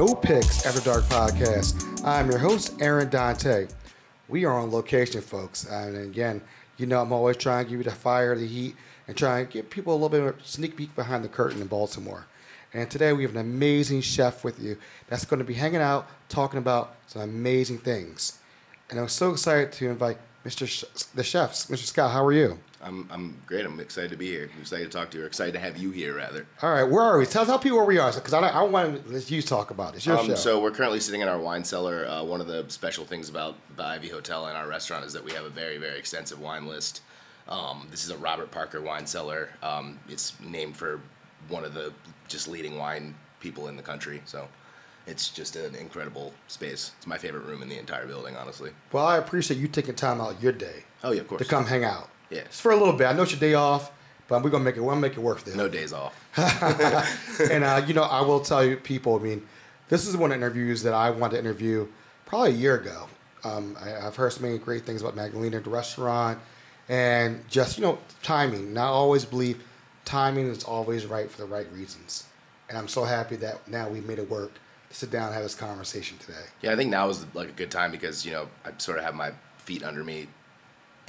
No 0.00 0.14
Picks 0.14 0.64
After 0.64 0.80
Dark 0.80 1.04
podcast. 1.04 2.02
I'm 2.06 2.30
your 2.30 2.38
host, 2.38 2.74
Aaron 2.80 3.10
Dante. 3.10 3.66
We 4.30 4.46
are 4.46 4.58
on 4.58 4.70
location, 4.70 5.20
folks. 5.20 5.66
And 5.66 5.94
again, 5.94 6.40
you 6.78 6.86
know, 6.86 7.02
I'm 7.02 7.12
always 7.12 7.36
trying 7.36 7.66
to 7.66 7.70
give 7.70 7.80
you 7.80 7.84
the 7.84 7.90
fire, 7.90 8.34
the 8.34 8.46
heat, 8.46 8.76
and 9.06 9.14
try 9.14 9.40
and 9.40 9.50
give 9.50 9.68
people 9.68 9.92
a 9.92 9.96
little 9.96 10.08
bit 10.08 10.22
of 10.22 10.28
a 10.28 10.42
sneak 10.42 10.74
peek 10.74 10.96
behind 10.96 11.22
the 11.22 11.28
curtain 11.28 11.60
in 11.60 11.66
Baltimore. 11.66 12.24
And 12.72 12.90
today 12.90 13.12
we 13.12 13.24
have 13.24 13.32
an 13.32 13.42
amazing 13.42 14.00
chef 14.00 14.42
with 14.42 14.58
you 14.58 14.78
that's 15.08 15.26
going 15.26 15.36
to 15.36 15.44
be 15.44 15.52
hanging 15.52 15.82
out, 15.82 16.08
talking 16.30 16.56
about 16.56 16.94
some 17.06 17.20
amazing 17.20 17.76
things. 17.76 18.38
And 18.88 18.98
I'm 18.98 19.08
so 19.08 19.32
excited 19.32 19.70
to 19.72 19.90
invite 19.90 20.16
Mr. 20.46 20.66
Sh- 20.66 21.02
the 21.14 21.22
chefs. 21.22 21.66
Mr. 21.66 21.84
Scott, 21.84 22.12
how 22.12 22.24
are 22.24 22.32
you? 22.32 22.58
I'm, 22.82 23.08
I'm 23.10 23.36
great. 23.46 23.66
I'm 23.66 23.78
excited 23.80 24.10
to 24.10 24.16
be 24.16 24.26
here. 24.28 24.50
I'm 24.54 24.60
excited 24.62 24.90
to 24.90 24.98
talk 24.98 25.10
to 25.10 25.18
you. 25.18 25.24
Or 25.24 25.26
excited 25.26 25.52
to 25.52 25.60
have 25.60 25.76
you 25.76 25.90
here, 25.90 26.14
rather. 26.16 26.46
All 26.62 26.72
right, 26.72 26.82
where 26.84 27.02
are 27.02 27.18
we? 27.18 27.26
Tell, 27.26 27.44
tell 27.44 27.58
people 27.58 27.76
where 27.78 27.86
we 27.86 27.98
are, 27.98 28.12
because 28.12 28.32
I, 28.32 28.40
I 28.40 28.62
want 28.62 29.04
to 29.06 29.12
let 29.12 29.30
you 29.30 29.42
talk 29.42 29.70
about 29.70 29.94
it. 29.94 29.98
It's 29.98 30.06
your 30.06 30.18
Um, 30.18 30.26
show. 30.28 30.34
so 30.34 30.60
we're 30.60 30.70
currently 30.70 31.00
sitting 31.00 31.20
in 31.20 31.28
our 31.28 31.38
wine 31.38 31.64
cellar. 31.64 32.06
Uh, 32.08 32.22
one 32.24 32.40
of 32.40 32.46
the 32.46 32.64
special 32.68 33.04
things 33.04 33.28
about 33.28 33.56
the 33.76 33.84
Ivy 33.84 34.08
Hotel 34.08 34.46
and 34.46 34.56
our 34.56 34.66
restaurant 34.66 35.04
is 35.04 35.12
that 35.12 35.24
we 35.24 35.32
have 35.32 35.44
a 35.44 35.50
very, 35.50 35.76
very 35.78 35.98
extensive 35.98 36.40
wine 36.40 36.66
list. 36.66 37.02
Um, 37.48 37.86
this 37.90 38.04
is 38.04 38.10
a 38.10 38.16
Robert 38.16 38.50
Parker 38.50 38.80
wine 38.80 39.06
cellar. 39.06 39.50
Um, 39.62 39.98
it's 40.08 40.32
named 40.40 40.76
for 40.76 41.00
one 41.48 41.64
of 41.64 41.74
the 41.74 41.92
just 42.28 42.48
leading 42.48 42.78
wine 42.78 43.14
people 43.40 43.68
in 43.68 43.76
the 43.76 43.82
country. 43.82 44.22
So 44.24 44.46
it's 45.06 45.28
just 45.30 45.56
an 45.56 45.74
incredible 45.74 46.32
space. 46.48 46.92
It's 46.98 47.06
my 47.06 47.18
favorite 47.18 47.44
room 47.44 47.60
in 47.62 47.68
the 47.68 47.78
entire 47.78 48.06
building, 48.06 48.36
honestly. 48.36 48.70
well, 48.92 49.06
I 49.06 49.16
appreciate 49.18 49.58
you 49.58 49.66
taking 49.68 49.94
time 49.96 50.20
out 50.20 50.40
your 50.42 50.52
day 50.52 50.84
Oh 51.02 51.10
yeah, 51.12 51.22
of 51.22 51.28
course. 51.28 51.42
to 51.42 51.48
come 51.48 51.66
hang 51.66 51.84
out. 51.84 52.08
Yeah. 52.30 52.44
Just 52.44 52.62
for 52.62 52.72
a 52.72 52.76
little 52.76 52.94
bit. 52.94 53.06
I 53.06 53.12
know 53.12 53.22
it's 53.22 53.32
your 53.32 53.40
day 53.40 53.54
off, 53.54 53.92
but 54.28 54.42
we're 54.42 54.50
gonna 54.50 54.64
make 54.64 54.76
it. 54.76 54.80
We're 54.80 54.92
gonna 54.92 55.00
make 55.00 55.12
it 55.12 55.20
work 55.20 55.38
for 55.38 55.50
No 55.56 55.68
days 55.68 55.92
off. 55.92 56.14
and 57.50 57.64
uh, 57.64 57.82
you 57.86 57.94
know, 57.94 58.04
I 58.04 58.20
will 58.22 58.40
tell 58.40 58.64
you, 58.64 58.76
people. 58.76 59.16
I 59.16 59.22
mean, 59.22 59.46
this 59.88 60.06
is 60.06 60.16
one 60.16 60.32
of 60.32 60.38
the 60.38 60.46
interviews 60.46 60.82
that 60.84 60.94
I 60.94 61.10
wanted 61.10 61.34
to 61.34 61.38
interview 61.40 61.88
probably 62.26 62.50
a 62.50 62.54
year 62.54 62.76
ago. 62.76 63.08
Um, 63.42 63.76
I, 63.80 64.06
I've 64.06 64.16
heard 64.16 64.32
so 64.32 64.42
many 64.42 64.58
great 64.58 64.84
things 64.84 65.00
about 65.00 65.16
Magdalena, 65.16 65.60
the 65.60 65.70
restaurant, 65.70 66.38
and 66.88 67.46
just 67.48 67.76
you 67.76 67.82
know, 67.82 67.98
timing. 68.22 68.68
And 68.68 68.78
I 68.78 68.84
always 68.84 69.24
believe 69.24 69.62
timing 70.04 70.46
is 70.46 70.64
always 70.64 71.06
right 71.06 71.30
for 71.30 71.38
the 71.38 71.46
right 71.46 71.70
reasons. 71.72 72.24
And 72.68 72.78
I'm 72.78 72.88
so 72.88 73.02
happy 73.04 73.36
that 73.36 73.66
now 73.66 73.88
we 73.88 74.00
made 74.00 74.18
it 74.18 74.30
work 74.30 74.52
to 74.90 74.94
sit 74.94 75.10
down 75.10 75.26
and 75.26 75.34
have 75.34 75.42
this 75.42 75.56
conversation 75.56 76.18
today. 76.18 76.44
Yeah, 76.62 76.72
I 76.72 76.76
think 76.76 76.90
now 76.90 77.08
is 77.08 77.26
like 77.34 77.48
a 77.48 77.52
good 77.52 77.70
time 77.70 77.90
because 77.90 78.24
you 78.24 78.32
know 78.32 78.48
I 78.64 78.70
sort 78.78 78.98
of 78.98 79.04
have 79.04 79.14
my 79.14 79.32
feet 79.58 79.82
under 79.82 80.04
me 80.04 80.28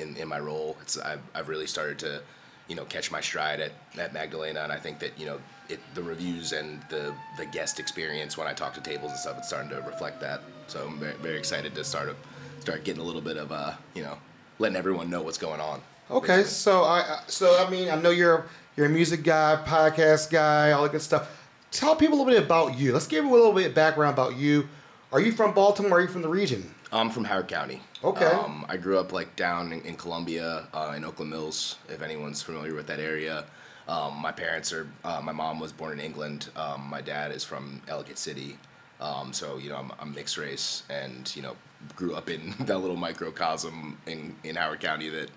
in, 0.02 0.16
in 0.18 0.28
my 0.28 0.40
role. 0.40 0.76
It's 0.82 0.98
I've, 0.98 1.22
I've 1.36 1.48
really 1.48 1.68
started 1.68 2.00
to 2.00 2.22
you 2.68 2.76
know 2.76 2.86
catch 2.86 3.12
my 3.12 3.22
stride 3.22 3.60
at, 3.60 3.72
at 3.98 4.14
Magdalena, 4.14 4.62
and 4.62 4.72
I 4.72 4.78
think 4.78 5.00
that 5.00 5.18
you 5.20 5.26
know 5.26 5.40
it, 5.70 5.80
the 5.94 6.04
reviews 6.04 6.52
and 6.54 6.82
the 6.90 7.14
the 7.38 7.46
guest 7.46 7.80
experience 7.80 8.38
when 8.38 8.48
I 8.48 8.54
talk 8.54 8.74
to 8.76 8.82
tables 8.82 9.12
and 9.12 9.20
stuff, 9.20 9.38
it's 9.38 9.48
starting 9.48 9.70
to 9.70 9.82
reflect 9.82 10.20
that. 10.22 10.42
So 10.68 10.86
I'm 10.88 11.00
very, 11.00 11.16
very 11.22 11.38
excited 11.38 11.74
to 11.76 11.84
start 11.84 12.10
a, 12.10 12.16
start 12.62 12.84
getting 12.84 13.02
a 13.02 13.06
little 13.06 13.22
bit 13.22 13.38
of 13.38 13.52
uh 13.52 13.74
you 13.94 14.04
know 14.04 14.18
letting 14.60 14.76
everyone 14.76 15.10
know 15.10 15.22
what's 15.22 15.38
going 15.38 15.62
on. 15.62 15.82
Okay, 16.10 16.44
so 16.44 16.84
I 16.84 17.00
I- 17.00 17.24
so 17.28 17.64
I 17.66 17.70
mean 17.70 17.90
I 17.90 17.96
know 17.96 18.12
you're 18.12 18.46
you're 18.78 18.86
a 18.86 18.90
music 18.90 19.24
guy, 19.24 19.62
podcast 19.66 20.30
guy, 20.32 20.72
all 20.72 20.84
that 20.84 20.92
good 20.92 21.02
stuff. 21.02 21.30
Tell 21.72 21.96
people 21.96 22.18
a 22.18 22.20
little 22.20 22.34
bit 22.34 22.44
about 22.44 22.78
you. 22.78 22.92
Let's 22.94 23.08
give 23.08 23.24
a 23.26 23.30
little 23.30 23.54
bit 23.54 23.68
of 23.68 23.74
background 23.76 24.14
about 24.14 24.36
you. 24.38 24.68
Are 25.14 25.20
you 25.22 25.32
from 25.32 25.54
Baltimore? 25.54 25.98
Are 26.00 26.02
you 26.02 26.08
from 26.08 26.22
the 26.22 26.30
region? 26.30 26.74
I'm 26.92 27.10
from 27.10 27.24
Howard 27.24 27.48
County. 27.48 27.82
Okay. 28.04 28.26
Um, 28.26 28.66
I 28.68 28.76
grew 28.76 29.00
up 29.00 29.14
like 29.14 29.36
down 29.36 29.72
in, 29.72 29.82
in 29.82 29.96
Columbia, 29.96 30.68
uh, 30.74 30.94
in 30.96 31.06
Oakland 31.06 31.32
Mills, 31.32 31.78
if 31.88 32.02
anyone's 32.02 32.42
familiar 32.42 32.76
with 32.76 32.88
that 32.88 33.00
area. 33.00 33.46
Um, 33.88 34.18
my 34.18 34.32
parents 34.32 34.74
are. 34.74 34.88
Uh, 35.04 35.22
my 35.24 35.32
mom 35.32 35.60
was 35.60 35.72
born 35.72 35.94
in 35.94 36.00
England. 36.00 36.50
Um, 36.56 36.88
my 36.90 37.02
dad 37.02 37.32
is 37.32 37.44
from 37.44 37.82
Ellicott 37.88 38.18
City. 38.18 38.58
Um, 39.00 39.34
so 39.34 39.58
you 39.58 39.70
know, 39.70 39.78
I'm, 39.78 39.92
I'm 40.00 40.14
mixed 40.14 40.38
race, 40.38 40.84
and 40.90 41.34
you 41.36 41.42
know, 41.42 41.56
grew 41.96 42.14
up 42.14 42.30
in 42.30 42.54
that 42.60 42.78
little 42.78 42.96
microcosm 42.96 43.98
in 44.06 44.36
in 44.44 44.56
Howard 44.56 44.82
County 44.82 45.10
that, 45.10 45.32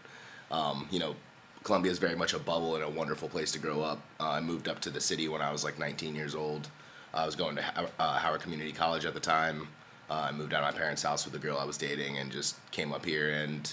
um, 0.50 0.86
you 0.90 0.98
know, 0.98 1.14
Columbia 1.62 1.90
is 1.90 1.98
very 1.98 2.16
much 2.16 2.34
a 2.34 2.38
bubble 2.38 2.74
and 2.74 2.84
a 2.84 2.88
wonderful 2.88 3.28
place 3.28 3.52
to 3.52 3.58
grow 3.58 3.80
up. 3.80 4.00
Uh, 4.20 4.30
I 4.30 4.40
moved 4.40 4.68
up 4.68 4.80
to 4.80 4.90
the 4.90 5.00
city 5.00 5.28
when 5.28 5.40
I 5.40 5.50
was 5.50 5.64
like 5.64 5.78
19 5.78 6.14
years 6.14 6.34
old. 6.34 6.68
I 7.14 7.24
was 7.24 7.36
going 7.36 7.56
to 7.56 7.64
uh, 7.98 8.18
Howard 8.18 8.42
Community 8.42 8.72
College 8.72 9.04
at 9.04 9.14
the 9.14 9.20
time. 9.20 9.68
Uh, 10.10 10.28
I 10.28 10.32
moved 10.32 10.52
out 10.52 10.62
of 10.62 10.74
my 10.74 10.78
parents' 10.78 11.02
house 11.02 11.24
with 11.24 11.32
the 11.32 11.38
girl 11.38 11.58
I 11.58 11.64
was 11.64 11.78
dating 11.78 12.18
and 12.18 12.30
just 12.30 12.56
came 12.70 12.92
up 12.92 13.04
here 13.04 13.30
and 13.30 13.72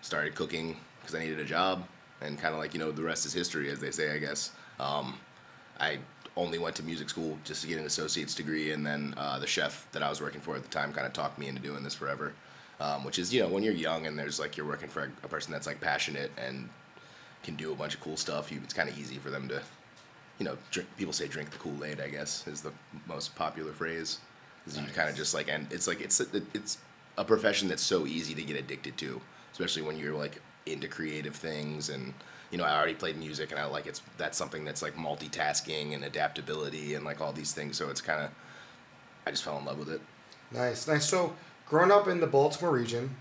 started 0.00 0.34
cooking 0.34 0.76
because 1.00 1.14
I 1.14 1.20
needed 1.20 1.40
a 1.40 1.44
job. 1.44 1.86
And 2.22 2.38
kind 2.38 2.54
of 2.54 2.60
like, 2.60 2.72
you 2.72 2.80
know, 2.80 2.90
the 2.90 3.02
rest 3.02 3.26
is 3.26 3.34
history, 3.34 3.70
as 3.70 3.78
they 3.78 3.90
say, 3.90 4.14
I 4.14 4.18
guess. 4.18 4.52
Um, 4.80 5.18
I 5.78 5.98
only 6.36 6.58
went 6.58 6.76
to 6.76 6.82
music 6.82 7.10
school 7.10 7.38
just 7.44 7.62
to 7.62 7.68
get 7.68 7.78
an 7.78 7.86
associate's 7.86 8.34
degree, 8.34 8.72
and 8.72 8.86
then 8.86 9.14
uh, 9.16 9.38
the 9.38 9.46
chef 9.46 9.86
that 9.92 10.02
I 10.02 10.08
was 10.08 10.20
working 10.20 10.40
for 10.40 10.56
at 10.56 10.62
the 10.62 10.68
time 10.68 10.92
kind 10.92 11.06
of 11.06 11.12
talked 11.12 11.38
me 11.38 11.48
into 11.48 11.60
doing 11.60 11.82
this 11.82 11.94
forever. 11.94 12.32
Um, 12.78 13.04
which 13.04 13.18
is, 13.18 13.32
you 13.32 13.40
know, 13.40 13.48
when 13.48 13.62
you're 13.62 13.72
young 13.72 14.06
and 14.06 14.18
there's 14.18 14.38
like 14.38 14.58
you're 14.58 14.66
working 14.66 14.90
for 14.90 15.10
a, 15.22 15.28
person 15.28 15.50
that's 15.50 15.66
like 15.66 15.80
passionate 15.80 16.30
and 16.36 16.68
can 17.42 17.56
do 17.56 17.72
a 17.72 17.74
bunch 17.74 17.94
of 17.94 18.00
cool 18.00 18.18
stuff, 18.18 18.52
you, 18.52 18.60
it's 18.62 18.74
kind 18.74 18.90
of 18.90 18.98
easy 18.98 19.16
for 19.16 19.30
them 19.30 19.48
to, 19.48 19.62
you 20.38 20.44
know, 20.44 20.58
drink, 20.70 20.86
people 20.98 21.14
say 21.14 21.26
drink 21.26 21.50
the 21.50 21.56
Kool 21.56 21.84
Aid. 21.84 22.00
I 22.00 22.08
guess 22.08 22.46
is 22.46 22.60
the 22.60 22.72
most 23.06 23.34
popular 23.34 23.72
phrase. 23.72 24.18
Is 24.66 24.78
you 24.78 24.86
kind 24.94 25.08
of 25.08 25.16
just 25.16 25.34
like, 25.34 25.48
and 25.48 25.70
it's 25.72 25.86
like 25.86 26.00
it's 26.00 26.20
a, 26.20 26.26
it's 26.54 26.78
a 27.16 27.24
profession 27.24 27.68
that's 27.68 27.82
so 27.82 28.06
easy 28.06 28.34
to 28.34 28.42
get 28.42 28.56
addicted 28.56 28.96
to, 28.98 29.20
especially 29.52 29.82
when 29.82 29.98
you're 29.98 30.14
like 30.14 30.40
into 30.66 30.88
creative 30.88 31.36
things 31.36 31.90
and 31.90 32.12
you 32.50 32.58
know 32.58 32.64
I 32.64 32.76
already 32.76 32.94
played 32.94 33.16
music 33.16 33.52
and 33.52 33.60
I 33.60 33.66
like 33.66 33.86
it's 33.86 34.02
that's 34.18 34.36
something 34.36 34.64
that's 34.64 34.82
like 34.82 34.96
multitasking 34.96 35.94
and 35.94 36.02
adaptability 36.02 36.94
and 36.94 37.04
like 37.04 37.20
all 37.20 37.32
these 37.32 37.52
things. 37.52 37.76
So 37.76 37.88
it's 37.88 38.00
kind 38.00 38.22
of 38.22 38.30
I 39.26 39.30
just 39.30 39.42
fell 39.42 39.58
in 39.58 39.64
love 39.64 39.78
with 39.78 39.90
it. 39.90 40.00
Nice, 40.52 40.86
nice. 40.86 41.04
So, 41.04 41.34
growing 41.68 41.90
up 41.90 42.06
in 42.06 42.20
the 42.20 42.26
Baltimore 42.26 42.72
region, 42.72 43.16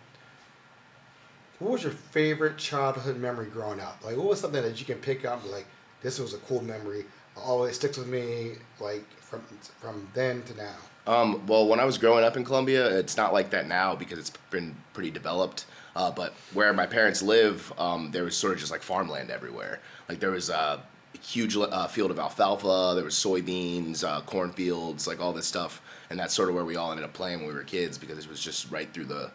what 1.60 1.72
was 1.72 1.84
your 1.84 1.92
favorite 1.92 2.58
childhood 2.58 3.18
memory 3.18 3.48
growing 3.48 3.80
up? 3.80 4.00
Like, 4.04 4.16
what 4.16 4.28
was 4.28 4.40
something 4.40 4.62
that 4.62 4.80
you 4.80 4.86
can 4.86 5.00
pick 5.00 5.26
up? 5.26 5.42
Like, 5.52 5.66
this 6.02 6.20
was 6.20 6.34
a 6.34 6.38
cool 6.40 6.62
memory. 6.64 7.06
Always 7.36 7.76
sticks 7.76 7.98
with 7.98 8.08
me. 8.08 8.54
Like 8.80 9.04
from 9.40 9.58
from 9.80 10.08
then 10.14 10.44
to 10.44 10.56
now. 10.56 10.76
Um, 11.08 11.46
well, 11.46 11.68
when 11.68 11.80
I 11.80 11.86
was 11.86 11.98
growing 11.98 12.24
up 12.24 12.36
in 12.36 12.44
Columbia, 12.44 12.88
it's 12.98 13.16
not 13.16 13.32
like 13.32 13.52
that 13.52 13.68
now 13.68 13.96
because 13.96 14.18
it's 14.18 14.32
been 14.50 14.76
pretty 14.94 15.12
developed. 15.12 15.66
Uh, 15.96 16.12
but 16.12 16.34
where 16.54 16.74
my 16.74 16.86
parents 16.86 17.22
live, 17.22 17.72
um, 17.78 18.12
there 18.12 18.24
was 18.24 18.36
sort 18.36 18.54
of 18.54 18.60
just 18.60 18.72
like 18.72 18.82
farmland 18.82 19.30
everywhere. 19.30 19.80
Like 20.10 20.20
there 20.20 20.32
was 20.32 20.50
a 20.50 20.82
huge 21.22 21.56
uh, 21.56 21.88
field 21.88 22.12
of 22.12 22.20
alfalfa, 22.20 22.94
there 22.96 23.06
was 23.06 23.16
soybeans, 23.16 24.04
uh, 24.04 24.22
cornfields, 24.22 25.08
like 25.08 25.22
all 25.22 25.32
this 25.32 25.48
stuff, 25.48 25.82
and 26.10 26.20
that's 26.20 26.34
sort 26.34 26.50
of 26.50 26.56
where 26.56 26.66
we 26.66 26.76
all 26.76 26.92
ended 26.92 27.06
up 27.06 27.14
playing 27.14 27.40
when 27.40 27.48
we 27.48 27.54
were 27.54 27.64
kids 27.64 27.98
because 27.98 28.18
it 28.18 28.30
was 28.30 28.42
just 28.42 28.70
right 28.72 28.92
through 28.94 29.06
the 29.06 29.32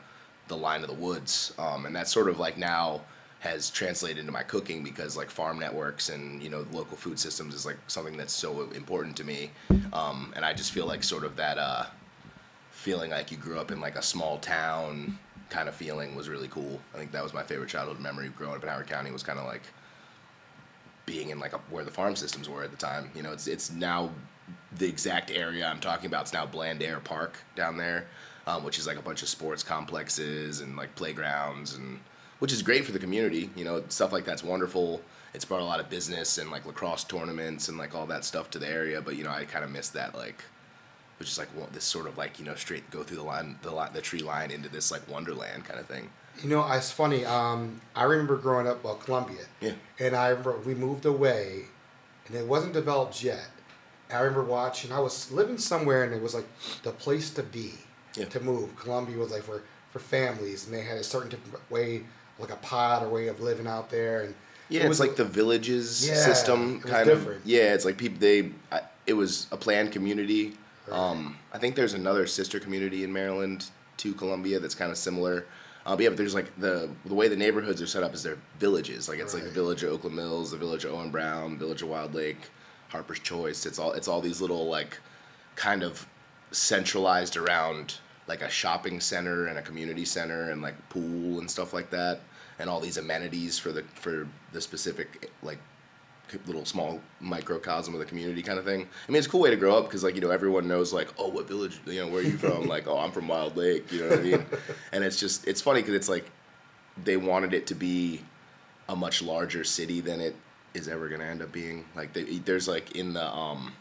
the 0.49 0.57
line 0.57 0.83
of 0.83 0.89
the 0.89 0.95
woods. 0.95 1.55
Um, 1.59 1.87
and 1.87 1.95
that's 1.95 2.13
sort 2.13 2.29
of 2.29 2.39
like 2.39 2.59
now 2.59 3.03
has 3.41 3.71
translated 3.71 4.19
into 4.19 4.33
my 4.33 4.43
cooking 4.43 4.85
because 4.85 5.17
like 5.17 5.31
farm 5.31 5.59
networks 5.59 6.11
and 6.11 6.43
you 6.43 6.51
know 6.51 6.65
local 6.73 6.97
food 6.97 7.19
systems 7.19 7.55
is 7.55 7.67
like 7.67 7.79
something 7.87 8.17
that's 8.17 8.33
so 8.33 8.71
important 8.73 9.17
to 9.17 9.25
me. 9.25 9.51
Um, 9.93 10.33
and 10.37 10.45
i 10.45 10.53
just 10.53 10.73
feel 10.73 10.87
like 10.87 11.03
sort 11.03 11.25
of 11.25 11.37
that 11.37 11.59
uh, 11.59 11.87
feeling 12.71 13.11
like 13.11 13.31
you 13.31 13.37
grew 13.37 13.59
up 13.59 13.71
in 13.71 13.81
like 13.81 13.97
a 13.97 14.03
small 14.03 14.39
town 14.39 15.19
kind 15.49 15.69
of 15.69 15.75
feeling 15.75 16.15
was 16.15 16.29
really 16.29 16.49
cool. 16.49 16.79
I 16.95 16.99
think 16.99 17.11
that 17.13 17.23
was 17.23 17.35
my 17.35 17.43
favorite 17.43 17.69
childhood 17.69 17.99
memory 17.99 18.29
growing 18.29 18.57
up 18.57 18.63
in 18.63 18.69
howard 18.69 18.87
county 18.87 19.11
was 19.11 19.23
kind 19.23 19.39
of 19.39 19.47
like 19.47 19.63
being 21.07 21.31
in 21.31 21.41
like 21.41 21.55
a, 21.55 21.59
where 21.71 21.85
the 21.85 21.91
farm 21.91 22.15
systems 22.15 22.49
were 22.49 22.63
at 22.63 22.71
the 22.71 22.77
time. 22.77 23.11
You 23.15 23.23
know 23.23 23.33
it's 23.33 23.47
it's 23.47 23.73
now 23.73 24.11
the 24.79 24.89
exact 24.89 25.31
area 25.31 25.67
i'm 25.67 25.81
talking 25.81 26.07
about 26.07 26.23
it's 26.23 26.33
now 26.33 26.47
Blandair 26.47 27.03
Park 27.03 27.39
down 27.57 27.77
there 27.77 28.07
um, 28.47 28.65
which 28.65 28.79
is 28.79 28.87
like 28.87 28.99
a 28.99 29.03
bunch 29.03 29.23
of 29.23 29.29
sports 29.29 29.63
complexes 29.63 30.61
and 30.61 30.77
like 30.77 30.95
playgrounds 30.95 31.75
and 31.75 32.01
which 32.41 32.53
is 32.53 32.61
great 32.63 32.85
for 32.85 32.93
the 32.93 32.99
community. 32.99 33.51
You 33.55 33.65
know, 33.65 33.85
stuff 33.89 34.13
like 34.13 34.25
that's 34.25 34.43
wonderful. 34.43 35.01
It's 35.33 35.45
brought 35.45 35.61
a 35.61 35.65
lot 35.65 35.79
of 35.79 35.89
business 35.89 36.39
and 36.39 36.51
like 36.51 36.67
lacrosse 36.67 37.05
tournaments 37.05 37.69
and 37.69 37.79
like 37.79 37.95
all 37.95 38.07
that 38.07 38.25
stuff 38.25 38.51
to 38.51 38.59
the 38.59 38.67
area. 38.69 39.01
But 39.01 39.17
you 39.17 39.23
know, 39.25 39.31
I 39.31 39.45
kind 39.45 39.65
of 39.65 39.71
miss 39.71 39.89
that 39.91 40.15
like, 40.15 40.43
which 41.19 41.29
is 41.31 41.39
like 41.39 41.49
well, 41.57 41.69
this 41.73 41.85
sort 41.85 42.07
of 42.09 42.19
like 42.19 42.39
you 42.41 42.45
know 42.45 42.57
straight 42.57 42.91
go 42.91 43.03
through 43.05 43.19
the 43.19 43.23
line, 43.23 43.57
the 43.63 43.71
line, 43.71 43.91
the 43.93 44.01
tree 44.03 44.23
line 44.23 44.51
into 44.51 44.69
this 44.69 44.91
like 44.91 45.09
wonderland 45.09 45.65
kind 45.65 45.79
of 45.79 45.87
thing. 45.87 46.11
You 46.43 46.49
know, 46.49 46.67
it's 46.73 46.91
funny. 46.91 47.25
Um, 47.25 47.81
I 47.95 48.05
remember 48.05 48.37
growing 48.37 48.67
up, 48.67 48.83
well, 48.83 48.95
Columbia. 48.95 49.43
Yeah. 49.61 49.73
And 49.99 50.17
I 50.17 50.29
remember 50.29 50.57
we 50.65 50.75
moved 50.75 51.05
away, 51.05 51.65
and 52.27 52.37
it 52.37 52.47
wasn't 52.47 52.73
developed 52.73 53.23
yet. 53.23 53.49
I 54.13 54.19
remember 54.21 54.43
watching. 54.45 54.91
I 54.91 54.99
was 55.01 55.31
living 55.31 55.59
somewhere, 55.59 56.03
and 56.05 56.13
it 56.15 56.21
was 56.23 56.35
like 56.35 56.47
the 56.83 56.91
place 56.93 57.31
to 57.31 57.43
be, 57.45 57.75
Yeah. 58.17 58.25
to 58.27 58.41
move. 58.41 58.75
Columbia 58.77 59.17
was 59.19 59.31
like 59.31 59.43
for 59.43 59.63
for 59.93 59.99
families, 59.99 60.65
and 60.67 60.75
they 60.75 60.83
had 60.83 60.99
a 60.99 61.05
certain 61.05 61.29
different 61.31 61.69
way, 61.71 62.03
like 62.41 62.53
a 62.53 62.57
pod 62.57 63.03
or 63.03 63.09
way 63.09 63.29
of 63.29 63.41
living 63.41 63.67
out 63.67 63.91
there, 63.91 64.23
and 64.23 64.35
Yeah, 64.69 64.83
it 64.85 64.91
it's 64.91 65.01
like 65.01 65.17
the 65.17 65.25
villages 65.25 66.07
Yeah, 66.09 66.15
system 66.15 66.77
it 66.77 66.83
was 66.85 66.93
kind 66.93 67.07
different. 67.07 67.41
of. 67.41 67.47
Yeah, 67.47 67.75
it's 67.75 67.85
like 67.85 67.97
people 67.99 68.19
they. 68.19 68.53
I, 68.73 68.81
it 69.07 69.15
was 69.15 69.47
a 69.51 69.57
planned 69.57 69.93
community. 69.93 70.55
Um, 70.91 71.37
I 71.53 71.59
think 71.59 71.77
there's 71.77 71.95
another 71.95 72.27
sister 72.27 72.59
community 72.61 73.05
in 73.05 73.13
Maryland 73.13 73.67
to 73.99 74.13
Columbia 74.15 74.59
that's 74.61 74.75
kind 74.75 74.91
of 74.91 74.99
similar. 74.99 75.47
Uh, 75.87 75.97
but 75.97 76.03
yeah, 76.03 76.09
but 76.11 76.19
there's 76.19 76.35
like 76.35 76.55
the 76.59 76.91
the 77.05 77.15
way 77.15 77.29
the 77.29 77.37
neighborhoods 77.37 77.81
are 77.81 77.87
set 77.87 78.03
up 78.03 78.13
is 78.15 78.23
they're 78.23 78.39
villages. 78.59 79.09
Like 79.09 79.19
it's 79.19 79.33
like 79.35 79.45
the 79.45 79.51
village 79.51 79.83
of 79.83 79.93
Oakland 79.93 80.17
Mills, 80.17 80.51
the 80.51 80.57
village 80.57 80.85
of 80.85 80.93
Owen 80.95 81.11
Brown, 81.11 81.59
village 81.59 81.83
of 81.83 81.89
Wild 81.89 82.15
Lake, 82.15 82.51
Harper's 82.89 83.21
Choice. 83.21 83.67
It's 83.67 83.79
all 83.79 83.93
it's 83.93 84.07
all 84.09 84.21
these 84.21 84.41
little 84.41 84.69
like 84.69 84.99
kind 85.57 85.83
of 85.83 86.07
centralized 86.51 87.37
around 87.37 87.97
like 88.27 88.43
a 88.43 88.51
shopping 88.51 89.01
center 89.01 89.47
and 89.47 89.59
a 89.59 89.63
community 89.63 90.05
center 90.05 90.51
and 90.51 90.61
like 90.63 90.75
pool 90.89 91.39
and 91.39 91.51
stuff 91.51 91.73
like 91.73 91.91
that 91.91 92.21
and 92.61 92.69
all 92.69 92.79
these 92.79 92.99
amenities 92.99 93.59
for 93.59 93.73
the 93.73 93.83
for 93.95 94.29
the 94.53 94.61
specific 94.61 95.31
like 95.43 95.59
little 96.47 96.65
small 96.65 97.01
microcosm 97.19 97.93
of 97.93 97.99
the 97.99 98.07
community 98.07 98.41
kind 98.41 98.59
of 98.59 98.65
thing. 98.65 98.83
I 98.83 99.11
mean, 99.11 99.19
it's 99.19 99.27
a 99.27 99.31
cool 99.31 99.41
way 99.41 99.51
to 99.51 99.57
grow 99.57 99.77
up 99.77 99.87
because 99.87 100.05
like 100.05 100.15
you 100.15 100.21
know 100.21 100.31
everyone 100.31 100.69
knows 100.69 100.93
like 100.93 101.09
oh 101.19 101.29
what 101.29 101.49
village 101.49 101.81
you 101.87 102.05
know 102.05 102.09
where 102.09 102.21
are 102.21 102.25
you 102.25 102.39
from 102.39 102.67
like 102.69 102.87
oh 102.87 102.99
I'm 102.99 103.11
from 103.11 103.27
Wild 103.27 103.57
Lake 103.57 103.91
you 103.91 104.01
know 104.01 104.11
what 104.11 104.19
I 104.21 104.23
mean, 104.23 104.47
and 104.93 105.03
it's 105.03 105.19
just 105.19 105.49
it's 105.49 105.61
funny 105.61 105.81
because 105.81 105.95
it's 105.95 106.09
like 106.09 106.31
they 107.03 107.17
wanted 107.17 107.55
it 107.55 107.67
to 107.69 107.75
be 107.75 108.23
a 108.89 108.95
much 108.95 109.23
larger 109.23 109.65
city 109.65 110.01
than 110.01 110.21
it 110.21 110.37
is 110.75 110.87
ever 110.87 111.09
gonna 111.09 111.25
end 111.25 111.43
up 111.43 111.51
being. 111.51 111.87
Like 111.97 112.13
they, 112.13 112.25
there's 112.39 112.69
like 112.69 112.93
in 112.93 113.15
the 113.15 113.27
um 113.27 113.73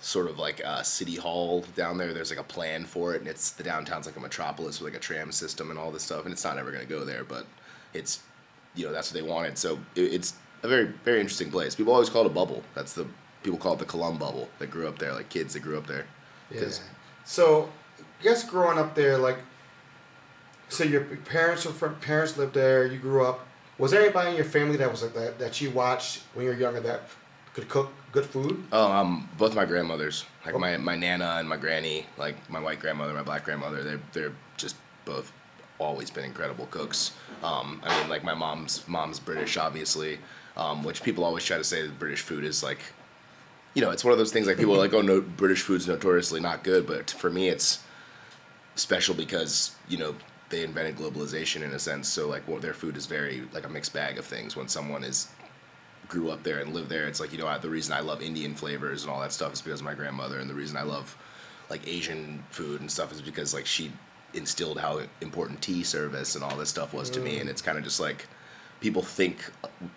sort 0.00 0.28
of 0.28 0.38
like 0.38 0.60
a 0.60 0.82
city 0.84 1.16
hall 1.16 1.64
down 1.76 1.98
there. 1.98 2.12
There's 2.12 2.30
like 2.30 2.40
a 2.40 2.44
plan 2.44 2.84
for 2.84 3.14
it, 3.14 3.20
and 3.20 3.28
it's 3.28 3.52
the 3.52 3.62
downtown's 3.62 4.06
like 4.06 4.16
a 4.16 4.20
metropolis 4.20 4.80
with 4.80 4.92
like 4.92 4.98
a 4.98 5.02
tram 5.02 5.30
system 5.30 5.70
and 5.70 5.78
all 5.78 5.90
this 5.90 6.02
stuff, 6.02 6.24
and 6.24 6.32
it's 6.32 6.44
not 6.44 6.58
ever 6.58 6.72
gonna 6.72 6.84
go 6.84 7.04
there, 7.04 7.24
but 7.24 7.46
it's 7.94 8.20
you 8.74 8.84
know 8.84 8.92
that's 8.92 9.12
what 9.12 9.22
they 9.22 9.28
wanted. 9.28 9.56
So 9.56 9.78
it, 9.94 10.12
it's 10.12 10.34
a 10.62 10.68
very 10.68 10.86
very 11.04 11.20
interesting 11.20 11.50
place. 11.50 11.74
People 11.74 11.92
always 11.92 12.10
call 12.10 12.22
it 12.22 12.26
a 12.26 12.34
bubble. 12.34 12.62
That's 12.74 12.92
the 12.92 13.06
people 13.44 13.58
call 13.58 13.74
it 13.74 13.78
the 13.78 13.84
Colum 13.84 14.18
bubble 14.18 14.48
that 14.58 14.70
grew 14.70 14.88
up 14.88 14.98
there, 14.98 15.12
like 15.12 15.28
kids 15.28 15.54
that 15.54 15.60
grew 15.60 15.78
up 15.78 15.86
there. 15.86 16.06
Yeah. 16.50 16.68
So, 17.24 17.70
I 17.98 18.22
guess 18.22 18.48
growing 18.48 18.78
up 18.78 18.94
there, 18.94 19.16
like, 19.18 19.38
so 20.68 20.82
your 20.82 21.02
parents 21.02 21.64
were 21.64 21.72
from 21.72 21.94
parents 21.96 22.36
lived 22.36 22.54
there. 22.54 22.86
You 22.86 22.98
grew 22.98 23.24
up. 23.24 23.46
Was 23.78 23.90
there 23.92 24.02
anybody 24.02 24.30
in 24.30 24.36
your 24.36 24.44
family 24.44 24.76
that 24.78 24.90
was 24.90 25.02
like 25.02 25.14
that 25.14 25.38
that 25.38 25.60
you 25.60 25.70
watched 25.70 26.22
when 26.32 26.46
you 26.46 26.52
were 26.52 26.58
younger 26.58 26.80
that 26.80 27.02
could 27.54 27.68
cook 27.68 27.92
good 28.12 28.24
food? 28.24 28.64
Oh, 28.72 28.90
um, 28.90 29.28
both 29.36 29.54
my 29.54 29.64
grandmothers, 29.64 30.24
like 30.44 30.56
my 30.58 30.76
my 30.76 30.96
nana 30.96 31.36
and 31.38 31.48
my 31.48 31.56
granny, 31.56 32.06
like 32.16 32.36
my 32.48 32.60
white 32.60 32.80
grandmother, 32.80 33.12
my 33.12 33.22
black 33.22 33.44
grandmother. 33.44 33.82
They're 33.82 34.00
they're 34.12 34.32
just 34.56 34.76
both 35.04 35.32
always 35.78 36.10
been 36.10 36.24
incredible 36.24 36.66
cooks. 36.66 37.12
Um, 37.42 37.80
I 37.84 38.00
mean, 38.00 38.08
like 38.08 38.24
my 38.24 38.34
mom's 38.34 38.86
mom's 38.86 39.18
British, 39.18 39.56
obviously, 39.56 40.18
um, 40.56 40.84
which 40.84 41.02
people 41.02 41.24
always 41.24 41.44
try 41.44 41.58
to 41.58 41.64
say 41.64 41.82
that 41.82 41.98
British 41.98 42.20
food 42.20 42.44
is 42.44 42.62
like, 42.62 42.80
you 43.74 43.82
know, 43.82 43.90
it's 43.90 44.04
one 44.04 44.12
of 44.12 44.18
those 44.18 44.32
things 44.32 44.46
like 44.46 44.56
people 44.56 44.74
are 44.74 44.78
like, 44.78 44.94
oh, 44.94 45.02
no, 45.02 45.20
British 45.20 45.62
food's 45.62 45.86
notoriously 45.86 46.40
not 46.40 46.64
good, 46.64 46.86
but 46.86 47.10
for 47.10 47.30
me, 47.30 47.48
it's 47.48 47.80
special 48.76 49.14
because 49.14 49.74
you 49.88 49.98
know 49.98 50.14
they 50.50 50.62
invented 50.62 50.96
globalization 50.96 51.62
in 51.62 51.72
a 51.72 51.78
sense. 51.78 52.08
So 52.08 52.28
like, 52.28 52.46
well, 52.46 52.60
their 52.60 52.74
food 52.74 52.96
is 52.96 53.06
very 53.06 53.42
like 53.52 53.66
a 53.66 53.68
mixed 53.68 53.92
bag 53.92 54.18
of 54.18 54.24
things. 54.24 54.56
When 54.56 54.68
someone 54.68 55.04
is 55.04 55.28
grew 56.06 56.30
up 56.30 56.42
there 56.42 56.60
and 56.60 56.74
lived 56.74 56.90
there, 56.90 57.06
it's 57.06 57.20
like 57.20 57.32
you 57.32 57.38
know 57.38 57.58
the 57.58 57.70
reason 57.70 57.92
I 57.92 58.00
love 58.00 58.22
Indian 58.22 58.54
flavors 58.54 59.02
and 59.02 59.12
all 59.12 59.20
that 59.20 59.32
stuff 59.32 59.52
is 59.52 59.62
because 59.62 59.80
of 59.80 59.86
my 59.86 59.94
grandmother, 59.94 60.38
and 60.38 60.48
the 60.48 60.54
reason 60.54 60.76
I 60.76 60.82
love 60.82 61.16
like 61.70 61.86
Asian 61.88 62.44
food 62.50 62.80
and 62.80 62.90
stuff 62.90 63.12
is 63.12 63.22
because 63.22 63.54
like 63.54 63.66
she 63.66 63.90
instilled 64.34 64.78
how 64.78 65.00
important 65.20 65.60
tea 65.62 65.82
service 65.82 66.34
and 66.34 66.44
all 66.44 66.56
this 66.56 66.68
stuff 66.68 66.92
was 66.92 67.10
to 67.10 67.20
me, 67.20 67.36
mm. 67.36 67.40
and 67.42 67.50
it's 67.50 67.62
kind 67.62 67.78
of 67.78 67.84
just 67.84 68.00
like 68.00 68.26
people 68.80 69.02
think 69.02 69.50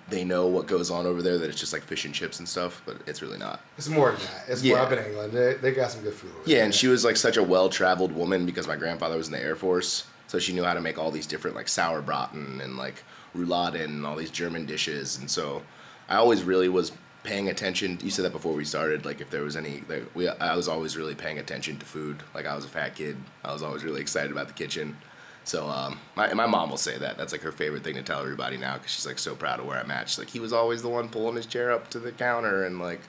they 0.10 0.24
know 0.24 0.48
what 0.48 0.66
goes 0.66 0.89
on 0.89 1.06
over 1.06 1.22
there 1.22 1.38
that 1.38 1.50
it's 1.50 1.60
just 1.60 1.74
like 1.74 1.84
fish 1.84 2.06
and 2.06 2.13
chips 2.13 2.39
and 2.39 2.48
stuff, 2.48 2.81
but 2.86 2.98
it's 3.06 3.22
really 3.22 3.38
not. 3.38 3.60
It's 3.78 3.89
more 3.89 4.12
than 4.12 4.22
that. 4.22 4.45
It's 4.48 4.63
Yeah. 4.63 4.75
more 4.75 4.86
up 4.86 4.92
in 4.94 5.00
England. 5.00 5.34
They, 5.34 5.54
they 5.56 5.72
got 5.72 5.92
some 5.92 6.04
good 6.04 6.13
food. 6.13 6.31
Yeah, 6.45 6.57
there. 6.57 6.66
and 6.66 6.74
she 6.74 6.88
was 6.88 7.04
like 7.04 7.18
such 7.18 7.36
a 7.36 7.44
well-traveled 7.44 8.13
woman 8.13 8.45
because 8.45 8.66
my 8.68 8.78
grandfather 8.78 9.18
was 9.18 9.28
in 9.28 9.34
the 9.34 9.42
Air 9.42 9.56
Force, 9.57 10.06
so 10.28 10.39
she 10.39 10.54
knew 10.54 10.63
how 10.63 10.74
to 10.74 10.81
make 10.81 10.98
all 10.98 11.12
these 11.12 11.28
different 11.28 11.56
like 11.56 11.66
sauerbraten 11.66 12.63
and 12.63 12.78
like 12.78 13.04
rouladen 13.36 13.86
and 13.86 14.06
all 14.06 14.16
these 14.16 14.31
German 14.31 14.66
dishes, 14.66 15.18
and 15.18 15.30
so 15.30 15.63
I 16.07 16.16
always 16.16 16.44
really 16.44 16.69
was 16.69 16.92
paying 17.27 17.50
attention. 17.50 18.00
You 18.01 18.09
said 18.09 18.24
that 18.25 18.31
before 18.31 18.53
we 18.53 18.63
started, 18.63 19.06
like 19.06 19.19
if 19.19 19.29
there 19.29 19.44
was 19.44 19.57
any, 19.57 19.83
like, 19.89 20.03
we, 20.15 20.29
I 20.29 20.56
was 20.56 20.68
always 20.69 20.95
really 20.95 21.13
paying 21.13 21.39
attention 21.39 21.77
to 21.77 21.85
food. 21.85 22.24
Like 22.33 22.45
I 22.47 22.56
was 22.56 22.63
a 22.63 22.69
fat 22.69 22.95
kid, 22.95 23.18
I 23.44 23.51
was 23.51 23.62
always 23.62 23.83
really 23.83 24.00
excited 24.01 24.31
about 24.31 24.47
the 24.47 24.53
kitchen. 24.53 24.95
So 25.44 25.68
um, 25.68 26.00
my 26.15 26.33
my 26.33 26.45
mom 26.45 26.69
will 26.69 26.77
say 26.77 26.97
that 26.97 27.18
that's 27.18 27.31
like 27.31 27.41
her 27.41 27.51
favorite 27.53 27.83
thing 27.83 27.95
to 27.95 28.01
tell 28.01 28.19
everybody 28.21 28.57
now 28.57 28.74
because 28.75 28.91
she's 28.91 29.06
like 29.06 29.19
so 29.19 29.33
proud 29.35 29.59
of 29.59 29.65
where 29.65 29.77
I'm 29.77 29.91
at. 29.91 30.09
She's 30.09 30.19
like 30.19 30.29
he 30.29 30.39
was 30.39 30.51
always 30.51 30.81
the 30.81 30.89
one 30.89 31.07
pulling 31.09 31.35
his 31.35 31.45
chair 31.45 31.71
up 31.71 31.89
to 31.91 32.00
the 32.00 32.12
counter 32.12 32.65
and 32.65 32.79
like 32.79 33.01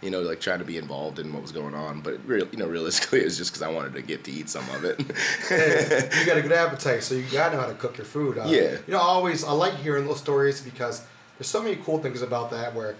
you 0.00 0.10
know, 0.10 0.20
like 0.20 0.40
trying 0.40 0.60
to 0.60 0.64
be 0.64 0.76
involved 0.76 1.18
in 1.18 1.32
what 1.32 1.42
was 1.42 1.50
going 1.50 1.74
on. 1.74 2.00
But 2.02 2.24
real, 2.24 2.46
you 2.52 2.58
know, 2.58 2.68
realistically, 2.68 3.20
it 3.22 3.24
was 3.24 3.36
just 3.36 3.50
because 3.50 3.62
I 3.62 3.68
wanted 3.70 3.94
to 3.94 4.02
get 4.02 4.22
to 4.24 4.30
eat 4.30 4.48
some 4.48 4.64
of 4.70 4.84
it. 4.84 4.98
You 6.20 6.26
got 6.26 6.38
a 6.38 6.42
good 6.42 6.52
appetite, 6.64 7.02
so 7.02 7.14
you 7.14 7.24
gotta 7.32 7.56
know 7.56 7.62
how 7.62 7.68
to 7.68 7.74
cook 7.74 7.98
your 7.98 8.06
food. 8.06 8.38
Uh, 8.38 8.44
Yeah. 8.46 8.76
You 8.86 8.92
know, 8.94 8.98
I 8.98 9.02
always 9.02 9.42
I 9.44 9.52
like 9.52 9.74
hearing 9.76 10.06
those 10.06 10.20
stories 10.20 10.60
because 10.60 11.02
there's 11.36 11.48
so 11.48 11.62
many 11.62 11.76
cool 11.76 11.98
things 11.98 12.22
about 12.22 12.50
that. 12.50 12.74
Where 12.74 12.96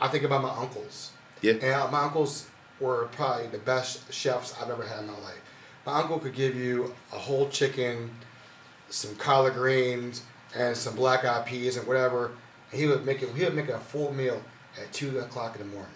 I 0.00 0.08
think 0.08 0.24
about 0.24 0.42
my 0.42 0.50
uncles. 0.50 1.12
yeah, 1.40 1.52
And 1.54 1.64
uh, 1.64 1.88
my 1.90 2.00
uncles 2.04 2.48
were 2.80 3.08
probably 3.12 3.46
the 3.48 3.58
best 3.58 4.12
chefs 4.12 4.54
I've 4.60 4.70
ever 4.70 4.84
had 4.84 5.00
in 5.00 5.06
my 5.06 5.18
life. 5.20 5.40
My 5.86 6.00
uncle 6.00 6.18
could 6.18 6.34
give 6.34 6.56
you 6.56 6.94
a 7.12 7.18
whole 7.18 7.48
chicken, 7.48 8.10
some 8.90 9.14
collard 9.16 9.54
greens, 9.54 10.22
and 10.56 10.76
some 10.76 10.94
black 10.96 11.24
eyed 11.24 11.46
peas 11.46 11.76
and 11.76 11.86
whatever. 11.86 12.32
And 12.72 12.80
he 12.80 12.86
would 12.86 13.04
make 13.04 13.22
it. 13.22 13.28
He 13.36 13.44
would 13.44 13.54
make 13.54 13.68
a 13.68 13.78
full 13.78 14.12
meal 14.12 14.40
at 14.80 14.92
two 14.92 15.18
o'clock 15.20 15.56
in 15.58 15.62
the 15.68 15.72
morning. 15.74 15.92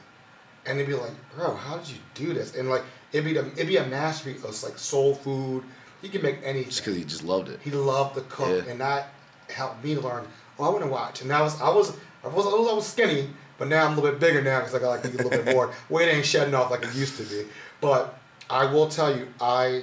And 0.66 0.78
they'd 0.78 0.86
be 0.86 0.94
like, 0.94 1.12
"Bro, 1.34 1.54
how 1.56 1.78
did 1.78 1.88
you 1.88 1.96
do 2.14 2.34
this?" 2.34 2.54
And 2.54 2.68
like, 2.68 2.82
it'd 3.12 3.24
be 3.24 3.32
the, 3.32 3.46
it'd 3.52 3.66
be 3.66 3.78
a 3.78 3.86
masterpiece 3.86 4.44
of 4.44 4.62
like 4.62 4.78
soul 4.78 5.14
food. 5.14 5.64
He 6.02 6.08
could 6.08 6.22
make 6.22 6.38
anything. 6.44 6.68
just 6.70 6.80
because 6.84 6.96
he 6.96 7.04
just 7.04 7.24
loved 7.24 7.48
it. 7.48 7.58
He 7.62 7.70
loved 7.70 8.14
to 8.16 8.20
cook, 8.22 8.64
Yeah. 8.66 8.70
and 8.70 8.80
that 8.80 9.08
helped 9.48 9.82
me 9.82 9.96
learn. 9.96 10.24
Oh, 10.58 10.64
I 10.64 10.68
want 10.68 10.84
to 10.84 10.90
watch. 10.90 11.22
And 11.22 11.32
I 11.32 11.40
was, 11.40 11.60
I 11.60 11.70
was, 11.70 11.96
I 12.24 12.28
was, 12.28 12.46
I 12.46 12.50
was, 12.50 12.68
I 12.68 12.74
was 12.74 12.86
skinny, 12.86 13.28
but 13.58 13.68
now 13.68 13.86
I'm 13.86 13.92
a 13.92 14.00
little 14.00 14.10
bit 14.10 14.20
bigger 14.20 14.42
now 14.42 14.60
because 14.60 14.74
I 14.74 14.78
got 14.78 14.90
like 14.90 15.04
a 15.04 15.08
little 15.08 15.30
bit 15.30 15.54
more. 15.54 15.72
Weight 15.88 16.08
ain't 16.08 16.26
shedding 16.26 16.54
off 16.54 16.70
like 16.70 16.82
it 16.82 16.94
used 16.94 17.16
to 17.18 17.22
be. 17.24 17.48
But 17.80 18.18
I 18.50 18.64
will 18.72 18.88
tell 18.88 19.16
you, 19.16 19.28
I 19.40 19.82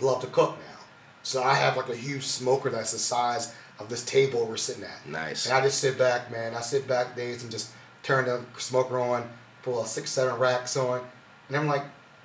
love 0.00 0.20
to 0.22 0.26
cook 0.28 0.56
now. 0.58 0.78
So 1.22 1.42
I 1.42 1.54
have 1.54 1.76
like 1.76 1.88
a 1.88 1.96
huge 1.96 2.24
smoker 2.24 2.70
that's 2.70 2.92
the 2.92 2.98
size 2.98 3.54
of 3.78 3.88
this 3.88 4.04
table 4.04 4.46
we're 4.46 4.56
sitting 4.56 4.84
at. 4.84 5.06
Nice. 5.06 5.46
And 5.46 5.54
I 5.54 5.60
just 5.60 5.78
sit 5.78 5.98
back, 5.98 6.30
man. 6.30 6.54
I 6.54 6.60
sit 6.60 6.86
back 6.86 7.16
days 7.16 7.42
and 7.42 7.50
just 7.50 7.70
turn 8.02 8.26
the 8.26 8.42
smoker 8.58 8.98
on, 8.98 9.28
pull 9.62 9.82
a 9.82 9.86
six, 9.86 10.10
seven 10.10 10.38
racks 10.38 10.76
on, 10.76 11.02
and 11.48 11.56
I'm 11.56 11.66
like, 11.66 11.82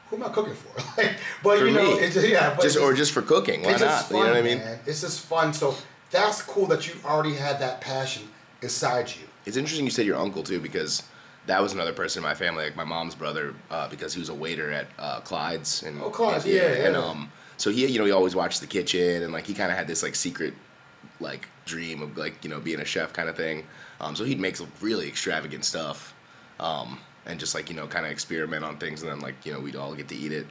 who 0.09 0.17
am 0.17 0.23
I 0.23 0.29
cooking 0.29 0.53
for? 0.53 0.77
like, 1.01 1.15
but 1.43 1.59
For 1.59 1.65
you 1.65 1.73
know, 1.73 1.97
it's 1.97 2.13
just, 2.13 2.27
yeah, 2.27 2.53
but 2.53 2.61
just 2.61 2.77
or 2.77 2.93
just 2.93 3.11
for 3.11 3.21
cooking. 3.21 3.63
Why 3.63 3.71
it's 3.71 3.81
not? 3.81 4.05
fun, 4.05 4.17
you 4.17 4.23
know 4.23 4.29
what 4.31 4.37
I 4.37 4.41
mean? 4.41 4.57
man. 4.59 4.79
It's 4.85 5.01
just 5.01 5.21
fun. 5.21 5.53
So 5.53 5.75
that's 6.11 6.41
cool 6.41 6.67
that 6.67 6.87
you 6.87 6.93
already 7.03 7.33
had 7.33 7.59
that 7.59 7.81
passion 7.81 8.23
inside 8.61 9.09
you. 9.09 9.27
It's 9.45 9.57
interesting 9.57 9.85
you 9.85 9.91
said 9.91 10.05
your 10.05 10.17
uncle 10.17 10.43
too 10.43 10.59
because 10.59 11.03
that 11.47 11.61
was 11.61 11.73
another 11.73 11.93
person 11.93 12.23
in 12.23 12.27
my 12.27 12.33
family, 12.33 12.63
like 12.65 12.75
my 12.75 12.83
mom's 12.83 13.13
brother, 13.15 13.53
uh, 13.69 13.87
because 13.87 14.13
he 14.13 14.19
was 14.19 14.29
a 14.29 14.33
waiter 14.33 14.71
at 14.71 14.87
uh, 14.97 15.19
Clyde's. 15.21 15.83
And, 15.83 16.01
Oh, 16.01 16.09
Clyde's, 16.09 16.45
and- 16.45 16.53
yeah, 16.53 16.61
And 16.87 16.95
um, 16.95 17.31
so 17.57 17.69
he, 17.69 17.85
you 17.85 17.99
know, 17.99 18.05
he 18.05 18.11
always 18.11 18.35
watched 18.35 18.61
the 18.61 18.67
kitchen 18.67 19.21
and 19.23 19.31
like 19.31 19.45
he 19.45 19.53
kind 19.53 19.71
of 19.71 19.77
had 19.77 19.87
this 19.87 20.01
like 20.01 20.15
secret, 20.15 20.53
like 21.19 21.47
dream 21.65 22.01
of 22.01 22.17
like 22.17 22.43
you 22.43 22.49
know 22.49 22.59
being 22.59 22.79
a 22.79 22.85
chef 22.85 23.13
kind 23.13 23.29
of 23.29 23.35
thing. 23.37 23.65
Um, 24.01 24.15
so 24.15 24.23
he'd 24.23 24.39
make 24.39 24.55
some 24.55 24.71
really 24.81 25.07
extravagant 25.07 25.63
stuff, 25.63 26.13
um, 26.59 26.99
and 27.25 27.39
just 27.39 27.53
like 27.55 27.69
you 27.69 27.75
know 27.75 27.87
kind 27.87 28.05
of 28.05 28.11
experiment 28.11 28.63
on 28.65 28.77
things, 28.77 29.01
and 29.03 29.11
then 29.11 29.19
like 29.19 29.35
you 29.45 29.53
know 29.53 29.59
we'd 29.59 29.75
all 29.75 29.93
get 29.95 30.07
to 30.09 30.15
eat 30.15 30.31
it. 30.31 30.47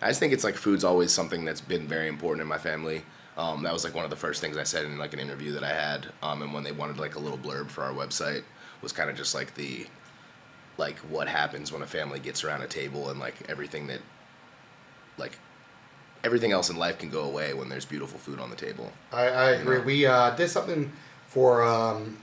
I 0.00 0.08
just 0.08 0.20
think 0.20 0.32
it's 0.32 0.44
like 0.44 0.54
food's 0.54 0.84
always 0.84 1.10
something 1.12 1.44
that's 1.44 1.60
been 1.60 1.86
very 1.88 2.08
important 2.08 2.42
in 2.42 2.48
my 2.48 2.58
family. 2.58 3.02
Um, 3.36 3.62
that 3.64 3.72
was 3.72 3.84
like 3.84 3.94
one 3.94 4.04
of 4.04 4.10
the 4.10 4.16
first 4.16 4.40
things 4.40 4.56
I 4.56 4.62
said 4.62 4.86
in 4.86 4.96
like 4.98 5.12
an 5.12 5.18
interview 5.20 5.52
that 5.52 5.62
I 5.64 5.72
had, 5.74 6.06
um, 6.22 6.40
and 6.42 6.54
when 6.54 6.64
they 6.64 6.72
wanted 6.72 6.98
like 6.98 7.16
a 7.16 7.18
little 7.18 7.36
blurb 7.38 7.68
for 7.68 7.84
our 7.84 7.92
website 7.92 8.42
was 8.82 8.92
kind 8.92 9.10
of 9.10 9.16
just 9.16 9.34
like 9.34 9.54
the 9.54 9.86
like 10.78 10.96
what 11.10 11.28
happens 11.28 11.70
when 11.72 11.82
a 11.82 11.86
family 11.86 12.18
gets 12.18 12.44
around 12.44 12.62
a 12.62 12.66
table 12.66 13.10
and 13.10 13.18
like 13.20 13.34
everything 13.48 13.86
that 13.88 14.00
like 15.18 15.38
everything 16.24 16.52
else 16.52 16.70
in 16.70 16.76
life 16.76 16.98
can 16.98 17.08
go 17.10 17.22
away 17.24 17.54
when 17.54 17.68
there's 17.68 17.84
beautiful 17.84 18.18
food 18.18 18.38
on 18.40 18.50
the 18.50 18.56
table. 18.56 18.90
I, 19.12 19.26
I 19.28 19.50
agree. 19.50 19.78
know? 19.78 19.84
We 19.84 20.06
uh, 20.06 20.30
did 20.30 20.48
something 20.50 20.90
for 21.28 21.62
um, 21.62 22.16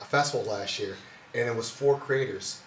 a 0.00 0.04
festival 0.04 0.46
last 0.50 0.78
year, 0.78 0.96
and 1.34 1.48
it 1.48 1.54
was 1.54 1.70
four 1.70 1.98
creators, 1.98 2.60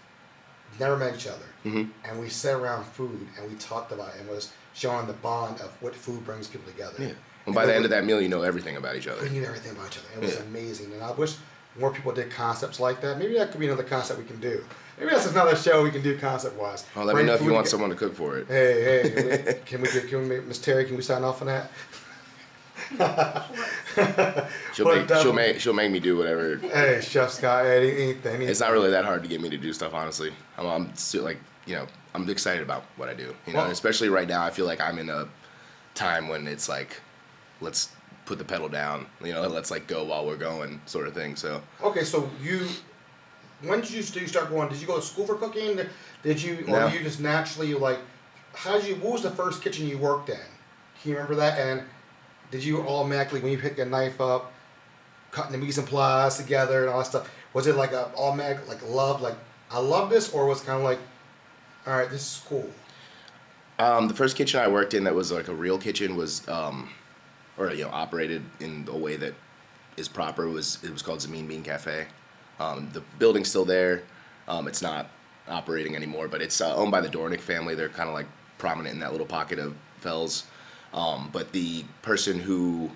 never 0.79 0.95
met 0.95 1.15
each 1.15 1.27
other, 1.27 1.45
Mhm. 1.65 1.89
and 2.05 2.19
we 2.19 2.29
sat 2.29 2.53
around 2.55 2.85
food 2.85 3.27
and 3.37 3.49
we 3.49 3.55
talked 3.57 3.91
about 3.91 4.09
it 4.15 4.21
and 4.21 4.29
was 4.29 4.51
showing 4.73 5.07
the 5.07 5.13
bond 5.13 5.59
of 5.61 5.71
what 5.81 5.95
food 5.95 6.23
brings 6.23 6.47
people 6.47 6.71
together. 6.71 7.03
Yeah. 7.03 7.13
And 7.49 7.55
by 7.55 7.65
the 7.65 7.75
end 7.75 7.83
of 7.85 7.91
that 7.91 8.05
meal, 8.05 8.21
you 8.21 8.29
know 8.29 8.43
everything 8.43 8.77
about 8.77 8.95
each 8.95 9.07
other. 9.07 9.21
we 9.23 9.29
knew 9.29 9.43
everything 9.43 9.71
about 9.71 9.87
each 9.87 9.97
other. 9.97 10.07
It 10.15 10.21
was 10.21 10.35
Yeah. 10.35 10.41
amazing, 10.43 10.93
and 10.93 11.03
I 11.03 11.11
wish 11.11 11.35
more 11.79 11.91
people 11.91 12.11
did 12.11 12.29
concepts 12.31 12.79
like 12.79 13.01
that. 13.01 13.17
Maybe 13.17 13.33
that 13.37 13.51
could 13.51 13.59
be 13.59 13.65
another 13.67 13.83
concept 13.83 14.19
we 14.19 14.25
can 14.25 14.39
do. 14.39 14.63
Maybe 14.97 15.11
that's 15.11 15.27
another 15.27 15.55
show 15.55 15.81
we 15.83 15.91
can 15.91 16.01
do 16.01 16.17
concept 16.17 16.57
wise. 16.57 16.85
Well, 16.95 17.05
let 17.05 17.15
me 17.15 17.23
know 17.23 17.33
if 17.33 17.41
you 17.41 17.53
want 17.53 17.67
someone 17.67 17.89
to 17.89 17.95
cook 17.95 18.13
for 18.15 18.37
it. 18.37 18.47
Hey, 18.47 18.81
hey, 19.43 19.59
can 19.65 19.81
we 19.81 19.91
get, 19.91 20.07
can 20.09 20.27
we, 20.27 20.39
Miss 20.41 20.57
Terry, 20.59 20.85
can 20.85 20.95
we 20.97 21.01
sign 21.01 21.23
off 21.23 21.41
on 21.41 21.47
that? 21.47 21.71
She'll 24.73 24.85
make 24.87 25.11
um, 25.11 25.21
she'll 25.21 25.33
make 25.33 25.59
she'll 25.59 25.73
make 25.73 25.91
me 25.91 25.99
do 25.99 26.17
whatever. 26.17 26.57
Hey, 26.57 26.99
Chef 27.01 27.29
Scott, 27.31 27.65
anything, 27.65 28.09
anything. 28.25 28.41
It's 28.49 28.59
not 28.59 28.71
really 28.71 28.91
that 28.91 29.05
hard 29.05 29.21
to 29.23 29.29
get 29.29 29.41
me 29.41 29.49
to 29.49 29.57
do 29.57 29.73
stuff, 29.73 29.93
honestly. 29.93 30.31
I'm, 30.57 30.65
I'm 30.65 30.95
still 30.95 31.23
like 31.23 31.37
you 31.65 31.75
know 31.75 31.85
I'm 32.15 32.27
excited 32.29 32.63
about 32.63 32.83
what 32.97 33.09
I 33.09 33.13
do. 33.13 33.33
You 33.45 33.53
know, 33.53 33.57
Well- 33.59 33.63
and 33.65 33.73
especially 33.73 34.09
right 34.09 34.27
now, 34.27 34.43
I 34.43 34.49
feel 34.49 34.65
like 34.65 34.79
I'm 34.81 34.97
in 34.97 35.09
a 35.09 35.27
time 35.93 36.29
when 36.29 36.47
it's 36.47 36.67
like, 36.69 36.99
let's 37.61 37.89
put 38.25 38.37
the 38.37 38.45
pedal 38.45 38.69
down. 38.69 39.07
You 39.23 39.33
know, 39.33 39.47
let's 39.47 39.71
like 39.71 39.87
go 39.87 40.03
while 40.03 40.25
we're 40.25 40.37
going, 40.37 40.81
sort 40.85 41.07
of 41.07 41.13
thing. 41.13 41.35
So 41.35 41.61
Okay, 41.83 42.03
so 42.03 42.29
you 42.41 42.67
when 43.61 43.81
did 43.81 43.91
you, 43.91 44.01
start 44.01 44.49
going? 44.49 44.69
Did 44.69 44.79
you 44.79 44.87
go 44.87 44.95
to 44.95 45.01
school 45.01 45.25
for 45.25 45.35
cooking? 45.35 45.81
Did 46.23 46.41
you, 46.41 46.59
or 46.67 46.79
No. 46.79 46.87
you 46.87 46.99
just 46.99 47.19
naturally 47.19 47.73
like? 47.73 47.99
How 48.53 48.77
did 48.77 48.87
you? 48.87 48.95
What 48.95 49.13
was 49.13 49.23
the 49.23 49.31
first 49.31 49.61
kitchen 49.61 49.87
you 49.87 49.97
worked 49.97 50.29
in? 50.29 50.37
Can 51.01 51.11
you 51.11 51.15
remember 51.15 51.35
that? 51.35 51.59
And 51.59 51.83
did 52.51 52.63
you 52.63 52.81
automatically 52.81 53.41
when 53.41 53.51
you 53.51 53.57
pick 53.57 53.77
a 53.77 53.85
knife 53.85 54.21
up, 54.21 54.51
cutting 55.31 55.51
the 55.51 55.57
mise 55.57 55.77
en 55.77 55.85
place 55.85 56.37
together 56.37 56.81
and 56.81 56.89
all 56.89 56.99
that 56.99 57.05
stuff? 57.05 57.29
Was 57.53 57.67
it 57.67 57.75
like 57.75 57.91
a 57.91 58.11
automatic 58.15 58.67
like 58.67 58.81
love 58.87 59.21
like 59.21 59.35
I 59.71 59.79
love 59.79 60.09
this, 60.09 60.33
or 60.33 60.45
was 60.47 60.61
it 60.61 60.65
kind 60.65 60.79
of 60.79 60.83
like, 60.83 60.99
all 61.85 61.93
right, 61.97 62.09
this 62.09 62.21
is 62.21 62.41
cool. 62.47 62.69
Um, 63.77 64.07
the 64.07 64.13
first 64.13 64.35
kitchen 64.35 64.59
I 64.59 64.67
worked 64.67 64.93
in 64.93 65.03
that 65.05 65.15
was 65.15 65.31
like 65.31 65.47
a 65.47 65.53
real 65.53 65.77
kitchen 65.77 66.15
was, 66.15 66.47
um, 66.49 66.89
or 67.59 67.71
you 67.73 67.83
know, 67.83 67.91
operated 67.91 68.41
in 68.59 68.87
a 68.89 68.97
way 68.97 69.17
that 69.17 69.35
is 69.97 70.07
proper 70.07 70.47
was 70.47 70.79
it 70.83 70.91
was 70.91 71.01
called 71.01 71.19
Zamin 71.19 71.47
Bean 71.47 71.61
Cafe. 71.61 72.07
Um, 72.59 72.89
the 72.93 73.01
building's 73.19 73.49
still 73.49 73.65
there. 73.65 74.03
Um, 74.47 74.67
it's 74.67 74.81
not 74.81 75.09
operating 75.47 75.95
anymore, 75.95 76.27
but 76.27 76.41
it's 76.41 76.61
uh, 76.61 76.75
owned 76.75 76.91
by 76.91 77.01
the 77.01 77.09
Dornick 77.09 77.41
family. 77.41 77.75
They're 77.75 77.89
kind 77.89 78.09
of 78.09 78.15
like 78.15 78.27
prominent 78.57 78.93
in 78.93 78.99
that 79.01 79.11
little 79.11 79.27
pocket 79.27 79.59
of 79.59 79.75
Fells. 79.99 80.45
Um, 80.93 81.29
but 81.31 81.51
the 81.51 81.83
person 82.01 82.39
who 82.39 82.89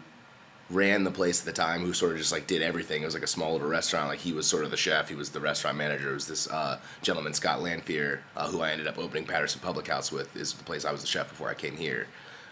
ran 0.69 1.03
the 1.03 1.11
place 1.11 1.41
at 1.41 1.45
the 1.45 1.53
time, 1.53 1.81
who 1.81 1.93
sort 1.93 2.13
of 2.13 2.17
just 2.17 2.31
like 2.31 2.47
did 2.47 2.61
everything, 2.61 3.03
it 3.03 3.05
was 3.05 3.13
like 3.13 3.23
a 3.23 3.27
small 3.27 3.53
little 3.53 3.67
restaurant. 3.67 4.07
Like 4.07 4.19
he 4.19 4.33
was 4.33 4.47
sort 4.47 4.63
of 4.63 4.71
the 4.71 4.77
chef, 4.77 5.09
he 5.09 5.15
was 5.15 5.29
the 5.29 5.39
restaurant 5.39 5.77
manager. 5.77 6.11
It 6.11 6.15
was 6.15 6.27
this 6.27 6.49
uh, 6.49 6.79
gentleman, 7.01 7.33
Scott 7.33 7.61
Lanfear, 7.61 8.23
uh, 8.35 8.47
who 8.49 8.61
I 8.61 8.71
ended 8.71 8.87
up 8.87 8.97
opening 8.97 9.25
Patterson 9.25 9.61
Public 9.61 9.87
House 9.87 10.11
with. 10.11 10.35
Is 10.35 10.53
the 10.53 10.63
place 10.63 10.85
I 10.85 10.91
was 10.91 11.01
the 11.01 11.07
chef 11.07 11.29
before 11.29 11.49
I 11.49 11.53
came 11.53 11.75
here, 11.75 12.07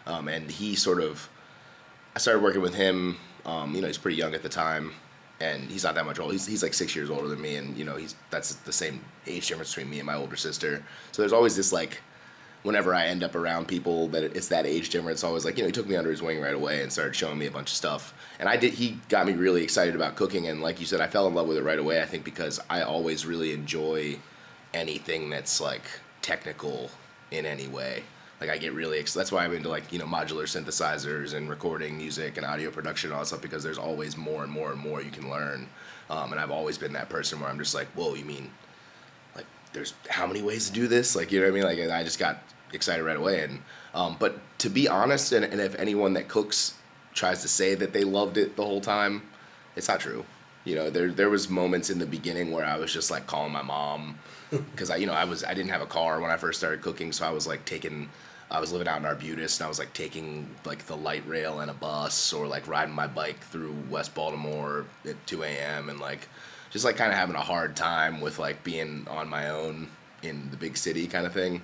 um, 0.06 0.28
and 0.28 0.52
he 0.52 0.76
sort 0.76 1.02
of 1.02 1.30
I 2.16 2.20
started 2.20 2.44
working 2.44 2.62
with 2.62 2.76
him. 2.76 3.18
Um, 3.46 3.74
you 3.74 3.82
know, 3.82 3.88
he's 3.88 3.98
pretty 3.98 4.18
young 4.18 4.36
at 4.36 4.44
the 4.44 4.50
time, 4.50 4.92
and 5.40 5.70
he's 5.70 5.84
not 5.84 5.96
that 5.96 6.06
much 6.06 6.20
old. 6.20 6.32
He's, 6.32 6.46
he's 6.46 6.62
like 6.62 6.74
six 6.74 6.96
years 6.96 7.10
older 7.10 7.28
than 7.28 7.42
me, 7.42 7.56
and 7.56 7.76
you 7.78 7.86
know, 7.86 7.96
he's 7.96 8.16
that's 8.30 8.54
the 8.56 8.74
same 8.74 9.04
age 9.28 9.48
difference 9.48 9.74
between 9.74 9.90
me 9.90 10.00
and 10.00 10.06
my 10.06 10.16
older 10.16 10.36
sister. 10.36 10.84
So 11.12 11.22
there's 11.22 11.34
always 11.34 11.56
this 11.56 11.72
like, 11.72 12.02
whenever 12.64 12.94
I 12.94 13.08
end 13.08 13.24
up 13.24 13.34
around 13.34 13.68
people 13.68 14.08
that 14.10 14.24
it's 14.24 14.50
that 14.50 14.66
age 14.66 14.90
difference, 14.90 15.18
it's 15.18 15.24
always 15.24 15.46
like 15.46 15.58
you 15.58 15.64
know, 15.64 15.68
he 15.68 15.72
took 15.72 15.88
me 15.88 15.96
under 15.96 16.12
his 16.12 16.22
wing 16.22 16.42
right 16.42 16.54
away 16.54 16.84
and 16.84 16.92
started 16.92 17.16
showing 17.16 17.38
me 17.38 17.48
a 17.48 17.52
bunch 17.52 17.72
of 17.72 17.76
stuff. 17.76 18.14
And 18.40 18.48
I 18.48 18.58
did. 18.58 18.74
He 18.74 19.00
got 19.10 19.26
me 19.26 19.34
really 19.34 19.64
excited 19.64 19.96
about 19.96 20.16
cooking, 20.16 20.48
and 20.48 20.62
like 20.62 20.80
you 20.80 20.86
said, 20.86 21.02
I 21.02 21.08
fell 21.08 21.28
in 21.28 21.34
love 21.34 21.48
with 21.48 21.58
it 21.58 21.64
right 21.64 21.80
away. 21.80 22.02
I 22.02 22.06
think 22.06 22.24
because 22.26 22.60
I 22.70 22.82
always 22.82 23.26
really 23.26 23.54
enjoy 23.54 24.20
anything 24.74 25.30
that's 25.30 25.60
like 25.62 25.84
technical 26.22 26.92
in 27.32 27.46
any 27.46 27.68
way. 27.68 28.04
Like 28.42 28.50
I 28.50 28.58
get 28.58 28.74
really 28.74 28.98
ex- 29.00 29.14
that's 29.14 29.32
why 29.32 29.46
I'm 29.46 29.54
into 29.54 29.70
like 29.70 29.94
you 29.94 30.00
know 30.00 30.06
modular 30.06 30.44
synthesizers 30.44 31.36
and 31.36 31.48
recording 31.50 31.96
music 31.96 32.38
and 32.38 32.46
audio 32.46 32.72
production 32.72 33.12
and 33.12 33.16
all 33.16 33.22
that 33.22 33.28
stuff 33.28 33.42
because 33.42 33.64
there's 33.64 33.78
always 33.78 34.18
more 34.18 34.44
and 34.44 34.52
more 34.52 34.72
and 34.72 34.82
more 34.82 35.02
you 35.02 35.12
can 35.12 35.30
learn. 35.30 35.68
Um, 36.10 36.32
and 36.32 36.42
I've 36.42 36.52
always 36.52 36.78
been 36.78 36.94
that 36.94 37.08
person 37.08 37.40
where 37.40 37.50
I'm 37.50 37.60
just 37.60 37.76
like, 37.76 37.88
whoa, 37.90 38.16
you 38.16 38.26
mean 38.26 38.50
like 39.36 39.46
there's 39.74 39.94
how 40.10 40.26
many 40.26 40.42
ways 40.42 40.68
to 40.68 40.74
do 40.74 40.88
this? 40.88 41.16
Like 41.16 41.32
you 41.32 41.40
know 41.40 41.46
what 41.46 41.52
I 41.52 41.56
mean? 41.56 41.64
Like 41.64 41.78
and 41.78 41.92
I 41.92 42.04
just 42.04 42.18
got 42.18 42.40
excited 42.74 43.04
right 43.04 43.16
away. 43.16 43.44
And 43.44 43.62
um, 43.94 44.18
but 44.20 44.40
to 44.60 44.70
be 44.70 44.88
honest, 44.88 45.32
and, 45.34 45.46
and 45.46 45.62
if 45.62 45.76
anyone 45.76 46.14
that 46.14 46.28
cooks 46.28 46.74
tries 47.14 47.44
to 47.44 47.48
say 47.48 47.76
that 47.76 47.94
they 47.94 48.04
loved 48.04 48.38
it 48.38 48.56
the 48.56 48.66
whole 48.66 48.82
time, 48.82 49.22
it's 49.76 49.88
not 49.88 50.00
true. 50.00 50.26
You 50.64 50.76
know, 50.76 50.90
there 50.90 51.12
there 51.12 51.30
was 51.30 51.50
moments 51.50 51.90
in 51.90 52.00
the 52.00 52.06
beginning 52.06 52.52
where 52.52 52.66
I 52.66 52.78
was 52.78 52.92
just 52.92 53.12
like 53.12 53.28
calling 53.28 53.52
my 53.52 53.62
mom 53.62 54.18
because 54.50 54.90
I 54.90 54.96
you 54.98 55.06
know 55.06 55.14
I 55.14 55.26
was 55.26 55.44
I 55.44 55.54
didn't 55.54 55.72
have 55.72 55.82
a 55.82 55.88
car 55.88 56.20
when 56.20 56.32
I 56.32 56.38
first 56.38 56.60
started 56.60 56.82
cooking, 56.82 57.12
so 57.12 57.26
I 57.26 57.32
was 57.32 57.46
like 57.46 57.66
taking. 57.66 58.10
I 58.52 58.60
was 58.60 58.72
living 58.72 58.88
out 58.88 59.00
in 59.00 59.06
Arbutus, 59.06 59.60
and 59.60 59.66
I 59.66 59.70
was 59.70 59.80
like 59.80 59.94
taking 59.94 60.48
like 60.66 60.86
the 60.86 60.98
light 60.98 61.26
rail 61.26 61.62
and 61.62 61.72
a 61.72 61.74
bus, 61.74 62.34
or 62.34 62.48
like 62.48 62.68
riding 62.68 62.94
my 62.94 63.08
bike 63.08 63.40
through 63.40 63.74
West 63.90 64.14
Baltimore 64.14 64.86
at 65.06 65.26
2 65.26 65.44
a.m. 65.44 65.90
and 65.90 66.00
like 66.00 66.28
just 66.70 66.84
like 66.84 66.98
kind 66.98 67.12
of 67.12 67.18
having 67.18 67.36
a 67.36 67.42
hard 67.42 67.76
time 67.76 68.20
with 68.20 68.40
like 68.40 68.64
being 68.64 69.08
on 69.10 69.30
my 69.30 69.50
own 69.50 69.88
in 70.22 70.50
the 70.52 70.58
big 70.58 70.78
city 70.78 71.08
kind 71.08 71.26
of 71.26 71.34
thing. 71.34 71.62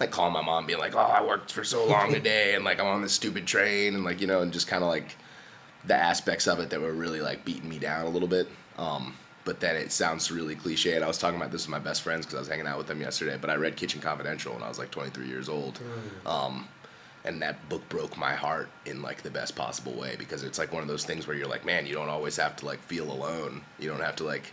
Like 0.00 0.10
calling 0.10 0.32
my 0.32 0.42
mom, 0.42 0.66
being 0.66 0.78
like, 0.78 0.94
"Oh, 0.94 0.98
I 0.98 1.22
worked 1.22 1.52
for 1.52 1.62
so 1.62 1.86
long 1.86 2.12
today, 2.12 2.54
and 2.56 2.64
like 2.64 2.80
I'm 2.80 2.86
on 2.86 3.02
this 3.02 3.12
stupid 3.12 3.46
train," 3.46 3.94
and 3.94 4.04
like 4.04 4.20
you 4.20 4.26
know, 4.26 4.40
and 4.40 4.52
just 4.52 4.66
kind 4.66 4.82
of 4.82 4.88
like 4.88 5.16
the 5.84 5.94
aspects 5.94 6.46
of 6.46 6.58
it 6.60 6.70
that 6.70 6.80
were 6.80 6.92
really 6.92 7.20
like 7.20 7.44
beating 7.44 7.68
me 7.68 7.78
down 7.78 8.06
a 8.06 8.10
little 8.10 8.28
bit. 8.28 8.48
Um, 8.78 9.14
but 9.50 9.58
then 9.58 9.74
it 9.74 9.90
sounds 9.90 10.30
really 10.30 10.54
cliche. 10.54 10.94
And 10.94 11.02
I 11.02 11.08
was 11.08 11.18
talking 11.18 11.36
about 11.36 11.50
this 11.50 11.66
with 11.66 11.72
my 11.72 11.80
best 11.80 12.02
friends 12.02 12.24
because 12.24 12.36
I 12.36 12.38
was 12.38 12.46
hanging 12.46 12.68
out 12.68 12.78
with 12.78 12.86
them 12.86 13.00
yesterday. 13.00 13.36
But 13.36 13.50
I 13.50 13.56
read 13.56 13.74
Kitchen 13.74 14.00
Confidential 14.00 14.54
when 14.54 14.62
I 14.62 14.68
was 14.68 14.78
like 14.78 14.92
23 14.92 15.26
years 15.26 15.48
old. 15.48 15.80
Um, 16.24 16.68
and 17.24 17.42
that 17.42 17.68
book 17.68 17.88
broke 17.88 18.16
my 18.16 18.34
heart 18.34 18.68
in 18.86 19.02
like 19.02 19.22
the 19.22 19.30
best 19.30 19.56
possible 19.56 19.90
way 19.94 20.14
because 20.16 20.44
it's 20.44 20.56
like 20.56 20.72
one 20.72 20.82
of 20.82 20.88
those 20.88 21.04
things 21.04 21.26
where 21.26 21.36
you're 21.36 21.48
like, 21.48 21.64
man, 21.64 21.84
you 21.84 21.94
don't 21.94 22.08
always 22.08 22.36
have 22.36 22.54
to 22.58 22.64
like 22.64 22.78
feel 22.84 23.10
alone. 23.10 23.62
You 23.80 23.90
don't 23.90 24.02
have 24.02 24.14
to 24.16 24.24
like 24.24 24.52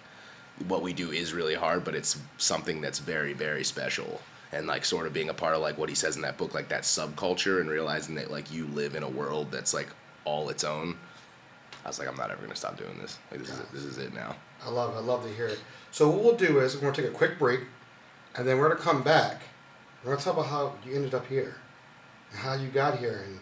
what 0.68 0.82
we 0.82 0.94
do 0.94 1.12
is 1.12 1.32
really 1.32 1.54
hard, 1.54 1.84
but 1.84 1.94
it's 1.94 2.18
something 2.40 2.82
that's 2.82 2.98
very, 2.98 3.34
very 3.34 3.64
special. 3.64 4.20
And 4.52 4.66
like 4.66 4.84
sort 4.84 5.06
of 5.06 5.14
being 5.14 5.30
a 5.30 5.34
part 5.36 5.54
of 5.54 5.62
like 5.62 5.78
what 5.78 5.90
he 5.90 5.96
says 5.96 6.16
in 6.16 6.24
that 6.24 6.40
book, 6.40 6.56
like 6.56 6.70
that 6.70 6.82
subculture 6.82 7.62
and 7.62 7.70
realizing 7.70 8.16
that 8.16 8.32
like 8.32 8.52
you 8.52 8.66
live 8.66 8.96
in 8.96 9.04
a 9.04 9.10
world 9.10 9.52
that's 9.52 9.76
like 9.76 9.90
all 10.26 10.50
its 10.50 10.64
own. 10.64 10.98
I 11.88 11.90
was 11.90 12.00
like, 12.00 12.10
I'm 12.10 12.18
not 12.18 12.32
ever 12.32 12.42
gonna 12.42 12.54
stop 12.54 12.78
doing 12.78 12.98
this. 13.00 13.18
Like 13.32 13.40
this 13.40 13.50
is 13.50 13.60
it. 13.60 13.72
This 13.72 13.84
is 13.86 13.98
it 13.98 14.14
now. 14.14 14.36
I 14.62 14.70
love 14.70 14.94
it. 14.94 14.98
I 14.98 15.00
love 15.00 15.24
to 15.24 15.34
hear 15.34 15.48
it. 15.48 15.58
So 15.92 16.10
what 16.10 16.22
we'll 16.22 16.36
do 16.36 16.60
is 16.60 16.76
we're 16.76 16.82
gonna 16.82 16.94
take 16.94 17.06
a 17.06 17.10
quick 17.10 17.40
break, 17.40 17.62
and 18.36 18.46
then 18.46 18.58
we're 18.58 18.68
gonna 18.68 18.82
come 18.82 19.04
back. 19.04 19.42
We're 20.04 20.12
gonna 20.12 20.22
talk 20.22 20.34
about 20.34 20.48
how 20.48 20.74
you 20.86 20.98
ended 20.98 21.16
up 21.16 21.26
here, 21.28 21.56
and 22.32 22.40
how 22.42 22.56
you 22.56 22.68
got 22.68 23.00
here, 23.00 23.24
and 23.26 23.40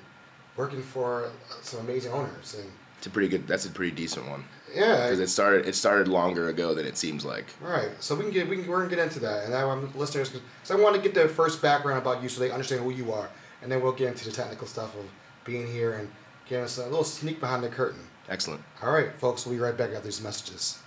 working 0.55 0.83
for 0.83 1.31
some 1.63 1.79
amazing 1.79 2.11
owners. 2.11 2.53
And 2.53 2.71
It's 2.99 3.07
a 3.07 3.09
pretty 3.09 3.29
good. 3.29 3.47
That's 3.47 3.65
a 3.65 3.71
pretty 3.71 3.95
decent 3.95 4.29
one 4.29 4.45
yeah, 4.75 5.03
because 5.03 5.19
it 5.19 5.29
started. 5.29 5.65
It 5.65 5.73
started 5.73 6.07
longer 6.07 6.49
ago 6.49 6.75
than 6.75 6.85
it 6.85 6.97
seems 6.97 7.25
like. 7.25 7.45
all 7.63 7.71
right. 7.71 7.89
So 7.99 8.13
we 8.13 8.23
can 8.25 8.31
get 8.31 8.47
we 8.47 8.57
can 8.57 8.67
we're 8.67 8.83
gonna 8.83 8.95
get 8.95 8.99
into 8.99 9.19
that, 9.21 9.45
and 9.45 9.55
I 9.55 9.65
want 9.65 9.97
listeners 9.97 10.29
because 10.29 10.71
I 10.71 10.75
want 10.75 10.95
to 10.95 11.01
get 11.01 11.13
the 11.13 11.27
first 11.27 11.61
background 11.61 11.97
about 11.97 12.21
you 12.21 12.29
so 12.29 12.39
they 12.39 12.51
understand 12.51 12.83
who 12.83 12.91
you 12.91 13.11
are, 13.11 13.29
and 13.61 13.71
then 13.71 13.81
we'll 13.81 13.91
get 13.91 14.09
into 14.09 14.25
the 14.25 14.31
technical 14.31 14.67
stuff 14.67 14.95
of 14.95 15.05
being 15.45 15.65
here 15.67 15.93
and 15.93 16.11
give 16.47 16.63
us 16.63 16.77
a 16.77 16.83
little 16.83 17.03
sneak 17.03 17.39
behind 17.39 17.63
the 17.63 17.69
curtain. 17.69 18.01
Excellent. 18.29 18.61
All 18.81 18.91
right, 18.91 19.13
folks. 19.15 19.45
We'll 19.45 19.55
be 19.55 19.61
right 19.61 19.77
back 19.77 19.91
after 19.91 20.05
these 20.05 20.21
messages. 20.21 20.79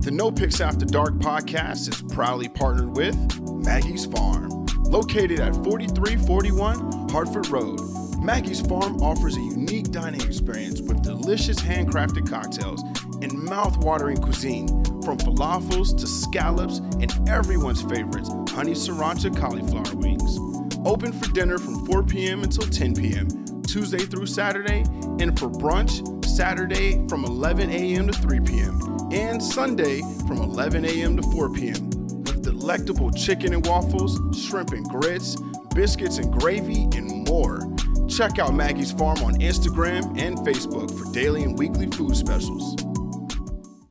The 0.00 0.10
No 0.10 0.30
Picks 0.30 0.60
After 0.60 0.86
Dark 0.86 1.14
podcast 1.14 1.88
is 1.88 2.02
proudly 2.14 2.48
partnered 2.48 2.96
with 2.96 3.16
Maggie's 3.64 4.06
Farm. 4.06 4.48
Located 4.84 5.40
at 5.40 5.54
4341 5.54 7.08
Hartford 7.10 7.48
Road, 7.48 7.80
Maggie's 8.20 8.60
Farm 8.60 9.02
offers 9.02 9.36
a 9.36 9.40
unique 9.40 9.90
dining 9.90 10.20
experience 10.22 10.80
with 10.80 11.02
delicious 11.02 11.58
handcrafted 11.60 12.28
cocktails 12.28 12.82
and 13.22 13.32
mouth-watering 13.32 14.16
cuisine, 14.18 14.68
from 15.02 15.18
falafels 15.18 15.98
to 15.98 16.06
scallops 16.06 16.78
and 16.78 17.28
everyone's 17.28 17.82
favorites, 17.82 18.30
honey 18.50 18.72
sriracha 18.72 19.36
cauliflower 19.36 19.96
wings. 19.96 20.38
Open 20.84 21.12
for 21.12 21.30
dinner 21.32 21.58
from 21.58 21.84
4 21.86 22.02
p.m. 22.02 22.42
until 22.42 22.68
10 22.68 22.94
p.m. 22.94 23.62
Tuesday 23.62 23.98
through 23.98 24.26
Saturday, 24.26 24.80
and 25.20 25.38
for 25.38 25.48
brunch 25.48 26.19
Saturday 26.40 27.06
from 27.06 27.22
11 27.26 27.68
a.m. 27.68 28.06
to 28.06 28.14
3 28.14 28.40
p.m. 28.40 28.80
and 29.12 29.42
Sunday 29.42 30.00
from 30.26 30.38
11 30.38 30.86
a.m. 30.86 31.14
to 31.14 31.22
4 31.32 31.50
p.m. 31.50 31.90
with 31.90 32.40
delectable 32.40 33.10
chicken 33.10 33.52
and 33.52 33.66
waffles, 33.66 34.18
shrimp 34.42 34.72
and 34.72 34.88
grits, 34.88 35.36
biscuits 35.74 36.16
and 36.16 36.32
gravy, 36.32 36.84
and 36.96 37.28
more. 37.28 37.60
Check 38.08 38.38
out 38.38 38.54
Maggie's 38.54 38.90
Farm 38.90 39.22
on 39.22 39.34
Instagram 39.34 40.18
and 40.18 40.38
Facebook 40.38 40.90
for 40.98 41.12
daily 41.12 41.42
and 41.42 41.58
weekly 41.58 41.88
food 41.88 42.16
specials. 42.16 42.74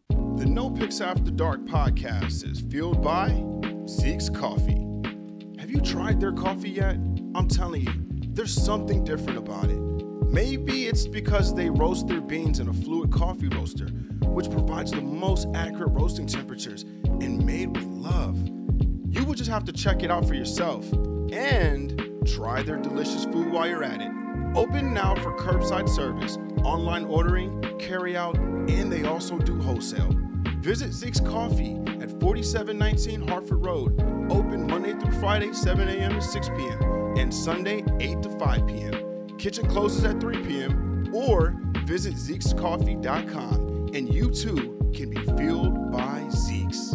The 0.10 0.48
No 0.48 0.72
Picks 0.72 1.02
After 1.02 1.30
Dark 1.30 1.66
podcast 1.66 2.50
is 2.50 2.62
fueled 2.62 3.04
by 3.04 3.46
Zeke's 3.88 4.28
Coffee. 4.28 4.88
Have 5.60 5.70
you 5.70 5.82
tried 5.82 6.20
their 6.20 6.34
coffee 6.34 6.72
yet? 6.72 6.96
I'm 7.36 7.48
telling 7.48 7.82
you, 7.82 7.94
there's 8.34 8.56
something 8.56 9.04
different 9.04 9.38
about 9.38 9.66
it. 9.66 10.09
Maybe 10.32 10.86
it's 10.86 11.08
because 11.08 11.56
they 11.56 11.72
roast 11.72 12.08
their 12.08 12.22
beans 12.22 12.60
in 12.60 12.68
a 12.68 12.74
fluid 12.74 13.12
coffee 13.12 13.48
roaster, 13.48 13.88
which 14.26 14.52
provides 14.52 14.92
the 14.92 15.02
most 15.02 15.48
accurate 15.56 15.92
roasting 15.92 16.28
temperatures 16.28 16.84
and 17.04 17.44
made 17.44 17.76
with 17.76 17.86
love. 17.86 18.38
You 19.10 19.26
will 19.26 19.34
just 19.34 19.50
have 19.50 19.66
to 19.66 19.72
check 19.72 20.04
it 20.04 20.12
out 20.12 20.28
for 20.28 20.36
yourself 20.36 20.86
and 21.32 22.00
try 22.28 22.62
their 22.62 22.78
delicious 22.78 23.26
food 23.26 23.52
while 23.52 23.68
you're 23.68 23.84
at 23.84 24.02
it. 24.02 24.12
Open 24.56 24.94
now 24.94 25.16
for 25.16 25.36
curbside 25.36 25.90
service, 25.90 26.38
online 26.64 27.06
ordering, 27.06 27.60
carry 27.80 28.16
out, 28.16 28.38
and 28.38 28.92
they 28.92 29.06
also 29.06 29.40
do 29.40 29.60
wholesale. 29.60 30.12
Visit 30.60 30.94
Zeke's 30.94 31.20
Coffee 31.20 31.76
at 32.02 32.12
4719 32.20 33.28
Hartford 33.28 33.66
Road, 33.66 34.00
open 34.32 34.68
Monday 34.68 34.94
through 34.94 35.20
Friday, 35.20 35.54
7 35.54 35.88
a.m. 35.88 36.12
to 36.12 36.22
6 36.22 36.50
p.m., 36.50 36.84
and 37.18 37.34
Sunday, 37.34 37.84
8 38.00 38.22
to 38.22 38.30
5 38.38 38.68
p.m. 38.68 38.99
Kitchen 39.40 39.68
closes 39.68 40.04
at 40.04 40.20
3 40.20 40.44
p.m., 40.44 41.10
or 41.14 41.56
visit 41.86 42.16
Zeke'sCoffee.com, 42.16 43.90
and 43.94 44.14
you 44.14 44.30
too 44.30 44.92
can 44.94 45.10
be 45.10 45.22
fueled 45.38 45.92
by 45.94 46.28
Zeke's. 46.30 46.94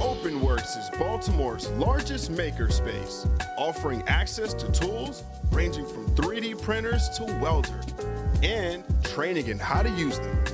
OpenWorks 0.00 0.76
is 0.76 0.90
Baltimore's 0.98 1.68
largest 1.70 2.32
makerspace, 2.32 3.28
offering 3.56 4.02
access 4.08 4.52
to 4.54 4.70
tools 4.72 5.22
ranging 5.52 5.86
from 5.86 6.06
3D 6.16 6.60
printers 6.60 7.08
to 7.10 7.24
welder. 7.40 7.80
and 8.42 8.84
training 9.04 9.46
in 9.46 9.58
how 9.58 9.80
to 9.82 9.90
use 9.90 10.18
them. 10.18 10.44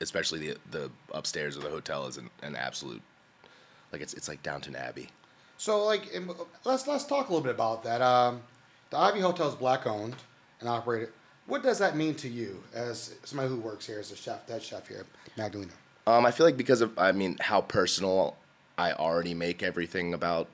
especially 0.00 0.38
the 0.38 0.56
the 0.70 0.90
upstairs 1.12 1.56
of 1.56 1.62
the 1.62 1.70
hotel 1.70 2.06
is 2.06 2.16
an, 2.16 2.30
an 2.42 2.56
absolute 2.56 3.02
like 3.92 4.02
it's 4.02 4.14
it's 4.14 4.28
like 4.28 4.42
Downton 4.42 4.76
Abbey. 4.76 5.08
So, 5.60 5.84
like, 5.84 6.10
let's 6.64 6.86
let's 6.86 7.04
talk 7.04 7.28
a 7.28 7.32
little 7.32 7.44
bit 7.44 7.54
about 7.54 7.84
that. 7.84 8.00
Um, 8.00 8.40
the 8.88 8.98
Ivy 8.98 9.20
Hotel 9.20 9.48
is 9.48 9.54
black 9.54 9.86
owned 9.86 10.16
and 10.60 10.68
operated. 10.68 11.10
What 11.46 11.62
does 11.62 11.78
that 11.78 11.96
mean 11.96 12.14
to 12.14 12.28
you 12.28 12.62
as 12.72 13.14
somebody 13.24 13.50
who 13.50 13.56
works 13.56 13.86
here 13.86 13.98
as 13.98 14.10
a 14.12 14.16
chef, 14.16 14.48
head 14.48 14.62
chef 14.62 14.88
here 14.88 15.04
Magdalena? 15.36 15.72
Um, 16.06 16.24
I 16.24 16.30
feel 16.30 16.46
like 16.46 16.56
because 16.56 16.80
of 16.80 16.98
I 16.98 17.12
mean 17.12 17.36
how 17.40 17.60
personal 17.60 18.36
I 18.78 18.92
already 18.92 19.34
make 19.34 19.62
everything 19.62 20.14
about 20.14 20.48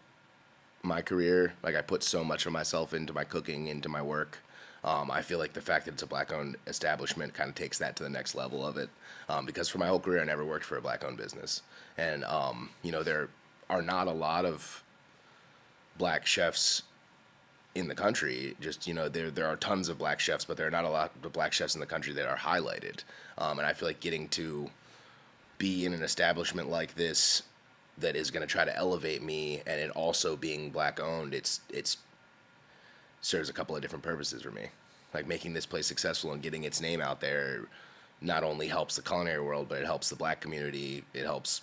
my 0.82 1.02
career. 1.02 1.52
Like 1.62 1.76
I 1.76 1.82
put 1.82 2.02
so 2.02 2.24
much 2.24 2.46
of 2.46 2.52
myself 2.52 2.92
into 2.92 3.12
my 3.12 3.24
cooking, 3.24 3.68
into 3.68 3.88
my 3.88 4.02
work. 4.02 4.38
Um, 4.86 5.10
I 5.10 5.20
feel 5.20 5.40
like 5.40 5.52
the 5.52 5.60
fact 5.60 5.84
that 5.86 5.94
it's 5.94 6.02
a 6.04 6.06
black-owned 6.06 6.56
establishment 6.68 7.34
kind 7.34 7.48
of 7.48 7.56
takes 7.56 7.76
that 7.78 7.96
to 7.96 8.04
the 8.04 8.08
next 8.08 8.36
level 8.36 8.64
of 8.64 8.76
it. 8.76 8.88
Um, 9.28 9.44
because 9.44 9.68
for 9.68 9.78
my 9.78 9.88
whole 9.88 9.98
career, 9.98 10.22
I 10.22 10.24
never 10.24 10.44
worked 10.44 10.64
for 10.64 10.78
a 10.78 10.80
black-owned 10.80 11.16
business, 11.16 11.62
and 11.98 12.24
um, 12.24 12.70
you 12.82 12.92
know 12.92 13.02
there 13.02 13.28
are 13.68 13.82
not 13.82 14.06
a 14.06 14.12
lot 14.12 14.44
of 14.44 14.84
black 15.98 16.24
chefs 16.24 16.82
in 17.74 17.88
the 17.88 17.94
country. 17.94 18.56
Just 18.60 18.86
you 18.86 18.94
know, 18.94 19.08
there 19.08 19.30
there 19.30 19.46
are 19.46 19.56
tons 19.56 19.88
of 19.88 19.98
black 19.98 20.20
chefs, 20.20 20.44
but 20.44 20.56
there 20.56 20.68
are 20.68 20.70
not 20.70 20.84
a 20.84 20.90
lot 20.90 21.12
of 21.22 21.32
black 21.32 21.52
chefs 21.52 21.74
in 21.74 21.80
the 21.80 21.86
country 21.86 22.12
that 22.14 22.26
are 22.26 22.36
highlighted. 22.36 23.02
Um, 23.38 23.58
and 23.58 23.66
I 23.66 23.72
feel 23.72 23.88
like 23.88 24.00
getting 24.00 24.28
to 24.30 24.70
be 25.58 25.84
in 25.84 25.92
an 25.92 26.02
establishment 26.02 26.70
like 26.70 26.94
this 26.94 27.42
that 27.98 28.14
is 28.14 28.30
going 28.30 28.42
to 28.42 28.46
try 28.46 28.64
to 28.64 28.76
elevate 28.76 29.22
me, 29.22 29.62
and 29.66 29.80
it 29.80 29.90
also 29.90 30.36
being 30.36 30.70
black 30.70 31.00
owned, 31.00 31.34
it's 31.34 31.60
it's 31.70 31.98
serves 33.20 33.48
a 33.48 33.52
couple 33.52 33.74
of 33.74 33.82
different 33.82 34.04
purposes 34.04 34.42
for 34.42 34.50
me. 34.50 34.66
Like 35.14 35.26
making 35.26 35.54
this 35.54 35.66
place 35.66 35.86
successful 35.86 36.32
and 36.32 36.42
getting 36.42 36.64
its 36.64 36.80
name 36.80 37.00
out 37.00 37.20
there 37.20 37.66
not 38.20 38.42
only 38.42 38.68
helps 38.68 38.96
the 38.96 39.02
culinary 39.02 39.40
world, 39.40 39.68
but 39.68 39.78
it 39.78 39.84
helps 39.86 40.08
the 40.08 40.16
black 40.16 40.40
community. 40.40 41.04
It 41.14 41.24
helps 41.24 41.62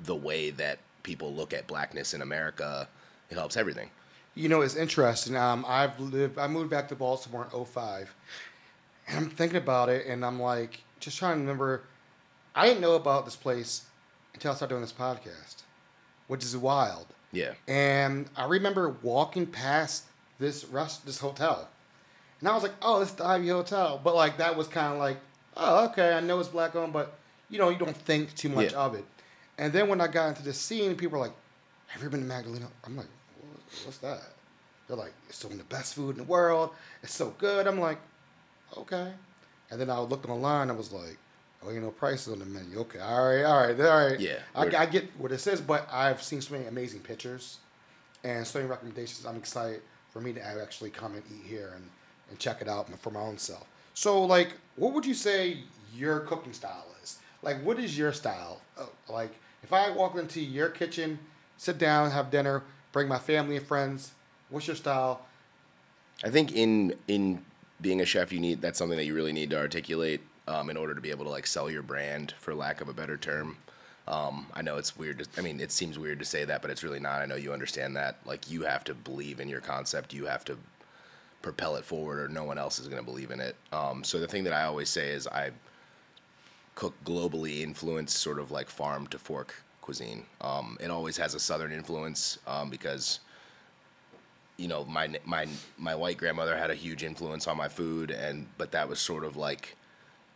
the 0.00 0.14
way 0.14 0.50
that 0.50 0.78
people 1.02 1.32
look 1.32 1.52
at 1.52 1.66
blackness 1.66 2.14
in 2.14 2.22
America. 2.22 2.88
It 3.30 3.36
helps 3.36 3.56
everything. 3.56 3.90
You 4.34 4.48
know, 4.48 4.60
it's 4.60 4.76
interesting. 4.76 5.36
Um, 5.36 5.64
I've 5.66 5.98
lived. 5.98 6.38
I 6.38 6.46
moved 6.46 6.70
back 6.70 6.88
to 6.88 6.94
Baltimore 6.94 7.48
in 7.52 7.64
05. 7.64 8.14
and 9.08 9.16
I'm 9.16 9.30
thinking 9.30 9.56
about 9.56 9.88
it, 9.88 10.06
and 10.06 10.24
I'm 10.24 10.40
like, 10.40 10.82
just 11.00 11.18
trying 11.18 11.36
to 11.36 11.40
remember. 11.40 11.82
I 12.54 12.66
didn't 12.66 12.80
know 12.80 12.94
about 12.94 13.24
this 13.24 13.36
place 13.36 13.84
until 14.34 14.52
I 14.52 14.54
started 14.54 14.74
doing 14.74 14.82
this 14.82 14.92
podcast, 14.92 15.62
which 16.26 16.44
is 16.44 16.56
wild. 16.56 17.06
Yeah. 17.32 17.52
And 17.68 18.28
I 18.36 18.46
remember 18.46 18.96
walking 19.02 19.46
past 19.46 20.04
this 20.38 20.64
rest, 20.66 21.06
this 21.06 21.18
hotel, 21.18 21.68
and 22.40 22.48
I 22.48 22.54
was 22.54 22.62
like, 22.62 22.74
"Oh, 22.82 23.00
it's 23.00 23.12
the 23.12 23.24
Ivy 23.24 23.48
Hotel." 23.48 24.00
But 24.02 24.14
like 24.14 24.38
that 24.38 24.56
was 24.56 24.68
kind 24.68 24.92
of 24.92 24.98
like, 24.98 25.18
"Oh, 25.56 25.86
okay, 25.86 26.12
I 26.12 26.20
know 26.20 26.38
it's 26.40 26.48
black 26.48 26.74
owned, 26.76 26.92
but 26.92 27.18
you 27.48 27.58
know, 27.58 27.68
you 27.70 27.78
don't 27.78 27.96
think 27.96 28.34
too 28.34 28.48
much 28.48 28.72
Yeah. 28.72 28.78
of 28.80 28.94
it." 28.94 29.04
And 29.58 29.72
then 29.72 29.88
when 29.88 30.00
I 30.00 30.06
got 30.08 30.28
into 30.28 30.42
the 30.42 30.52
scene, 30.52 30.96
people 30.96 31.18
were 31.18 31.26
like, 31.26 31.34
"Have 31.88 32.02
you 32.02 32.08
ever 32.08 32.10
been 32.16 32.20
to 32.20 32.26
Magdalena?" 32.26 32.68
I'm 32.84 32.96
like, 32.96 33.06
"What's 33.84 33.98
that?" 33.98 34.20
They're 34.86 34.96
like, 34.96 35.14
"It's 35.28 35.38
some 35.38 35.50
of 35.52 35.58
the 35.58 35.64
best 35.64 35.94
food 35.94 36.10
in 36.10 36.18
the 36.18 36.24
world. 36.24 36.70
It's 37.02 37.14
so 37.14 37.30
good." 37.38 37.66
I'm 37.66 37.80
like, 37.80 37.98
"Okay." 38.76 39.12
And 39.70 39.80
then 39.80 39.90
I 39.90 39.98
looked 39.98 40.28
online. 40.28 40.70
I 40.70 40.74
was 40.74 40.92
like, 40.92 41.16
"Oh, 41.62 41.70
you 41.70 41.80
know, 41.80 41.90
prices 41.90 42.32
on 42.32 42.38
the 42.40 42.44
menu. 42.44 42.78
Okay, 42.80 43.00
all 43.00 43.28
right, 43.28 43.42
all 43.44 43.66
right, 43.66 43.80
all 43.80 44.06
right." 44.10 44.20
Yeah, 44.20 44.38
I, 44.54 44.66
I 44.76 44.86
get 44.86 45.08
what 45.18 45.32
it 45.32 45.38
says, 45.38 45.60
but 45.60 45.88
I've 45.90 46.22
seen 46.22 46.40
so 46.42 46.52
many 46.54 46.66
amazing 46.66 47.00
pictures 47.00 47.58
and 48.22 48.46
so 48.46 48.58
many 48.58 48.70
recommendations. 48.70 49.24
I'm 49.24 49.36
excited 49.36 49.80
for 50.16 50.22
me 50.22 50.32
to 50.32 50.42
actually 50.42 50.88
come 50.88 51.12
and 51.14 51.22
eat 51.30 51.46
here 51.46 51.72
and, 51.74 51.84
and 52.30 52.38
check 52.38 52.62
it 52.62 52.68
out 52.68 52.88
for 53.00 53.10
my 53.10 53.20
own 53.20 53.36
self. 53.36 53.66
So, 53.92 54.24
like, 54.24 54.54
what 54.76 54.94
would 54.94 55.04
you 55.04 55.12
say 55.12 55.58
your 55.94 56.20
cooking 56.20 56.54
style 56.54 56.86
is? 57.02 57.18
Like, 57.42 57.62
what 57.62 57.78
is 57.78 57.98
your 57.98 58.14
style? 58.14 58.62
Uh, 58.78 58.86
Like, 59.10 59.32
if 59.62 59.74
I 59.74 59.90
walk 59.90 60.16
into 60.16 60.40
your 60.40 60.70
kitchen, 60.70 61.18
sit 61.58 61.76
down, 61.76 62.10
have 62.12 62.30
dinner, 62.30 62.62
bring 62.92 63.08
my 63.08 63.18
family 63.18 63.58
and 63.58 63.66
friends, 63.66 64.12
what's 64.48 64.66
your 64.66 64.76
style? 64.76 65.20
I 66.24 66.30
think 66.30 66.52
in 66.52 66.94
in 67.08 67.44
being 67.82 68.00
a 68.00 68.06
chef, 68.06 68.32
you 68.32 68.40
need 68.40 68.62
that's 68.62 68.78
something 68.78 68.96
that 68.96 69.04
you 69.04 69.14
really 69.14 69.34
need 69.34 69.50
to 69.50 69.58
articulate 69.58 70.22
um, 70.48 70.70
in 70.70 70.78
order 70.78 70.94
to 70.94 71.00
be 71.02 71.10
able 71.10 71.26
to 71.26 71.30
like 71.30 71.46
sell 71.46 71.70
your 71.70 71.82
brand, 71.82 72.32
for 72.38 72.54
lack 72.54 72.80
of 72.80 72.88
a 72.88 72.94
better 72.94 73.18
term. 73.18 73.58
Um, 74.08 74.46
I 74.54 74.62
know 74.62 74.76
it's 74.76 74.96
weird. 74.96 75.18
To, 75.18 75.26
I 75.36 75.42
mean, 75.42 75.60
it 75.60 75.72
seems 75.72 75.98
weird 75.98 76.18
to 76.20 76.24
say 76.24 76.44
that, 76.44 76.62
but 76.62 76.70
it's 76.70 76.84
really 76.84 77.00
not. 77.00 77.22
I 77.22 77.26
know 77.26 77.34
you 77.34 77.52
understand 77.52 77.96
that. 77.96 78.18
Like 78.24 78.50
you 78.50 78.62
have 78.62 78.84
to 78.84 78.94
believe 78.94 79.40
in 79.40 79.48
your 79.48 79.60
concept. 79.60 80.14
You 80.14 80.26
have 80.26 80.44
to 80.46 80.56
propel 81.42 81.76
it 81.76 81.84
forward, 81.84 82.20
or 82.20 82.28
no 82.28 82.44
one 82.44 82.58
else 82.58 82.78
is 82.78 82.88
going 82.88 83.00
to 83.00 83.04
believe 83.04 83.30
in 83.30 83.40
it. 83.40 83.56
Um, 83.72 84.04
so 84.04 84.18
the 84.18 84.28
thing 84.28 84.44
that 84.44 84.52
I 84.52 84.64
always 84.64 84.88
say 84.88 85.10
is 85.10 85.26
I 85.26 85.50
cook 86.74 86.94
globally 87.04 87.62
influenced, 87.62 88.16
sort 88.16 88.38
of 88.38 88.50
like 88.50 88.68
farm 88.68 89.06
to 89.08 89.18
fork 89.18 89.54
cuisine. 89.80 90.26
Um, 90.40 90.76
it 90.80 90.90
always 90.90 91.16
has 91.16 91.34
a 91.34 91.40
southern 91.40 91.72
influence 91.72 92.38
um, 92.46 92.70
because 92.70 93.20
you 94.56 94.68
know 94.68 94.84
my 94.84 95.08
my 95.24 95.46
my 95.78 95.94
white 95.94 96.16
grandmother 96.16 96.56
had 96.56 96.70
a 96.70 96.74
huge 96.74 97.02
influence 97.02 97.46
on 97.46 97.56
my 97.56 97.68
food 97.68 98.10
and 98.10 98.46
but 98.56 98.72
that 98.72 98.88
was 98.88 98.98
sort 98.98 99.24
of 99.24 99.36
like 99.36 99.76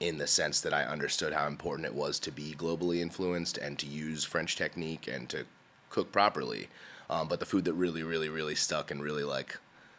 in 0.00 0.16
the 0.16 0.26
sense 0.26 0.60
that 0.62 0.72
I 0.72 0.84
understood 0.84 1.34
how 1.34 1.46
important 1.46 1.86
it 1.86 1.94
was 1.94 2.18
to 2.20 2.32
be 2.32 2.54
globally 2.58 3.00
influenced 3.00 3.58
and 3.58 3.78
to 3.78 3.86
use 3.86 4.24
French 4.24 4.56
technique 4.56 5.06
and 5.06 5.28
to 5.28 5.44
cook 5.90 6.10
properly. 6.10 6.68
Um, 7.10 7.28
but 7.28 7.38
the 7.38 7.46
food 7.46 7.66
that 7.66 7.74
really, 7.74 8.02
really, 8.02 8.30
really 8.30 8.54
stuck 8.54 8.90
and 8.90 9.02
really 9.02 9.24
like 9.24 9.58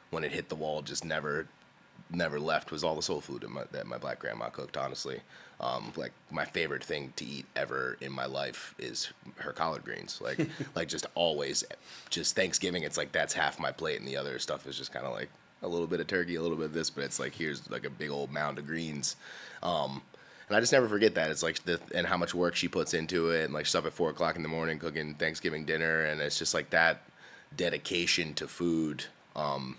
when 0.09 0.23
it 0.23 0.31
hit 0.31 0.49
the 0.49 0.55
wall 0.55 0.81
just 0.81 1.05
never, 1.05 1.47
never 2.09 2.39
left 2.39 2.71
was 2.71 2.83
all 2.83 2.95
the 2.95 3.01
soul 3.01 3.21
food 3.21 3.41
that 3.41 3.51
my, 3.51 3.63
that 3.71 3.85
my 3.85 3.99
black 3.99 4.17
grandma 4.17 4.49
cooked. 4.49 4.75
Honestly, 4.75 5.19
um, 5.59 5.93
like 5.95 6.13
my 6.31 6.45
favorite 6.45 6.83
thing 6.83 7.13
to 7.17 7.25
eat 7.25 7.45
ever 7.55 7.97
in 8.01 8.11
my 8.11 8.25
life 8.25 8.73
is 8.79 9.11
her 9.37 9.53
collard 9.53 9.83
greens. 9.83 10.19
Like, 10.19 10.39
like 10.75 10.87
just 10.87 11.05
always, 11.13 11.63
just 12.09 12.35
Thanksgiving. 12.35 12.83
It's 12.83 12.97
like 12.97 13.11
that's 13.11 13.33
half 13.33 13.59
my 13.59 13.71
plate, 13.71 13.99
and 13.99 14.07
the 14.07 14.17
other 14.17 14.39
stuff 14.39 14.65
is 14.65 14.77
just 14.77 14.91
kind 14.91 15.05
of 15.05 15.13
like 15.13 15.29
a 15.61 15.67
little 15.67 15.87
bit 15.87 15.99
of 15.99 16.07
turkey, 16.07 16.35
a 16.35 16.41
little 16.41 16.57
bit 16.57 16.67
of 16.67 16.73
this, 16.73 16.89
but 16.89 17.03
it's 17.03 17.19
like 17.19 17.35
here's 17.35 17.69
like 17.69 17.85
a 17.85 17.89
big 17.89 18.09
old 18.09 18.31
mound 18.31 18.57
of 18.57 18.65
greens. 18.65 19.15
Um, 19.61 20.01
and 20.47 20.57
I 20.57 20.59
just 20.59 20.71
never 20.73 20.87
forget 20.87 21.15
that. 21.15 21.31
It's 21.31 21.43
like 21.43 21.63
the 21.63 21.79
and 21.95 22.05
how 22.05 22.17
much 22.17 22.33
work 22.33 22.55
she 22.55 22.67
puts 22.67 22.93
into 22.93 23.31
it, 23.31 23.45
and 23.45 23.53
like 23.53 23.65
she's 23.65 23.75
up 23.75 23.85
at 23.85 23.93
four 23.93 24.09
o'clock 24.09 24.35
in 24.35 24.43
the 24.43 24.49
morning 24.49 24.79
cooking 24.79 25.13
Thanksgiving 25.13 25.65
dinner, 25.65 26.01
and 26.01 26.19
it's 26.19 26.37
just 26.37 26.53
like 26.53 26.69
that 26.71 27.03
dedication 27.55 28.33
to 28.33 28.47
food 28.47 29.05
um, 29.35 29.77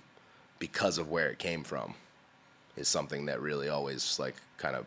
because 0.59 0.99
of 0.99 1.11
where 1.11 1.29
it 1.31 1.39
came 1.39 1.65
from 1.65 1.95
is 2.77 2.89
something 2.89 3.27
that 3.27 3.41
really 3.41 3.69
always 3.69 4.19
like 4.19 4.37
kind 4.57 4.77
of 4.77 4.87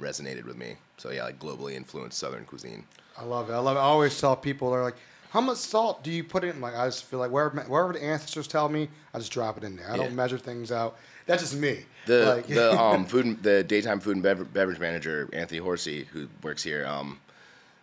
resonated 0.00 0.44
with 0.44 0.56
me. 0.56 0.76
So 0.96 1.10
yeah, 1.10 1.24
like 1.24 1.38
globally 1.38 1.74
influenced 1.74 2.18
Southern 2.18 2.44
cuisine. 2.44 2.84
I 3.16 3.24
love 3.24 3.50
it. 3.50 3.54
I 3.54 3.58
love 3.58 3.76
it. 3.76 3.80
I 3.80 3.84
always 3.84 4.18
tell 4.20 4.36
people, 4.36 4.70
they're 4.70 4.82
like, 4.82 4.96
how 5.30 5.40
much 5.40 5.58
salt 5.58 6.02
do 6.04 6.10
you 6.10 6.22
put 6.24 6.44
in? 6.44 6.60
Like, 6.60 6.74
I 6.76 6.86
just 6.86 7.04
feel 7.04 7.18
like 7.18 7.30
wherever, 7.30 7.60
wherever 7.62 7.92
the 7.92 8.02
ancestors 8.02 8.46
tell 8.46 8.68
me, 8.68 8.88
I 9.14 9.18
just 9.18 9.32
drop 9.32 9.56
it 9.56 9.64
in 9.64 9.76
there. 9.76 9.86
I 9.88 9.92
Yeah. 9.96 10.04
don't 10.04 10.14
measure 10.14 10.38
things 10.38 10.70
out. 10.72 10.96
That's 11.26 11.42
just 11.42 11.54
me. 11.54 11.84
The 12.06 12.34
like, 12.36 12.46
the 12.46 12.72
um 12.80 13.06
food 13.06 13.24
and- 13.26 13.42
the 13.42 13.62
daytime 13.64 14.00
food 14.00 14.16
and 14.16 14.22
bever- 14.22 14.44
beverage 14.44 14.78
manager 14.78 15.28
Anthony 15.32 15.60
Horsey 15.60 16.04
who 16.12 16.28
works 16.42 16.62
here 16.62 16.84
um 16.86 17.20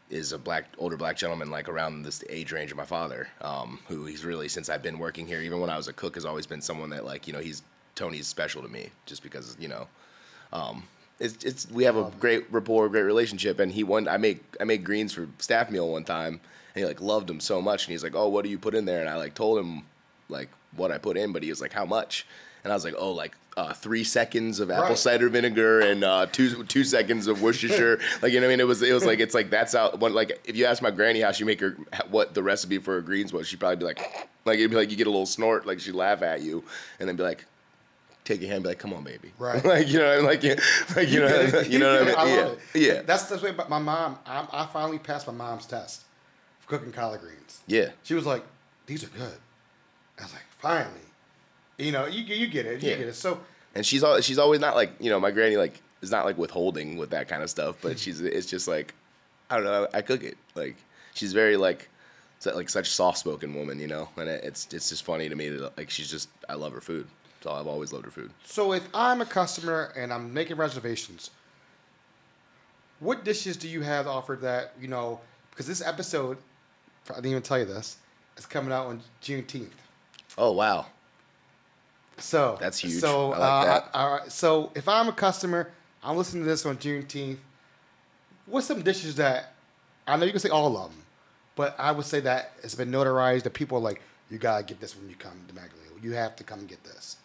is 0.10 0.32
a 0.32 0.38
black 0.38 0.66
older 0.78 0.96
black 0.98 1.18
gentleman 1.18 1.50
like 1.52 1.68
around 1.70 2.04
this 2.04 2.24
age 2.30 2.52
range 2.52 2.72
of 2.72 2.78
my 2.78 2.86
father 2.86 3.28
um 3.42 3.80
who 3.88 4.06
he's 4.06 4.24
really 4.26 4.48
since 4.48 4.70
I've 4.70 4.82
been 4.82 5.00
working 5.00 5.28
here 5.28 5.42
even 5.42 5.60
when 5.60 5.70
I 5.70 5.78
was 5.78 5.88
a 5.88 5.94
cook 5.94 6.16
has 6.16 6.26
always 6.26 6.46
been 6.48 6.62
someone 6.62 6.90
that 6.92 7.06
like 7.06 7.28
you 7.28 7.34
know 7.34 7.40
he's 7.40 7.62
Tony's 7.96 8.28
special 8.28 8.62
to 8.62 8.68
me 8.70 8.90
just 9.06 9.22
because 9.24 9.56
you 9.60 9.68
know, 9.68 9.88
um, 10.54 10.84
it's 11.20 11.44
it's 11.44 11.70
we 11.72 11.84
have 11.86 11.96
a 11.98 12.12
great 12.20 12.46
rapport, 12.52 12.88
great 12.90 13.02
relationship, 13.04 13.60
and 13.60 13.72
he 13.72 13.84
won. 13.84 14.08
I 14.08 14.18
make 14.18 14.44
I 14.62 14.66
made 14.66 14.84
greens 14.84 15.14
for 15.14 15.28
staff 15.40 15.72
meal 15.72 15.92
one 15.92 16.04
time, 16.04 16.40
he 16.78 16.86
like 16.86 17.02
loved 17.02 17.28
them 17.28 17.40
so 17.40 17.62
much, 17.62 17.86
and 17.86 17.92
he's 17.92 18.04
like, 18.04 18.16
oh, 18.16 18.28
what 18.28 18.44
do 18.44 18.50
you 18.50 18.58
put 18.60 18.76
in 18.76 18.86
there? 18.86 19.00
And 19.02 19.10
I 19.10 19.16
like 19.16 19.34
told 19.34 19.60
him 19.60 19.84
like 20.30 20.50
what 20.76 20.92
I 20.92 20.98
put 20.98 21.18
in, 21.18 21.32
but 21.34 21.44
he 21.44 21.50
was 21.50 21.62
like, 21.62 21.74
how 21.74 21.86
much? 21.86 22.26
And 22.64 22.74
I 22.74 22.76
was 22.76 22.84
like, 22.84 22.96
oh, 22.98 23.12
like 23.12 23.36
uh, 23.56 23.74
three 23.74 24.04
seconds 24.04 24.60
of 24.60 24.70
apple 24.70 24.90
Right. 24.90 24.98
cider 24.98 25.30
vinegar 25.30 25.80
and 25.80 26.04
uh, 26.04 26.28
two 26.32 26.64
two 26.66 26.84
seconds 26.84 27.28
of 27.28 27.42
Worcestershire. 27.42 28.00
like 28.22 28.32
you 28.32 28.40
know, 28.40 28.46
what 28.48 28.52
I 28.52 28.54
mean, 28.54 28.60
it 28.60 28.68
was 28.68 28.82
it 28.82 28.94
was 28.94 29.06
like 29.06 29.20
it's 29.20 29.34
like 29.34 29.50
that's 29.50 29.74
how. 29.74 29.92
When, 29.96 30.14
like 30.14 30.40
if 30.46 30.56
you 30.56 30.66
ask 30.66 30.82
my 30.82 30.92
granny 30.92 31.22
how 31.22 31.32
she 31.32 31.44
make 31.44 31.60
her 31.62 31.78
what 32.10 32.34
the 32.34 32.44
recipe 32.44 32.78
for 32.78 32.94
her 32.96 33.02
greens 33.02 33.34
was, 33.34 33.48
she'd 33.48 33.60
probably 33.60 33.78
be 33.78 33.86
like, 33.86 34.00
like 34.46 34.60
it'd 34.60 34.70
be 34.70 34.76
like 34.78 34.92
you 34.92 34.98
get 34.98 35.08
a 35.08 35.10
little 35.10 35.26
snort, 35.26 35.66
like 35.66 35.80
she'd 35.80 35.96
laugh 35.96 36.22
at 36.22 36.42
you, 36.42 36.64
and 37.00 37.08
then 37.10 37.16
be 37.16 37.24
like. 37.24 37.46
Take 38.26 38.42
your 38.42 38.50
hand, 38.50 38.64
be 38.64 38.68
like, 38.68 38.78
"Come 38.80 38.92
on, 38.94 39.06
baby." 39.06 39.32
Right. 39.40 39.64
like 39.64 39.88
you 39.88 40.00
know, 40.00 40.20
like 40.20 40.44
you, 40.44 40.58
like 40.98 41.08
you 41.08 41.22
know, 41.22 41.62
you 41.62 41.80
know 41.80 42.04
what 42.04 42.18
I 42.20 42.26
mean? 42.26 42.34
it. 42.34 42.60
yeah, 42.74 42.82
it. 42.92 42.96
yeah, 42.96 43.02
That's 43.04 43.24
the 43.30 43.38
way. 43.38 43.54
But 43.54 43.70
my 43.70 43.80
mom, 43.80 44.20
I, 44.26 44.46
I 44.52 44.66
finally 44.66 45.00
passed 45.00 45.28
my 45.28 45.32
mom's 45.32 45.66
test 45.66 46.04
cooking 46.68 46.92
collard 46.92 47.22
greens. 47.22 47.62
yeah. 47.68 47.90
She 48.04 48.14
was 48.14 48.26
like, 48.26 48.44
"These 48.86 49.04
are 49.04 49.08
good." 49.08 49.38
I 50.20 50.24
was 50.24 50.34
like, 50.34 50.44
"Finally." 50.60 51.02
You 51.78 51.92
know, 51.92 52.06
you 52.06 52.24
you 52.24 52.48
get 52.48 52.66
it. 52.66 52.82
You 52.84 52.92
Yeah. 52.92 52.98
get 52.98 53.08
it. 53.08 53.14
So 53.16 53.40
And 53.76 53.86
she's 53.86 54.04
al- 54.04 54.22
she's 54.22 54.38
always 54.40 54.60
not 54.60 54.76
like 54.76 54.92
you 55.00 55.10
know 55.10 55.20
my 55.20 55.32
granny 55.32 55.58
like 55.58 55.82
is 56.02 56.12
not 56.12 56.26
like 56.26 56.38
withholding 56.38 56.98
with 56.98 57.10
that 57.12 57.28
kind 57.28 57.42
of 57.44 57.50
stuff, 57.50 57.78
but 57.82 57.98
she's 58.04 58.20
it's 58.22 58.48
just 58.48 58.68
like 58.68 58.94
I 59.50 59.56
don't 59.56 59.66
know 59.66 59.88
I 59.94 60.02
cook 60.02 60.24
it 60.24 60.38
like 60.56 60.76
she's 61.14 61.34
very 61.34 61.58
like 61.58 61.90
like 62.46 62.70
such 62.70 62.88
a 62.88 62.92
soft 62.92 63.18
spoken 63.18 63.54
woman 63.56 63.80
you 63.80 63.88
know 63.88 64.10
and 64.16 64.30
it, 64.30 64.44
it's 64.44 64.68
it's 64.72 64.90
just 64.90 65.04
funny 65.04 65.28
to 65.28 65.36
me 65.36 65.50
that 65.50 65.76
like 65.78 65.90
she's 65.90 66.10
just 66.10 66.30
I 66.48 66.54
love 66.54 66.72
her 66.74 66.82
food 66.82 67.08
so 67.42 67.52
I've 67.52 67.68
always 67.68 67.94
loved 67.94 68.06
her 68.06 68.12
food. 68.12 68.32
So 68.44 68.74
if 68.74 68.88
I'm 68.94 69.22
a 69.22 69.26
customer 69.26 69.94
and 69.96 70.12
I'm 70.12 70.34
making 70.34 70.58
reservations, 70.58 71.30
what 73.00 73.24
dishes 73.24 73.58
do 73.58 73.68
you 73.68 73.82
have 73.82 74.08
offered 74.08 74.42
that 74.42 74.74
you 74.82 74.88
know? 74.88 75.20
Because 75.52 75.68
this 75.68 75.82
episode, 75.82 76.38
I 77.12 77.16
didn't 77.16 77.32
even 77.32 77.44
tell 77.44 77.60
you 77.60 77.66
this, 77.66 77.98
It's 78.36 78.46
coming 78.46 78.72
out 78.72 78.88
on 78.88 79.02
Juneteenth. 79.22 79.70
Oh 80.38 80.52
wow, 80.52 80.86
So 82.20 82.58
That's 82.60 82.80
huge. 82.80 83.02
So 83.02 83.34
I 83.34 83.38
like 83.38 83.42
uh, 83.42 83.66
that. 83.66 83.90
all 83.94 84.12
right. 84.18 84.32
So 84.32 84.72
if 84.76 84.88
I'm 84.88 85.08
a 85.08 85.12
customer, 85.14 85.72
I'm 86.04 86.18
listening 86.18 86.44
to 86.44 86.50
this 86.50 86.66
on 86.66 86.78
Juneteenth. 86.78 87.38
What's 88.46 88.68
some 88.68 88.82
dishes 88.82 89.16
that 89.16 89.54
I 90.08 90.16
know 90.18 90.26
you 90.26 90.32
can 90.32 90.40
say 90.40 90.50
all 90.50 90.68
of 90.78 90.90
them, 90.92 91.04
but 91.56 91.76
I 91.80 91.92
would 91.92 92.06
say 92.06 92.20
that 92.22 92.54
it's 92.64 92.76
been 92.76 92.92
notarized 92.92 93.44
that 93.44 93.54
people 93.54 93.78
are 93.78 93.82
like, 93.82 94.02
you 94.32 94.38
gotta 94.38 94.64
get 94.64 94.80
this 94.80 94.96
when 94.96 95.10
you 95.10 95.16
come 95.16 95.40
to 95.48 95.54
Magdalena. 95.54 95.90
You 96.02 96.14
have 96.14 96.36
to 96.38 96.44
come 96.44 96.60
and 96.60 96.68
get 96.68 96.84
this. 96.84 97.18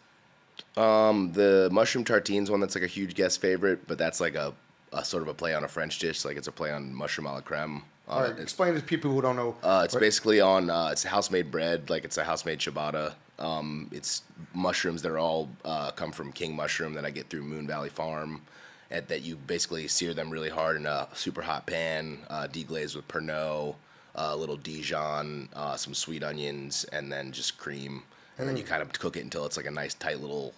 um 0.77 1.33
the 1.33 1.68
mushroom 1.73 2.05
tartines 2.05 2.49
one 2.51 2.61
that's 2.61 2.75
like 2.75 2.85
a 2.85 2.88
huge 2.88 3.14
guest 3.14 3.40
favorite, 3.40 3.87
but 3.87 3.99
that's 3.99 4.21
like 4.21 4.35
a, 4.35 4.55
a 4.92 5.05
sort 5.05 5.23
of 5.23 5.29
a 5.29 5.35
play 5.35 5.55
on 5.55 5.64
a 5.64 5.68
French 5.68 5.99
dish 5.99 6.25
like 6.25 6.37
it's 6.37 6.49
a 6.49 6.53
play 6.53 6.71
on 6.73 6.95
mushroom 6.95 7.27
a 7.27 7.33
la 7.33 7.40
creme. 7.40 7.83
Uh, 8.09 8.12
All 8.12 8.21
right, 8.23 8.31
it's 8.33 8.41
explain 8.41 8.75
to 8.75 8.83
people 8.83 9.12
who 9.12 9.23
don't 9.23 9.37
know. 9.37 9.57
Uh, 9.62 9.83
it's 9.85 9.95
basically 9.95 10.41
on. 10.41 10.71
Uh, 10.71 10.88
it's 10.93 11.05
house 11.05 11.31
made 11.31 11.51
bread, 11.51 11.88
like 11.88 12.05
it's 12.05 12.19
a 12.19 12.25
house 12.25 12.45
made 12.45 12.59
ciabatta. 12.59 13.15
Um, 13.38 13.88
it's 13.93 14.23
mushrooms 14.55 15.03
that 15.03 15.11
are 15.11 15.19
all 15.19 15.49
uh, 15.65 15.91
come 15.93 16.12
from 16.12 16.33
king 16.33 16.55
mushroom 16.55 16.95
that 16.95 17.05
I 17.05 17.11
get 17.11 17.29
through 17.29 17.43
Moon 17.43 17.67
Valley 17.67 17.88
Farm, 17.88 18.43
and 18.91 19.07
that 19.09 19.23
you 19.23 19.37
basically 19.37 19.88
sear 19.88 20.15
them 20.15 20.31
really 20.31 20.51
hard 20.51 20.77
in 20.77 20.87
a 20.87 21.09
super 21.15 21.43
hot 21.43 21.67
pan, 21.67 22.19
uh, 22.29 22.47
deglaze 22.51 22.95
with 22.95 23.07
Pernod, 23.09 23.75
uh, 24.15 24.31
a 24.33 24.37
little 24.37 24.57
Dijon, 24.57 25.49
uh, 25.55 25.77
some 25.77 25.95
sweet 25.95 26.23
onions, 26.23 26.85
and 26.93 27.11
then 27.11 27.33
just 27.33 27.57
cream, 27.57 28.03
and 28.38 28.49
then 28.49 28.57
you 28.57 28.65
kind 28.65 28.83
of 28.83 28.93
cook 28.93 29.17
it 29.17 29.21
until 29.21 29.47
it's 29.47 29.57
like 29.57 29.67
a 29.67 29.71
nice 29.71 29.95
tight 29.95 30.21
little, 30.21 30.53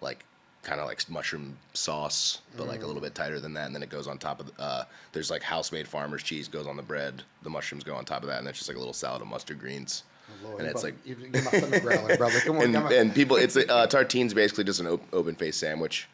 like 0.00 0.24
kind 0.62 0.80
of 0.80 0.86
like 0.86 1.08
mushroom 1.08 1.56
sauce, 1.72 2.40
but 2.56 2.66
like 2.66 2.82
a 2.82 2.86
little 2.86 3.02
bit 3.02 3.14
tighter 3.14 3.40
than 3.40 3.54
that. 3.54 3.66
And 3.66 3.74
then 3.74 3.82
it 3.82 3.88
goes 3.88 4.06
on 4.06 4.18
top 4.18 4.40
of. 4.40 4.52
Uh, 4.58 4.84
there's 5.12 5.30
like 5.30 5.42
house 5.42 5.72
made 5.72 5.88
farmer's 5.88 6.22
cheese 6.22 6.48
goes 6.48 6.66
on 6.66 6.76
the 6.76 6.82
bread. 6.82 7.22
The 7.42 7.50
mushrooms 7.50 7.84
go 7.84 7.94
on 7.94 8.04
top 8.04 8.22
of 8.22 8.28
that, 8.28 8.38
and 8.38 8.48
it's 8.48 8.58
just 8.58 8.68
like 8.68 8.76
a 8.76 8.80
little 8.80 8.94
salad 8.94 9.22
of 9.22 9.28
mustard 9.28 9.58
greens. 9.58 10.02
Oh, 10.28 10.48
Lord, 10.48 10.60
and 10.60 10.68
it's 10.68 10.82
like 10.82 10.94
you, 11.06 11.16
you're 11.20 11.42
my 11.42 11.50
stomach 11.50 11.82
growling, 11.82 12.16
brother. 12.16 12.40
Come 12.40 12.56
on, 12.58 12.64
and, 12.64 12.74
come 12.74 12.92
and 12.92 13.14
people, 13.14 13.36
it's 13.36 13.56
a 13.56 13.70
uh, 13.72 13.86
tartine's 13.86 14.34
basically 14.34 14.64
just 14.64 14.80
an 14.80 14.86
op- 14.86 15.14
open 15.14 15.34
face 15.34 15.56
sandwich, 15.56 16.06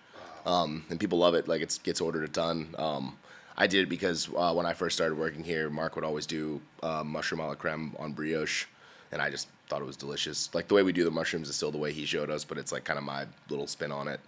um, 0.47 0.85
and 0.89 1.01
people 1.01 1.19
love 1.19 1.35
it. 1.35 1.49
Like 1.49 1.63
it 1.63 1.79
gets 1.83 2.01
ordered 2.01 2.25
a 2.25 2.29
ton. 2.29 2.75
Um, 2.79 3.17
I 3.57 3.67
did 3.67 3.85
it 3.85 3.89
because 3.89 4.29
uh, 4.37 4.53
when 4.53 4.67
I 4.67 4.75
first 4.75 4.97
started 4.97 5.17
working 5.17 5.45
here, 5.45 5.71
Mark 5.71 5.97
would 5.97 6.05
always 6.05 6.27
do 6.27 6.61
uh, 6.83 7.03
mushroom 7.05 7.41
a 7.41 7.47
la 7.49 7.55
creme 7.55 7.95
on 7.99 8.13
brioche, 8.13 8.67
and 9.11 9.21
I 9.23 9.31
just 9.31 9.49
thought 9.69 9.81
it 9.81 9.87
was 9.87 9.97
delicious. 9.97 10.53
Like 10.55 10.69
the 10.69 10.75
way 10.75 10.83
we 10.83 10.93
do 10.93 11.05
the 11.05 11.11
mushrooms 11.11 11.49
is 11.49 11.57
still 11.57 11.71
the 11.71 11.79
way 11.79 11.93
he 11.93 12.05
showed 12.05 12.31
us, 12.31 12.45
but 12.45 12.59
it's 12.59 12.73
like 12.73 12.85
kind 12.85 12.99
of 12.99 13.05
my 13.05 13.27
little 13.49 13.67
spin 13.67 13.93
on 13.93 14.09
it. 14.09 14.21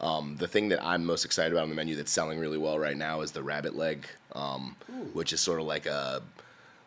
Um, 0.00 0.36
the 0.38 0.48
thing 0.48 0.68
that 0.68 0.84
I'm 0.84 1.04
most 1.04 1.24
excited 1.24 1.52
about 1.52 1.62
on 1.62 1.68
the 1.68 1.74
menu 1.74 1.94
that's 1.96 2.10
selling 2.10 2.38
really 2.38 2.58
well 2.58 2.78
right 2.78 2.96
now 2.96 3.20
is 3.20 3.32
the 3.32 3.42
rabbit 3.42 3.76
leg, 3.76 4.06
um, 4.32 4.76
which 5.12 5.32
is 5.32 5.40
sort 5.40 5.60
of 5.60 5.66
like 5.66 5.86
a 5.86 6.22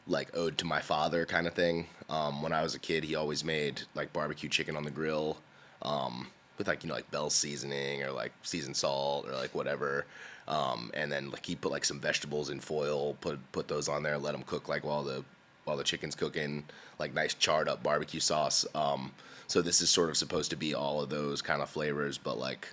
like 0.08 0.36
ode 0.36 0.58
to 0.58 0.65
my 0.65 0.80
father 0.80 1.26
kind 1.26 1.48
of 1.48 1.54
thing. 1.54 1.88
Um, 2.10 2.41
when 2.41 2.54
I 2.54 2.63
was 2.63 2.76
a 2.76 2.80
kid, 2.80 3.04
he 3.04 3.15
always 3.15 3.43
made 3.43 3.82
like 3.96 4.13
barbecue 4.13 4.50
chicken 4.50 4.76
on 4.76 4.84
the 4.84 4.91
grill 4.91 5.38
um, 5.82 6.28
with 6.58 6.67
like 6.67 6.84
you 6.84 6.89
know 6.89 6.96
like 6.96 7.10
Bell 7.12 7.30
seasoning 7.30 8.04
or 8.04 8.12
like 8.12 8.32
seasoned 8.43 8.76
salt 8.76 9.28
or 9.28 9.34
like 9.34 9.54
whatever. 9.54 10.06
Um, 10.48 10.91
and 10.93 11.12
then 11.12 11.30
like 11.30 11.46
he 11.46 11.56
put 11.56 11.72
like 11.72 11.86
some 11.86 12.00
vegetables 12.00 12.50
in 12.50 12.60
foil, 12.60 13.15
put 13.15 13.39
put 13.52 13.67
those 13.67 13.89
on 13.89 14.04
there, 14.04 14.17
let 14.17 14.32
them 14.32 14.43
cook 14.43 14.67
like 14.70 14.84
while 14.84 15.04
the 15.04 15.24
while 15.67 15.77
the 15.77 15.84
chicken's 15.84 16.15
cooking, 16.15 16.63
like 16.97 17.13
nice 17.13 17.34
charred 17.34 17.67
up 17.67 17.84
barbecue 17.84 18.21
sauce. 18.21 18.65
Um, 18.73 19.12
so 19.47 19.62
this 19.62 19.82
is 19.82 19.89
sort 19.89 20.10
of 20.10 20.17
supposed 20.17 20.49
to 20.51 20.56
be 20.56 20.73
all 20.73 21.01
of 21.01 21.10
those 21.10 21.41
kind 21.41 21.62
of 21.62 21.69
flavors, 21.69 22.17
but 22.17 22.39
like 22.39 22.69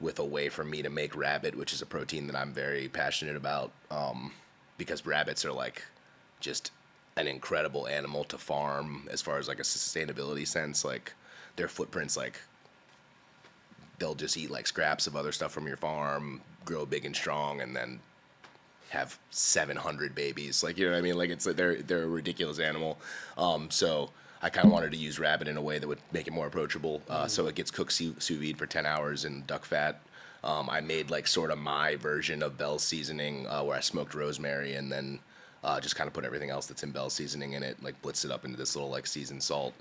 with 0.00 0.18
a 0.18 0.24
way 0.24 0.48
for 0.48 0.64
me 0.64 0.80
to 0.82 0.88
make 0.88 1.16
rabbit, 1.16 1.56
which 1.56 1.72
is 1.72 1.82
a 1.82 1.86
protein 1.86 2.26
that 2.28 2.36
I'm 2.36 2.52
very 2.52 2.88
passionate 2.88 3.36
about, 3.36 3.72
um, 3.90 4.32
because 4.78 5.04
rabbits 5.04 5.44
are 5.44 5.52
like 5.52 5.82
just 6.38 6.70
an 7.16 7.26
incredible 7.26 7.86
animal 7.86 8.24
to 8.24 8.38
farm 8.38 9.08
as 9.10 9.20
far 9.20 9.38
as 9.38 9.48
like 9.48 9.58
a 9.58 9.62
sustainability 9.62 10.46
sense. 10.46 10.84
Like 10.84 11.12
their 11.56 11.68
footprints, 11.68 12.16
like 12.16 12.40
they'll 13.98 14.14
just 14.14 14.36
eat 14.36 14.50
like 14.50 14.66
scraps 14.66 15.06
of 15.06 15.16
other 15.16 15.32
stuff 15.32 15.52
from 15.52 15.66
your 15.66 15.76
farm, 15.76 16.40
grow 16.64 16.86
big 16.86 17.04
and 17.04 17.14
strong, 17.14 17.60
and 17.60 17.74
then 17.76 18.00
have 18.90 19.18
700 19.30 20.14
babies. 20.14 20.62
Like 20.62 20.78
you 20.78 20.84
know 20.86 20.92
what 20.92 20.98
I 20.98 21.02
mean? 21.02 21.16
Like 21.16 21.30
it's 21.30 21.44
they're 21.44 21.76
they're 21.82 22.04
a 22.04 22.08
ridiculous 22.08 22.58
animal. 22.58 22.98
Um, 23.38 23.70
so 23.70 24.10
I 24.42 24.50
kind 24.50 24.66
of 24.66 24.72
wanted 24.72 24.90
to 24.92 24.96
use 24.96 25.18
rabbit 25.18 25.48
in 25.48 25.56
a 25.56 25.62
way 25.62 25.78
that 25.78 25.86
would 25.88 26.00
make 26.12 26.26
it 26.26 26.32
more 26.32 26.46
approachable. 26.46 27.02
Uh, 27.08 27.26
So 27.28 27.46
it 27.46 27.54
gets 27.54 27.70
cooked 27.70 27.92
sous, 27.92 28.28
vide 28.28 28.58
for 28.58 28.66
10 28.66 28.86
hours 28.86 29.24
in 29.24 29.44
duck 29.46 29.64
fat. 29.64 30.00
Um, 30.42 30.70
I 30.70 30.80
made 30.80 31.10
like 31.10 31.26
sort 31.26 31.50
of 31.50 31.58
my 31.58 31.96
version 31.96 32.42
of 32.42 32.56
Bell's 32.56 32.82
seasoning 32.82 33.46
uh, 33.46 33.62
where 33.62 33.76
I 33.76 33.80
smoked 33.80 34.14
rosemary 34.14 34.74
and 34.74 34.90
then 34.90 35.18
uh, 35.62 35.78
just 35.80 35.94
kind 35.94 36.08
of 36.08 36.14
put 36.14 36.24
everything 36.24 36.48
else 36.48 36.66
that's 36.66 36.82
in 36.82 36.90
Bell's 36.90 37.12
seasoning 37.12 37.52
in 37.52 37.62
it, 37.62 37.82
like 37.82 38.00
blitz 38.00 38.24
it 38.24 38.30
up 38.30 38.46
into 38.46 38.56
this 38.56 38.74
little 38.74 38.90
like 38.90 39.06
seasoned 39.06 39.42
salt. 39.42 39.74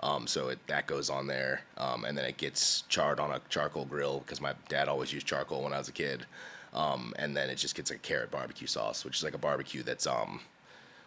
Um, 0.00 0.26
so 0.26 0.48
it, 0.48 0.58
that 0.66 0.86
goes 0.86 1.08
on 1.08 1.26
there, 1.26 1.62
um, 1.78 2.04
and 2.04 2.16
then 2.18 2.26
it 2.26 2.36
gets 2.36 2.82
charred 2.82 3.18
on 3.18 3.30
a 3.30 3.40
charcoal 3.48 3.86
grill 3.86 4.18
because 4.20 4.42
my 4.42 4.52
dad 4.68 4.88
always 4.88 5.10
used 5.10 5.26
charcoal 5.26 5.62
when 5.62 5.72
I 5.72 5.78
was 5.78 5.88
a 5.88 5.92
kid. 5.92 6.26
Um, 6.74 7.14
and 7.18 7.36
then 7.36 7.50
it 7.50 7.56
just 7.56 7.74
gets 7.74 7.90
like 7.90 8.00
a 8.00 8.02
carrot 8.02 8.30
barbecue 8.30 8.66
sauce, 8.66 9.04
which 9.04 9.18
is 9.18 9.24
like 9.24 9.34
a 9.34 9.38
barbecue 9.38 9.82
that's 9.82 10.06
um, 10.06 10.40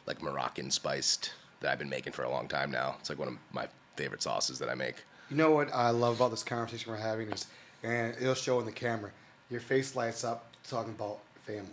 like 0.08 0.22
Moroccan 0.22 0.72
spiced 0.72 1.34
that 1.60 1.72
I've 1.72 1.80
been 1.80 1.90
making 1.90 2.14
for 2.14 2.24
a 2.24 2.30
long 2.30 2.48
time 2.48 2.72
now. 2.72 2.96
It's 3.00 3.10
like 3.10 3.20
one 3.20 3.28
of 3.28 3.38
my 3.52 3.68
favorite 3.96 4.24
sauces 4.24 4.60
that 4.60 4.70
I 4.70 4.76
make. 4.76 5.04
You 5.30 5.38
know 5.38 5.52
what 5.52 5.74
I 5.74 5.92
love 5.92 6.16
about 6.16 6.32
this 6.32 6.44
conversation 6.44 6.92
we're 6.92 6.98
having 6.98 7.30
is, 7.30 7.46
and 7.84 8.16
it'll 8.20 8.34
show 8.34 8.60
in 8.60 8.66
the 8.66 8.72
camera, 8.72 9.12
your 9.52 9.60
face 9.60 9.96
lights 9.96 10.24
up 10.24 10.52
talking 10.68 10.94
about 10.94 11.20
family. 11.46 11.70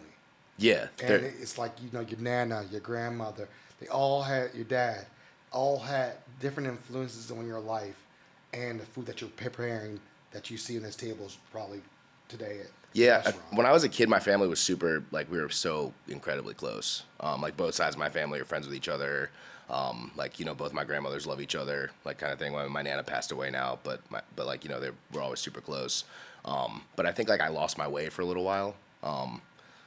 Yeah, 0.59 0.89
And 1.03 1.23
it's 1.25 1.59
like, 1.59 1.73
you 1.83 1.89
know, 1.93 2.01
your 2.01 2.19
nana, 2.19 2.65
your 2.71 2.81
grandmother, 2.81 3.49
they 3.79 3.89
all 3.89 4.23
had, 4.23 4.55
your 4.55 4.65
dad, 4.65 5.07
all 5.53 5.79
had 5.79 6.15
different 6.41 6.69
influences 6.69 7.31
on 7.31 7.47
your 7.47 7.61
life 7.61 8.07
and 8.53 8.81
the 8.81 8.87
food 8.87 9.07
that 9.07 9.21
you're 9.21 9.31
preparing 9.31 10.01
that 10.33 10.51
you 10.51 10.57
see 10.57 10.77
on 10.77 10.83
this 10.83 10.97
table 10.97 11.27
is 11.27 11.39
probably 11.53 11.81
today 12.29 12.61
Yeah, 12.97 13.23
I- 13.27 13.33
when 13.55 13.67
I 13.67 13.73
was 13.73 13.85
a 13.85 13.89
kid, 13.91 14.09
my 14.09 14.21
family 14.21 14.49
was 14.49 14.59
super 14.59 15.05
like 15.11 15.31
we 15.31 15.39
were 15.41 15.51
so 15.51 15.93
incredibly 16.09 16.55
close. 16.55 17.03
Um, 17.21 17.43
like 17.43 17.57
both 17.57 17.75
sides 17.75 17.95
of 17.95 17.99
my 17.99 18.09
family 18.09 18.41
are 18.41 18.45
friends 18.45 18.67
with 18.67 18.75
each 18.75 18.89
other. 18.89 19.31
Um, 19.69 20.13
like 20.17 20.39
you 20.39 20.45
know, 20.47 20.55
both 20.55 20.73
my 20.73 20.85
grandmothers 20.85 21.27
love 21.27 21.41
each 21.41 21.55
other, 21.57 21.91
like 22.05 22.19
kind 22.19 22.33
of 22.33 22.39
thing. 22.39 22.53
My 22.73 22.83
nana 22.83 23.03
passed 23.03 23.33
away 23.33 23.51
now, 23.51 23.79
but 23.83 24.01
my, 24.11 24.23
but 24.35 24.47
like 24.47 24.65
you 24.65 24.71
know, 24.71 24.81
they 24.81 24.91
we're 25.13 25.21
always 25.21 25.41
super 25.41 25.61
close. 25.61 26.05
Um, 26.45 26.83
but 26.97 27.05
I 27.05 27.13
think 27.13 27.29
like 27.29 27.41
I 27.43 27.49
lost 27.49 27.77
my 27.77 27.89
way 27.89 28.09
for 28.09 28.23
a 28.23 28.25
little 28.25 28.45
while. 28.45 28.77
Um, 29.03 29.43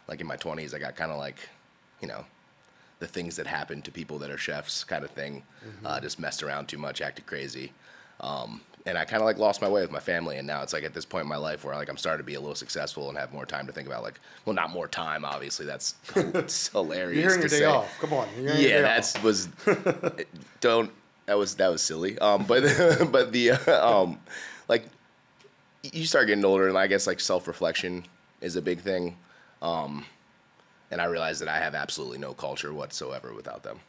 like 0.07 0.21
in 0.21 0.27
my 0.27 0.35
twenties, 0.35 0.73
I 0.73 0.79
got 0.79 0.95
kind 0.95 1.11
of 1.11 1.17
like, 1.17 1.37
you 2.01 2.07
know, 2.07 2.25
the 2.99 3.07
things 3.07 3.35
that 3.37 3.47
happen 3.47 3.81
to 3.83 3.91
people 3.91 4.19
that 4.19 4.29
are 4.29 4.37
chefs, 4.37 4.83
kind 4.83 5.03
of 5.03 5.11
thing. 5.11 5.43
Uh, 5.83 5.99
just 5.99 6.19
messed 6.19 6.43
around 6.43 6.67
too 6.67 6.77
much, 6.77 7.01
acted 7.01 7.25
crazy. 7.25 7.71
Um, 8.19 8.61
and 8.89 8.97
I 8.97 9.05
kind 9.05 9.21
of 9.21 9.25
like 9.25 9.37
lost 9.37 9.61
my 9.61 9.69
way 9.69 9.81
with 9.81 9.91
my 9.91 9.99
family, 9.99 10.37
and 10.37 10.47
now 10.47 10.63
it's 10.63 10.73
like 10.73 10.83
at 10.83 10.93
this 10.93 11.05
point 11.05 11.23
in 11.23 11.29
my 11.29 11.37
life 11.37 11.63
where 11.63 11.75
like 11.75 11.89
I'm 11.89 11.97
starting 11.97 12.23
to 12.23 12.25
be 12.25 12.33
a 12.33 12.39
little 12.39 12.55
successful 12.55 13.07
and 13.07 13.17
have 13.17 13.31
more 13.31 13.45
time 13.45 13.67
to 13.67 13.71
think 13.71 13.87
about 13.87 14.01
like, 14.01 14.19
well, 14.45 14.55
not 14.55 14.71
more 14.71 14.87
time, 14.87 15.23
obviously. 15.23 15.65
That's 15.65 15.95
it's 16.15 16.67
hilarious. 16.71 17.21
You're 17.21 17.29
hearing 17.29 17.41
your 17.41 17.49
day 17.49 17.59
say. 17.59 17.65
off. 17.65 17.99
Come 17.99 18.13
on. 18.13 18.27
Yeah, 18.41 18.53
day 18.55 18.81
that's 18.81 19.21
was 19.21 19.47
don't 20.59 20.91
that 21.27 21.37
was 21.37 21.55
that 21.55 21.69
was 21.69 21.83
silly. 21.83 22.17
Um, 22.17 22.45
but 22.45 22.63
but 23.11 23.31
the 23.31 23.51
uh, 23.51 24.01
um, 24.01 24.19
like 24.67 24.85
you 25.83 26.05
start 26.05 26.27
getting 26.27 26.43
older, 26.43 26.67
and 26.67 26.77
I 26.77 26.87
guess 26.87 27.05
like 27.05 27.19
self 27.19 27.47
reflection 27.47 28.05
is 28.41 28.55
a 28.55 28.61
big 28.61 28.81
thing. 28.81 29.17
Um, 29.61 30.05
and 30.89 30.99
I 30.99 31.05
realized 31.05 31.41
that 31.41 31.47
I 31.47 31.59
have 31.59 31.75
absolutely 31.75 32.17
no 32.17 32.33
culture 32.33 32.73
whatsoever 32.73 33.33
without 33.35 33.61
them. 33.61 33.79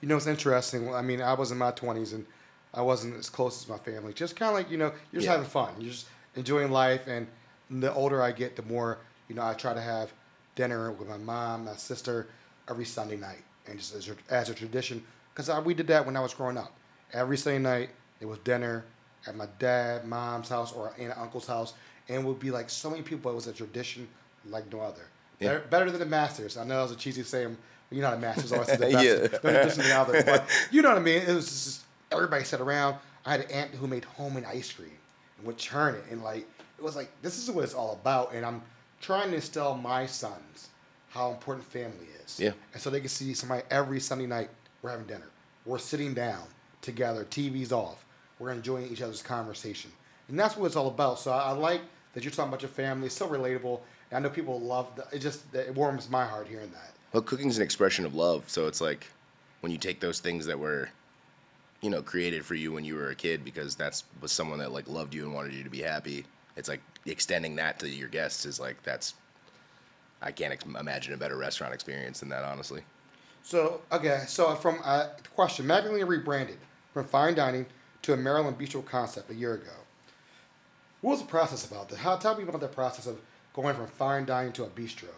You 0.00 0.08
know, 0.08 0.16
it's 0.16 0.26
interesting. 0.26 0.92
I 0.92 1.02
mean, 1.02 1.22
I 1.22 1.34
was 1.34 1.52
in 1.52 1.58
my 1.58 1.70
20s 1.70 2.12
and 2.12 2.26
I 2.74 2.82
wasn't 2.82 3.16
as 3.16 3.30
close 3.30 3.62
as 3.62 3.68
my 3.68 3.78
family. 3.78 4.12
Just 4.12 4.36
kind 4.36 4.48
of 4.50 4.54
like, 4.54 4.70
you 4.70 4.76
know, 4.76 4.92
you're 5.12 5.20
just 5.20 5.26
Yeah. 5.26 5.32
having 5.32 5.46
fun. 5.48 5.74
You're 5.78 5.92
just 5.92 6.06
enjoying 6.34 6.70
life. 6.70 7.06
And 7.06 7.26
the 7.70 7.92
older 7.94 8.20
I 8.22 8.32
get, 8.32 8.56
the 8.56 8.62
more, 8.62 8.98
you 9.28 9.34
know, 9.34 9.42
I 9.46 9.54
try 9.54 9.72
to 9.74 9.80
have 9.80 10.12
dinner 10.56 10.90
with 10.92 11.08
my 11.08 11.16
mom, 11.18 11.64
my 11.66 11.76
sister 11.76 12.26
every 12.68 12.84
Sunday 12.84 13.16
night. 13.16 13.42
And 13.66 13.78
just 13.78 13.94
as 13.94 14.08
a, 14.08 14.16
as 14.28 14.50
a 14.50 14.54
tradition, 14.54 15.02
because 15.34 15.48
we 15.64 15.72
did 15.74 15.86
that 15.86 16.04
when 16.04 16.16
I 16.16 16.20
was 16.20 16.34
growing 16.34 16.58
up. 16.58 16.72
Every 17.12 17.36
Sunday 17.38 17.58
night, 17.60 17.90
it 18.20 18.26
was 18.26 18.38
dinner 18.38 18.84
at 19.26 19.36
my 19.36 19.46
dad, 19.58 20.04
mom's 20.04 20.48
house, 20.48 20.72
or 20.72 20.88
aunt 20.98 20.98
and 21.00 21.12
uncle's 21.14 21.46
house. 21.46 21.74
And 22.08 22.18
it 22.22 22.24
would 22.26 22.40
be 22.40 22.50
like 22.50 22.68
so 22.68 22.90
many 22.90 23.02
people. 23.02 23.30
It 23.30 23.34
was 23.34 23.46
a 23.46 23.52
tradition 23.52 24.06
like 24.50 24.70
no 24.72 24.80
other. 24.80 25.02
Yeah. 25.40 25.48
Better, 25.48 25.60
better 25.70 25.90
than 25.90 26.00
the 26.00 26.06
Masters. 26.06 26.56
I 26.56 26.64
know 26.64 26.76
that 26.76 26.82
was 26.82 26.92
a 26.92 26.96
cheesy 26.96 27.22
saying. 27.22 27.56
You're 27.90 28.02
not 28.02 28.14
a 28.14 28.18
Masters. 28.18 28.52
Always 28.52 28.68
the 28.68 28.78
best. 28.78 29.04
Yeah. 29.04 29.38
Better 29.40 29.70
than 29.70 29.86
the 29.86 29.94
other. 29.96 30.22
But 30.24 30.48
you 30.70 30.82
know 30.82 30.88
what 30.90 30.98
I 30.98 31.02
mean? 31.02 31.22
It 31.22 31.34
was 31.34 31.46
just 31.46 31.80
everybody 32.12 32.44
sat 32.44 32.60
around. 32.60 32.96
I 33.24 33.32
had 33.32 33.40
an 33.40 33.50
aunt 33.50 33.70
who 33.72 33.86
made 33.86 34.04
homemade 34.04 34.44
ice 34.44 34.72
cream 34.72 34.90
and 35.38 35.46
would 35.46 35.56
churn 35.56 35.94
it. 35.94 36.04
And 36.10 36.22
like, 36.22 36.46
it 36.78 36.82
was 36.82 36.96
like, 36.96 37.10
this 37.22 37.38
is 37.38 37.50
what 37.50 37.64
it's 37.64 37.74
all 37.74 37.92
about. 37.92 38.34
And 38.34 38.44
I'm 38.44 38.62
trying 39.00 39.30
to 39.30 39.36
instill 39.36 39.76
my 39.76 40.06
sons 40.06 40.68
how 41.08 41.30
important 41.30 41.64
family 41.66 42.06
is. 42.24 42.40
Yeah. 42.40 42.52
And 42.72 42.82
so 42.82 42.90
they 42.90 43.00
can 43.00 43.08
see 43.08 43.34
somebody 43.34 43.62
every 43.70 44.00
Sunday 44.00 44.26
night, 44.26 44.50
we're 44.82 44.90
having 44.90 45.06
dinner. 45.06 45.30
We're 45.64 45.78
sitting 45.78 46.12
down 46.12 46.42
together, 46.82 47.24
TV's 47.24 47.72
off. 47.72 48.04
We're 48.38 48.50
enjoying 48.50 48.90
each 48.90 49.00
other's 49.00 49.22
conversation. 49.22 49.92
And 50.28 50.38
that's 50.38 50.56
what 50.56 50.66
it's 50.66 50.76
all 50.76 50.88
about. 50.88 51.18
So 51.18 51.30
I, 51.30 51.50
I 51.50 51.52
like 51.52 51.82
that 52.12 52.24
you're 52.24 52.32
talking 52.32 52.48
about 52.48 52.62
your 52.62 52.70
family. 52.70 53.06
It's 53.06 53.14
so 53.14 53.28
relatable. 53.28 53.80
And 54.10 54.18
I 54.18 54.20
know 54.20 54.34
people 54.34 54.60
love 54.60 54.88
that. 54.96 55.06
It 55.12 55.20
just, 55.20 55.54
it 55.54 55.74
warms 55.74 56.10
my 56.10 56.24
heart 56.24 56.48
hearing 56.48 56.70
that. 56.72 56.92
Well, 57.12 57.22
cooking's 57.22 57.56
an 57.56 57.62
expression 57.62 58.04
of 58.04 58.14
love, 58.14 58.44
so 58.48 58.66
it's 58.66 58.80
like 58.80 59.06
when 59.60 59.70
you 59.70 59.78
take 59.78 60.00
those 60.00 60.18
things 60.18 60.46
that 60.46 60.58
were, 60.58 60.90
you 61.84 61.90
know, 61.90 62.00
created 62.00 62.46
for 62.46 62.54
you 62.54 62.72
when 62.72 62.82
you 62.82 62.94
were 62.94 63.10
a 63.10 63.14
kid 63.14 63.44
because 63.44 63.74
that's 63.76 64.04
was 64.22 64.32
someone 64.32 64.58
that 64.58 64.72
like 64.72 64.88
loved 64.88 65.12
you 65.12 65.22
and 65.24 65.34
wanted 65.34 65.52
you 65.52 65.62
to 65.62 65.68
be 65.68 65.82
happy. 65.82 66.24
It's 66.56 66.66
like 66.66 66.80
extending 67.04 67.56
that 67.56 67.78
to 67.80 67.88
your 67.88 68.08
guests 68.08 68.46
is 68.46 68.58
like 68.58 68.82
that's. 68.82 69.12
I 70.22 70.32
can't 70.32 70.54
ex- 70.54 70.64
imagine 70.64 71.12
a 71.12 71.18
better 71.18 71.36
restaurant 71.36 71.74
experience 71.74 72.20
than 72.20 72.30
that, 72.30 72.42
honestly. 72.42 72.84
So 73.42 73.82
okay, 73.92 74.22
so 74.26 74.54
from 74.54 74.78
uh, 74.82 75.08
question, 75.34 75.66
Magdalena 75.66 76.06
rebranded 76.06 76.56
from 76.94 77.04
fine 77.04 77.34
dining 77.34 77.66
to 78.00 78.14
a 78.14 78.16
Maryland 78.16 78.58
bistro 78.58 78.82
concept 78.82 79.30
a 79.30 79.34
year 79.34 79.52
ago. 79.52 79.72
What 81.02 81.10
was 81.10 81.20
the 81.20 81.28
process 81.28 81.66
about 81.70 81.90
that? 81.90 81.98
How 81.98 82.16
tell 82.16 82.34
me 82.34 82.44
about 82.44 82.62
the 82.62 82.68
process 82.68 83.06
of 83.06 83.20
going 83.52 83.76
from 83.76 83.88
fine 83.88 84.24
dining 84.24 84.54
to 84.54 84.64
a 84.64 84.68
bistro? 84.68 85.10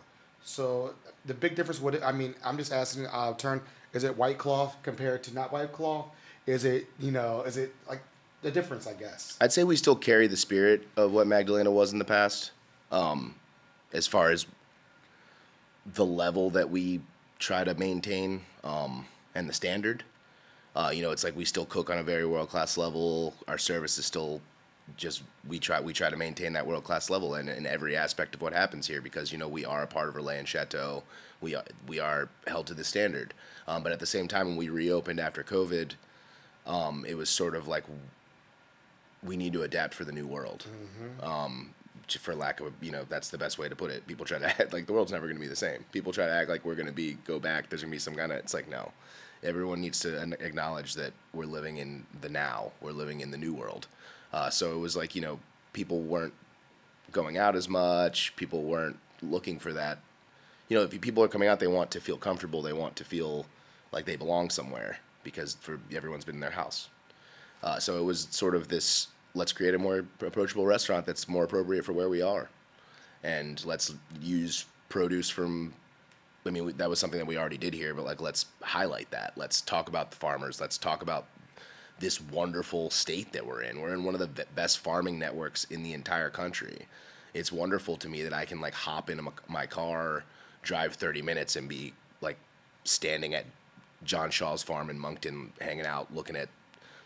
So 0.42 0.94
the 1.24 1.34
big 1.34 1.54
difference 1.54 1.80
would 1.80 2.02
I 2.02 2.10
mean 2.10 2.34
I'm 2.44 2.58
just 2.58 2.72
asking 2.72 3.06
uh, 3.06 3.34
turn 3.34 3.62
is 3.92 4.02
it 4.02 4.16
white 4.16 4.38
cloth 4.38 4.76
compared 4.82 5.22
to 5.22 5.32
not 5.32 5.52
white 5.52 5.70
cloth? 5.70 6.06
Is 6.46 6.64
it 6.64 6.86
you 7.00 7.10
know 7.10 7.42
is 7.42 7.56
it 7.56 7.74
like 7.88 8.02
the 8.42 8.50
difference 8.50 8.86
I 8.86 8.92
guess? 8.94 9.36
I'd 9.40 9.52
say 9.52 9.64
we 9.64 9.76
still 9.76 9.96
carry 9.96 10.26
the 10.26 10.36
spirit 10.36 10.86
of 10.96 11.12
what 11.12 11.26
Magdalena 11.26 11.70
was 11.70 11.92
in 11.92 11.98
the 11.98 12.04
past, 12.04 12.52
um, 12.92 13.34
as 13.92 14.06
far 14.06 14.30
as 14.30 14.46
the 15.94 16.06
level 16.06 16.50
that 16.50 16.70
we 16.70 17.00
try 17.38 17.64
to 17.64 17.74
maintain 17.74 18.42
um, 18.64 19.06
and 19.34 19.48
the 19.48 19.52
standard. 19.52 20.04
Uh, 20.74 20.90
you 20.92 21.02
know, 21.02 21.10
it's 21.10 21.24
like 21.24 21.34
we 21.36 21.44
still 21.44 21.64
cook 21.64 21.88
on 21.90 21.98
a 21.98 22.02
very 22.02 22.26
world 22.26 22.50
class 22.50 22.76
level. 22.76 23.34
Our 23.48 23.58
service 23.58 23.98
is 23.98 24.04
still 24.04 24.40
just 24.96 25.22
we 25.48 25.58
try 25.58 25.80
we 25.80 25.92
try 25.92 26.10
to 26.10 26.16
maintain 26.16 26.52
that 26.52 26.66
world 26.66 26.84
class 26.84 27.10
level 27.10 27.34
in, 27.34 27.48
in 27.48 27.66
every 27.66 27.96
aspect 27.96 28.36
of 28.36 28.42
what 28.42 28.52
happens 28.52 28.86
here 28.86 29.00
because 29.00 29.32
you 29.32 29.38
know 29.38 29.48
we 29.48 29.64
are 29.64 29.82
a 29.82 29.86
part 29.86 30.08
of 30.08 30.16
and 30.28 30.46
Chateau. 30.46 31.02
We 31.40 31.54
are 31.54 31.64
we 31.88 31.98
are 31.98 32.28
held 32.46 32.66
to 32.68 32.74
the 32.74 32.84
standard. 32.84 33.34
Um, 33.66 33.82
but 33.82 33.90
at 33.90 33.98
the 33.98 34.06
same 34.06 34.28
time, 34.28 34.46
when 34.48 34.56
we 34.56 34.68
reopened 34.68 35.18
after 35.18 35.42
COVID, 35.42 35.92
um, 36.66 37.04
it 37.08 37.16
was 37.16 37.30
sort 37.30 37.54
of 37.54 37.68
like 37.68 37.84
we 39.22 39.36
need 39.36 39.52
to 39.52 39.62
adapt 39.62 39.94
for 39.94 40.04
the 40.04 40.12
new 40.12 40.26
world. 40.26 40.66
Um, 41.26 41.74
for 42.20 42.34
lack 42.36 42.60
of 42.60 42.66
a, 42.68 42.72
you 42.80 42.92
know, 42.92 43.04
that's 43.08 43.30
the 43.30 43.38
best 43.38 43.58
way 43.58 43.68
to 43.68 43.74
put 43.74 43.90
it. 43.90 44.06
People 44.06 44.24
try 44.24 44.38
to 44.38 44.46
act 44.46 44.72
like 44.72 44.86
the 44.86 44.92
world's 44.92 45.12
never 45.12 45.26
going 45.26 45.36
to 45.36 45.40
be 45.40 45.48
the 45.48 45.56
same. 45.56 45.84
People 45.92 46.12
try 46.12 46.26
to 46.26 46.32
act 46.32 46.48
like 46.48 46.64
we're 46.64 46.74
going 46.74 46.86
to 46.86 46.92
be 46.92 47.14
go 47.26 47.38
back. 47.38 47.68
There's 47.68 47.82
going 47.82 47.90
to 47.90 47.94
be 47.94 48.00
some 48.00 48.14
kind 48.14 48.32
of. 48.32 48.38
It's 48.38 48.54
like 48.54 48.68
no. 48.68 48.92
Everyone 49.42 49.80
needs 49.80 50.00
to 50.00 50.22
acknowledge 50.40 50.94
that 50.94 51.12
we're 51.34 51.44
living 51.44 51.76
in 51.76 52.06
the 52.20 52.28
now. 52.28 52.72
We're 52.80 52.92
living 52.92 53.20
in 53.20 53.30
the 53.30 53.36
new 53.36 53.52
world. 53.52 53.86
Uh, 54.32 54.50
so 54.50 54.72
it 54.72 54.78
was 54.78 54.96
like 54.96 55.14
you 55.14 55.20
know, 55.20 55.38
people 55.72 56.00
weren't 56.00 56.34
going 57.12 57.38
out 57.38 57.56
as 57.56 57.68
much. 57.68 58.34
People 58.36 58.62
weren't 58.62 58.98
looking 59.22 59.58
for 59.58 59.72
that. 59.72 59.98
You 60.68 60.76
know, 60.76 60.84
if 60.84 61.00
people 61.00 61.22
are 61.22 61.28
coming 61.28 61.48
out, 61.48 61.60
they 61.60 61.66
want 61.66 61.90
to 61.92 62.00
feel 62.00 62.16
comfortable. 62.16 62.62
They 62.62 62.72
want 62.72 62.96
to 62.96 63.04
feel 63.04 63.46
like 63.92 64.04
they 64.04 64.16
belong 64.16 64.50
somewhere 64.50 64.98
because 65.26 65.56
for 65.60 65.80
everyone's 65.92 66.24
been 66.24 66.36
in 66.36 66.40
their 66.40 66.50
house. 66.50 66.88
Uh, 67.64 67.80
so 67.80 67.98
it 67.98 68.04
was 68.04 68.28
sort 68.30 68.54
of 68.54 68.68
this 68.68 69.08
let's 69.34 69.52
create 69.52 69.74
a 69.74 69.78
more 69.78 70.04
approachable 70.20 70.64
restaurant 70.64 71.04
that's 71.04 71.28
more 71.28 71.44
appropriate 71.44 71.84
for 71.84 71.92
where 71.92 72.08
we 72.08 72.22
are. 72.22 72.48
And 73.22 73.62
let's 73.66 73.92
use 74.22 74.64
produce 74.88 75.28
from, 75.28 75.74
I 76.46 76.50
mean, 76.50 76.64
we, 76.64 76.72
that 76.74 76.88
was 76.88 77.00
something 77.00 77.18
that 77.18 77.26
we 77.26 77.36
already 77.36 77.58
did 77.58 77.74
here, 77.74 77.92
but 77.92 78.04
like 78.04 78.20
let's 78.20 78.46
highlight 78.62 79.10
that. 79.10 79.32
Let's 79.36 79.60
talk 79.60 79.88
about 79.88 80.12
the 80.12 80.16
farmers. 80.16 80.60
Let's 80.60 80.78
talk 80.78 81.02
about 81.02 81.26
this 81.98 82.20
wonderful 82.20 82.88
state 82.90 83.32
that 83.32 83.44
we're 83.44 83.62
in. 83.62 83.80
We're 83.80 83.94
in 83.94 84.04
one 84.04 84.14
of 84.14 84.20
the 84.20 84.28
be- 84.28 84.44
best 84.54 84.78
farming 84.78 85.18
networks 85.18 85.64
in 85.64 85.82
the 85.82 85.92
entire 85.92 86.30
country. 86.30 86.86
It's 87.34 87.50
wonderful 87.50 87.96
to 87.96 88.08
me 88.08 88.22
that 88.22 88.32
I 88.32 88.44
can 88.44 88.60
like 88.60 88.74
hop 88.74 89.10
into 89.10 89.32
my 89.48 89.66
car, 89.66 90.24
drive 90.62 90.94
30 90.94 91.20
minutes, 91.20 91.56
and 91.56 91.68
be 91.68 91.92
like 92.20 92.38
standing 92.84 93.34
at 93.34 93.44
John 94.06 94.30
Shaw's 94.30 94.62
farm 94.62 94.88
in 94.90 94.98
Monkton, 94.98 95.52
hanging 95.60 95.86
out, 95.86 96.14
looking 96.14 96.36
at 96.36 96.48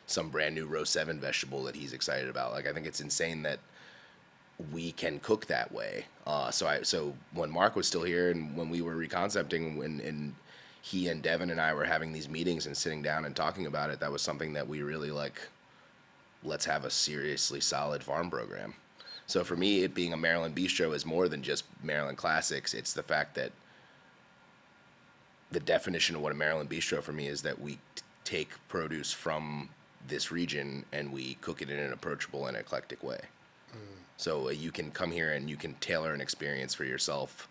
some 0.06 0.28
brand 0.28 0.54
new 0.54 0.66
row 0.66 0.84
seven 0.84 1.20
vegetable 1.20 1.64
that 1.64 1.76
he's 1.76 1.92
excited 1.92 2.28
about. 2.28 2.52
Like 2.52 2.66
I 2.66 2.72
think 2.72 2.86
it's 2.86 3.00
insane 3.00 3.42
that 3.42 3.60
we 4.72 4.92
can 4.92 5.20
cook 5.20 5.46
that 5.46 5.72
way. 5.72 6.04
Uh, 6.26 6.50
so 6.50 6.66
I 6.66 6.82
so 6.82 7.14
when 7.32 7.50
Mark 7.50 7.76
was 7.76 7.86
still 7.86 8.02
here 8.02 8.30
and 8.30 8.56
when 8.56 8.68
we 8.68 8.82
were 8.82 8.96
reconcepting 8.96 9.76
when 9.76 10.00
and 10.00 10.34
he 10.82 11.08
and 11.08 11.22
Devin 11.22 11.50
and 11.50 11.60
I 11.60 11.74
were 11.74 11.84
having 11.84 12.12
these 12.12 12.28
meetings 12.28 12.66
and 12.66 12.76
sitting 12.76 13.02
down 13.02 13.24
and 13.24 13.36
talking 13.36 13.66
about 13.66 13.90
it, 13.90 14.00
that 14.00 14.12
was 14.12 14.22
something 14.22 14.54
that 14.54 14.68
we 14.68 14.82
really 14.82 15.10
like. 15.10 15.40
Let's 16.42 16.64
have 16.64 16.84
a 16.84 16.90
seriously 16.90 17.60
solid 17.60 18.02
farm 18.02 18.30
program. 18.30 18.74
So 19.26 19.44
for 19.44 19.56
me, 19.56 19.84
it 19.84 19.94
being 19.94 20.12
a 20.12 20.16
Maryland 20.16 20.56
bistro 20.56 20.94
is 20.94 21.06
more 21.06 21.28
than 21.28 21.42
just 21.42 21.64
Maryland 21.82 22.18
classics. 22.18 22.74
It's 22.74 22.94
the 22.94 23.02
fact 23.02 23.34
that 23.36 23.52
the 25.50 25.60
definition 25.60 26.16
of 26.16 26.22
what 26.22 26.32
a 26.32 26.34
Maryland 26.36 26.70
bistro 26.70 27.02
for 27.02 27.12
me 27.12 27.26
is 27.26 27.42
that 27.42 27.60
we 27.60 27.72
t- 27.94 28.02
take 28.24 28.50
produce 28.68 29.12
from 29.12 29.68
this 30.06 30.30
region 30.30 30.84
and 30.92 31.12
we 31.12 31.34
cook 31.40 31.60
it 31.62 31.70
in 31.70 31.78
an 31.78 31.92
approachable 31.92 32.46
and 32.46 32.56
eclectic 32.56 33.02
way. 33.02 33.20
So 34.16 34.48
uh, 34.48 34.50
you 34.50 34.70
can 34.70 34.90
come 34.90 35.10
here 35.10 35.32
and 35.32 35.48
you 35.48 35.56
can 35.56 35.74
tailor 35.74 36.12
an 36.12 36.20
experience 36.20 36.74
for 36.74 36.84
yourself 36.84 37.48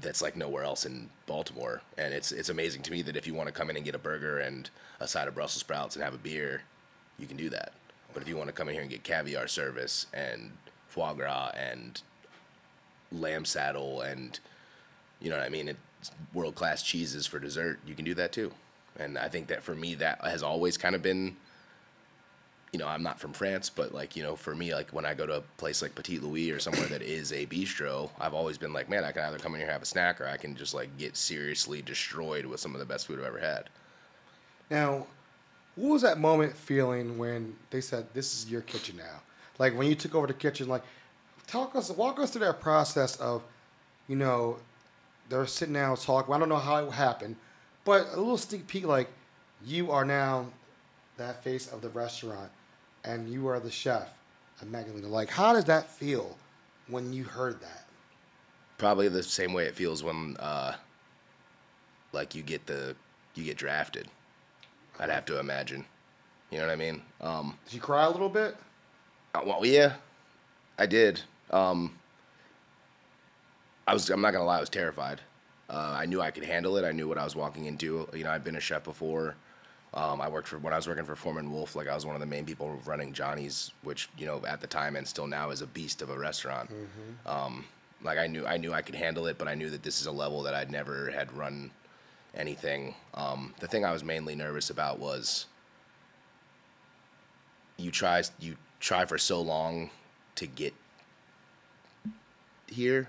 that's 0.00 0.22
like 0.22 0.36
nowhere 0.36 0.62
else 0.62 0.86
in 0.86 1.10
Baltimore. 1.26 1.82
And 1.96 2.14
it's 2.14 2.32
it's 2.32 2.48
amazing 2.48 2.82
to 2.82 2.92
me 2.92 3.02
that 3.02 3.16
if 3.16 3.26
you 3.26 3.34
want 3.34 3.48
to 3.48 3.52
come 3.52 3.68
in 3.70 3.76
and 3.76 3.84
get 3.84 3.94
a 3.94 3.98
burger 3.98 4.38
and 4.38 4.70
a 5.00 5.08
side 5.08 5.28
of 5.28 5.34
Brussels 5.34 5.60
sprouts 5.60 5.96
and 5.96 6.04
have 6.04 6.14
a 6.14 6.18
beer, 6.18 6.62
you 7.18 7.26
can 7.26 7.36
do 7.36 7.50
that. 7.50 7.72
But 8.14 8.22
if 8.22 8.28
you 8.28 8.36
want 8.36 8.48
to 8.48 8.52
come 8.52 8.68
in 8.68 8.74
here 8.74 8.82
and 8.82 8.90
get 8.90 9.04
caviar 9.04 9.48
service 9.48 10.06
and 10.14 10.52
foie 10.86 11.12
gras 11.14 11.50
and 11.56 12.00
lamb 13.10 13.44
saddle 13.44 14.02
and 14.02 14.38
you 15.20 15.30
know 15.30 15.36
what 15.36 15.46
I 15.46 15.48
mean, 15.48 15.68
it's 15.68 15.78
world 16.34 16.54
class 16.54 16.82
cheeses 16.82 17.26
for 17.26 17.38
dessert, 17.38 17.78
you 17.86 17.94
can 17.94 18.04
do 18.04 18.14
that 18.14 18.32
too. 18.32 18.52
And 18.98 19.18
I 19.18 19.28
think 19.28 19.48
that 19.48 19.62
for 19.62 19.74
me 19.74 19.94
that 19.96 20.20
has 20.22 20.42
always 20.42 20.76
kind 20.76 20.94
of 20.94 21.02
been 21.02 21.36
you 22.72 22.78
know, 22.78 22.86
I'm 22.86 23.02
not 23.02 23.18
from 23.18 23.32
France, 23.32 23.70
but 23.70 23.94
like, 23.94 24.16
you 24.16 24.22
know, 24.22 24.36
for 24.36 24.54
me, 24.54 24.74
like 24.74 24.90
when 24.90 25.06
I 25.06 25.14
go 25.14 25.26
to 25.26 25.36
a 25.36 25.40
place 25.56 25.80
like 25.80 25.94
Petit 25.94 26.18
Louis 26.18 26.50
or 26.50 26.58
somewhere 26.58 26.86
that 26.88 27.02
is 27.02 27.32
a 27.32 27.46
bistro, 27.46 28.10
I've 28.20 28.34
always 28.34 28.58
been 28.58 28.72
like, 28.72 28.90
man, 28.90 29.04
I 29.04 29.12
can 29.12 29.22
either 29.22 29.38
come 29.38 29.54
in 29.54 29.60
here 29.60 29.66
and 29.66 29.72
have 29.72 29.82
a 29.82 29.86
snack 29.86 30.20
or 30.20 30.26
I 30.26 30.36
can 30.36 30.54
just 30.54 30.74
like 30.74 30.96
get 30.98 31.16
seriously 31.16 31.80
destroyed 31.80 32.44
with 32.44 32.60
some 32.60 32.74
of 32.74 32.80
the 32.80 32.86
best 32.86 33.06
food 33.06 33.20
I've 33.20 33.26
ever 33.26 33.38
had. 33.38 33.70
Now, 34.70 35.06
what 35.76 35.92
was 35.92 36.02
that 36.02 36.18
moment 36.18 36.56
feeling 36.56 37.16
when 37.16 37.56
they 37.70 37.80
said 37.80 38.06
this 38.12 38.34
is 38.34 38.50
your 38.50 38.60
kitchen 38.62 38.96
now? 38.98 39.22
Like 39.58 39.76
when 39.76 39.86
you 39.86 39.94
took 39.94 40.14
over 40.14 40.26
the 40.26 40.34
kitchen, 40.34 40.68
like 40.68 40.82
talk 41.46 41.74
us, 41.74 41.90
walk 41.90 42.18
us 42.20 42.30
through 42.30 42.44
that 42.44 42.60
process 42.60 43.16
of, 43.16 43.42
you 44.08 44.16
know, 44.16 44.58
they're 45.28 45.46
sitting 45.46 45.74
down 45.74 45.96
talking. 45.96 46.32
I 46.34 46.38
don't 46.38 46.48
know 46.48 46.56
how 46.56 46.84
it 46.84 46.92
happened, 46.92 47.36
but 47.84 48.06
a 48.12 48.16
little 48.16 48.38
sneak 48.38 48.66
peek, 48.66 48.86
like 48.86 49.08
you 49.64 49.90
are 49.90 50.04
now 50.04 50.46
that 51.16 51.42
face 51.42 51.68
of 51.68 51.80
the 51.82 51.88
restaurant, 51.90 52.50
and 53.04 53.28
you 53.28 53.48
are 53.48 53.60
the 53.60 53.70
chef 53.70 54.08
at 54.60 54.68
Magdalena. 54.68 55.08
Like, 55.08 55.30
how 55.30 55.52
does 55.52 55.64
that 55.64 55.90
feel 55.90 56.36
when 56.88 57.12
you 57.12 57.24
heard 57.24 57.60
that? 57.60 57.84
Probably 58.78 59.08
the 59.08 59.22
same 59.22 59.52
way 59.52 59.64
it 59.64 59.74
feels 59.74 60.04
when, 60.04 60.36
uh, 60.38 60.74
like 62.12 62.34
you 62.34 62.42
get 62.42 62.66
the, 62.66 62.94
you 63.34 63.44
get 63.44 63.56
drafted. 63.56 64.08
I'd 65.00 65.10
have 65.10 65.24
to 65.26 65.38
imagine. 65.40 65.84
You 66.50 66.58
know 66.58 66.66
what 66.66 66.72
I 66.72 66.76
mean? 66.76 67.02
Um, 67.20 67.58
Did 67.66 67.74
you 67.74 67.80
cry 67.80 68.04
a 68.04 68.10
little 68.10 68.28
bit? 68.28 68.56
Uh, 69.34 69.42
well, 69.44 69.66
yeah, 69.66 69.94
I 70.78 70.86
did. 70.86 71.20
Um, 71.50 71.98
I 73.88 73.94
was. 73.94 74.10
I'm 74.10 74.20
not 74.20 74.32
gonna 74.32 74.44
lie. 74.44 74.58
I 74.58 74.60
was 74.60 74.68
terrified. 74.68 75.20
Uh, 75.70 75.96
I 75.98 76.06
knew 76.06 76.20
I 76.20 76.30
could 76.30 76.44
handle 76.44 76.76
it. 76.76 76.84
I 76.84 76.92
knew 76.92 77.08
what 77.08 77.18
I 77.18 77.24
was 77.24 77.34
walking 77.34 77.64
into. 77.64 78.08
You 78.14 78.24
know, 78.24 78.30
I've 78.30 78.44
been 78.44 78.56
a 78.56 78.60
chef 78.60 78.84
before. 78.84 79.34
Um, 79.94 80.20
I 80.20 80.28
worked 80.28 80.48
for 80.48 80.58
when 80.58 80.74
I 80.74 80.76
was 80.76 80.86
working 80.86 81.04
for 81.04 81.16
Foreman 81.16 81.50
Wolf. 81.50 81.74
Like 81.74 81.88
I 81.88 81.94
was 81.94 82.04
one 82.04 82.14
of 82.14 82.20
the 82.20 82.26
main 82.26 82.44
people 82.44 82.78
running 82.84 83.14
Johnny's, 83.14 83.72
which 83.82 84.10
you 84.18 84.26
know 84.26 84.42
at 84.46 84.60
the 84.60 84.66
time 84.66 84.96
and 84.96 85.08
still 85.08 85.26
now 85.26 85.50
is 85.50 85.62
a 85.62 85.66
beast 85.66 86.02
of 86.02 86.10
a 86.10 86.18
restaurant. 86.18 86.70
Um, 87.26 87.64
like 88.02 88.18
I 88.18 88.26
knew 88.26 88.46
I 88.46 88.58
knew 88.58 88.74
I 88.74 88.82
could 88.82 88.94
handle 88.94 89.26
it, 89.26 89.38
but 89.38 89.48
I 89.48 89.54
knew 89.54 89.70
that 89.70 89.82
this 89.82 90.00
is 90.00 90.06
a 90.06 90.12
level 90.12 90.42
that 90.42 90.54
I'd 90.54 90.70
never 90.70 91.10
had 91.10 91.34
run 91.34 91.70
anything. 92.34 92.94
Um, 93.14 93.54
the 93.60 93.66
thing 93.66 93.86
I 93.86 93.92
was 93.92 94.04
mainly 94.04 94.34
nervous 94.34 94.68
about 94.68 94.98
was 94.98 95.46
you 97.78 97.90
try 97.90 98.22
you 98.38 98.56
try 98.80 99.06
for 99.06 99.16
so 99.16 99.40
long 99.40 99.88
to 100.34 100.46
get 100.46 100.74
here 102.66 103.08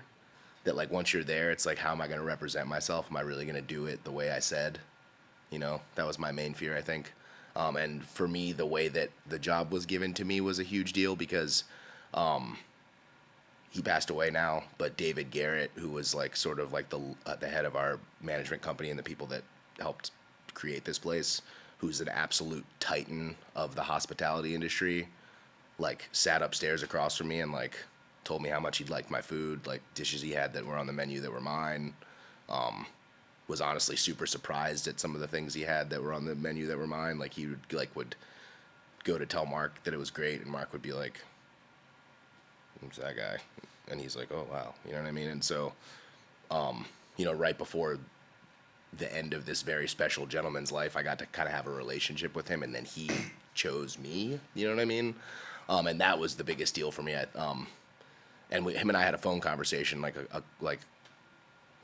that 0.64 0.76
like 0.76 0.90
once 0.90 1.12
you're 1.12 1.24
there, 1.24 1.50
it's 1.50 1.66
like 1.66 1.78
how 1.78 1.92
am 1.92 2.00
I 2.00 2.06
going 2.06 2.20
to 2.20 2.24
represent 2.24 2.68
myself? 2.68 3.06
Am 3.10 3.16
I 3.16 3.22
really 3.22 3.44
going 3.44 3.56
to 3.56 3.62
do 3.62 3.86
it 3.86 4.04
the 4.04 4.10
way 4.10 4.30
I 4.30 4.40
said? 4.40 4.78
You 5.50 5.58
know, 5.58 5.80
that 5.94 6.06
was 6.06 6.18
my 6.18 6.32
main 6.32 6.54
fear, 6.54 6.76
I 6.76 6.82
think. 6.82 7.12
Um, 7.56 7.76
and 7.76 8.04
for 8.04 8.28
me, 8.28 8.52
the 8.52 8.66
way 8.66 8.88
that 8.88 9.10
the 9.26 9.38
job 9.38 9.72
was 9.72 9.86
given 9.86 10.14
to 10.14 10.24
me 10.24 10.40
was 10.40 10.58
a 10.58 10.64
huge 10.64 10.92
deal 10.92 11.16
because 11.16 11.64
um, 12.14 12.58
he 13.70 13.82
passed 13.82 14.10
away 14.10 14.30
now. 14.30 14.64
But 14.78 14.96
David 14.96 15.30
Garrett, 15.30 15.72
who 15.74 15.88
was 15.90 16.14
like 16.14 16.36
sort 16.36 16.60
of 16.60 16.72
like 16.72 16.88
the 16.90 17.00
uh, 17.26 17.36
the 17.36 17.48
head 17.48 17.64
of 17.64 17.76
our 17.76 17.98
management 18.20 18.62
company 18.62 18.90
and 18.90 18.98
the 18.98 19.02
people 19.02 19.26
that 19.28 19.42
helped 19.80 20.12
create 20.54 20.84
this 20.84 20.98
place, 20.98 21.42
who's 21.78 22.00
an 22.00 22.08
absolute 22.08 22.64
titan 22.78 23.36
of 23.56 23.74
the 23.74 23.82
hospitality 23.82 24.54
industry, 24.54 25.08
like 25.78 26.08
sat 26.12 26.42
upstairs 26.42 26.82
across 26.82 27.16
from 27.16 27.28
me 27.28 27.40
and 27.40 27.52
like 27.52 27.76
told 28.24 28.42
me 28.42 28.48
how 28.48 28.60
much 28.60 28.78
he'd 28.78 28.90
liked 28.90 29.10
my 29.10 29.20
food, 29.20 29.66
like 29.66 29.82
dishes 29.94 30.22
he 30.22 30.32
had 30.32 30.52
that 30.54 30.66
were 30.66 30.76
on 30.76 30.86
the 30.86 30.92
menu 30.92 31.20
that 31.20 31.32
were 31.32 31.40
mine. 31.40 31.94
Um, 32.48 32.86
was 33.50 33.60
honestly 33.60 33.96
super 33.96 34.26
surprised 34.26 34.86
at 34.86 35.00
some 35.00 35.14
of 35.14 35.20
the 35.20 35.26
things 35.26 35.52
he 35.52 35.62
had 35.62 35.90
that 35.90 36.02
were 36.02 36.12
on 36.12 36.24
the 36.24 36.34
menu 36.36 36.66
that 36.68 36.78
were 36.78 36.86
mine. 36.86 37.18
Like 37.18 37.34
he 37.34 37.48
would 37.48 37.72
like 37.72 37.94
would 37.94 38.14
go 39.04 39.18
to 39.18 39.26
tell 39.26 39.44
Mark 39.44 39.82
that 39.84 39.92
it 39.92 39.98
was 39.98 40.10
great, 40.10 40.40
and 40.40 40.50
Mark 40.50 40.72
would 40.72 40.82
be 40.82 40.92
like, 40.92 41.20
"Who's 42.80 42.96
that 42.96 43.16
guy?" 43.16 43.38
And 43.88 44.00
he's 44.00 44.16
like, 44.16 44.30
"Oh 44.32 44.46
wow," 44.50 44.74
you 44.86 44.92
know 44.92 44.98
what 44.98 45.08
I 45.08 45.12
mean? 45.12 45.28
And 45.28 45.42
so, 45.44 45.72
um, 46.50 46.86
you 47.16 47.24
know, 47.24 47.32
right 47.32 47.58
before 47.58 47.98
the 48.96 49.12
end 49.14 49.34
of 49.34 49.46
this 49.46 49.62
very 49.62 49.88
special 49.88 50.26
gentleman's 50.26 50.72
life, 50.72 50.96
I 50.96 51.02
got 51.02 51.18
to 51.18 51.26
kind 51.26 51.48
of 51.48 51.54
have 51.54 51.66
a 51.66 51.70
relationship 51.70 52.34
with 52.34 52.48
him, 52.48 52.62
and 52.62 52.74
then 52.74 52.84
he 52.84 53.10
chose 53.54 53.98
me. 53.98 54.38
You 54.54 54.68
know 54.68 54.74
what 54.74 54.82
I 54.82 54.86
mean? 54.86 55.14
Um, 55.68 55.86
and 55.86 56.00
that 56.00 56.18
was 56.18 56.34
the 56.34 56.44
biggest 56.44 56.74
deal 56.74 56.90
for 56.90 57.02
me. 57.02 57.14
I, 57.14 57.26
um, 57.38 57.66
and 58.50 58.64
we, 58.64 58.74
him 58.74 58.88
and 58.88 58.96
I 58.96 59.02
had 59.02 59.14
a 59.14 59.18
phone 59.18 59.40
conversation 59.40 60.00
like 60.00 60.16
a, 60.16 60.38
a 60.38 60.42
like 60.60 60.80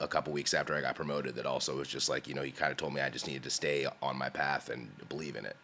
a 0.01 0.09
couple 0.09 0.33
weeks 0.33 0.53
after 0.55 0.75
I 0.75 0.81
got 0.81 0.95
promoted. 0.95 1.37
That 1.37 1.47
also 1.47 1.77
was 1.77 1.89
just 1.89 2.09
like 2.09 2.29
you 2.29 2.35
know 2.35 2.43
he 2.43 2.51
kind 2.51 2.71
of 2.71 2.77
told 2.77 2.95
me 2.95 3.01
I 3.01 3.09
just 3.09 3.27
needed 3.27 3.43
to 3.45 3.51
stay 3.51 3.87
on 4.03 4.17
my 4.17 4.29
path 4.29 4.69
and 4.69 4.91
believe 5.09 5.37
in 5.37 5.47
it. 5.47 5.57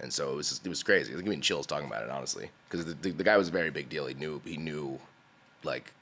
And 0.00 0.12
so 0.12 0.32
it 0.32 0.36
was 0.36 0.60
it 0.64 0.68
was 0.68 0.82
crazy. 0.82 1.12
It 1.12 1.14
was 1.14 1.22
giving 1.22 1.38
me 1.38 1.42
chills 1.42 1.66
talking 1.66 1.86
about 1.86 2.02
it 2.02 2.10
honestly 2.10 2.50
because 2.68 2.86
the, 2.86 2.94
the 2.94 3.10
the 3.10 3.24
guy 3.24 3.36
was 3.36 3.48
a 3.48 3.52
very 3.52 3.70
big 3.70 3.88
deal. 3.88 4.06
He 4.06 4.14
knew 4.14 4.40
he 4.44 4.56
knew 4.56 4.98
like 5.62 5.92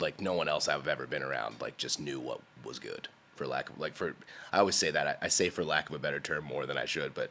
like 0.00 0.20
no 0.20 0.34
one 0.34 0.48
else 0.48 0.68
I've 0.68 0.88
ever 0.88 1.06
been 1.06 1.22
around 1.22 1.60
like 1.60 1.76
just 1.76 2.00
knew 2.00 2.18
what 2.20 2.40
was 2.64 2.78
good 2.78 3.08
for 3.36 3.46
lack 3.46 3.70
of 3.70 3.78
like 3.78 3.94
for 3.94 4.14
I 4.52 4.58
always 4.58 4.76
say 4.76 4.90
that 4.90 5.18
I, 5.22 5.26
I 5.26 5.28
say 5.28 5.48
for 5.48 5.64
lack 5.64 5.88
of 5.88 5.94
a 5.94 5.98
better 5.98 6.20
term 6.20 6.44
more 6.44 6.66
than 6.66 6.78
I 6.78 6.84
should, 6.84 7.14
but 7.14 7.30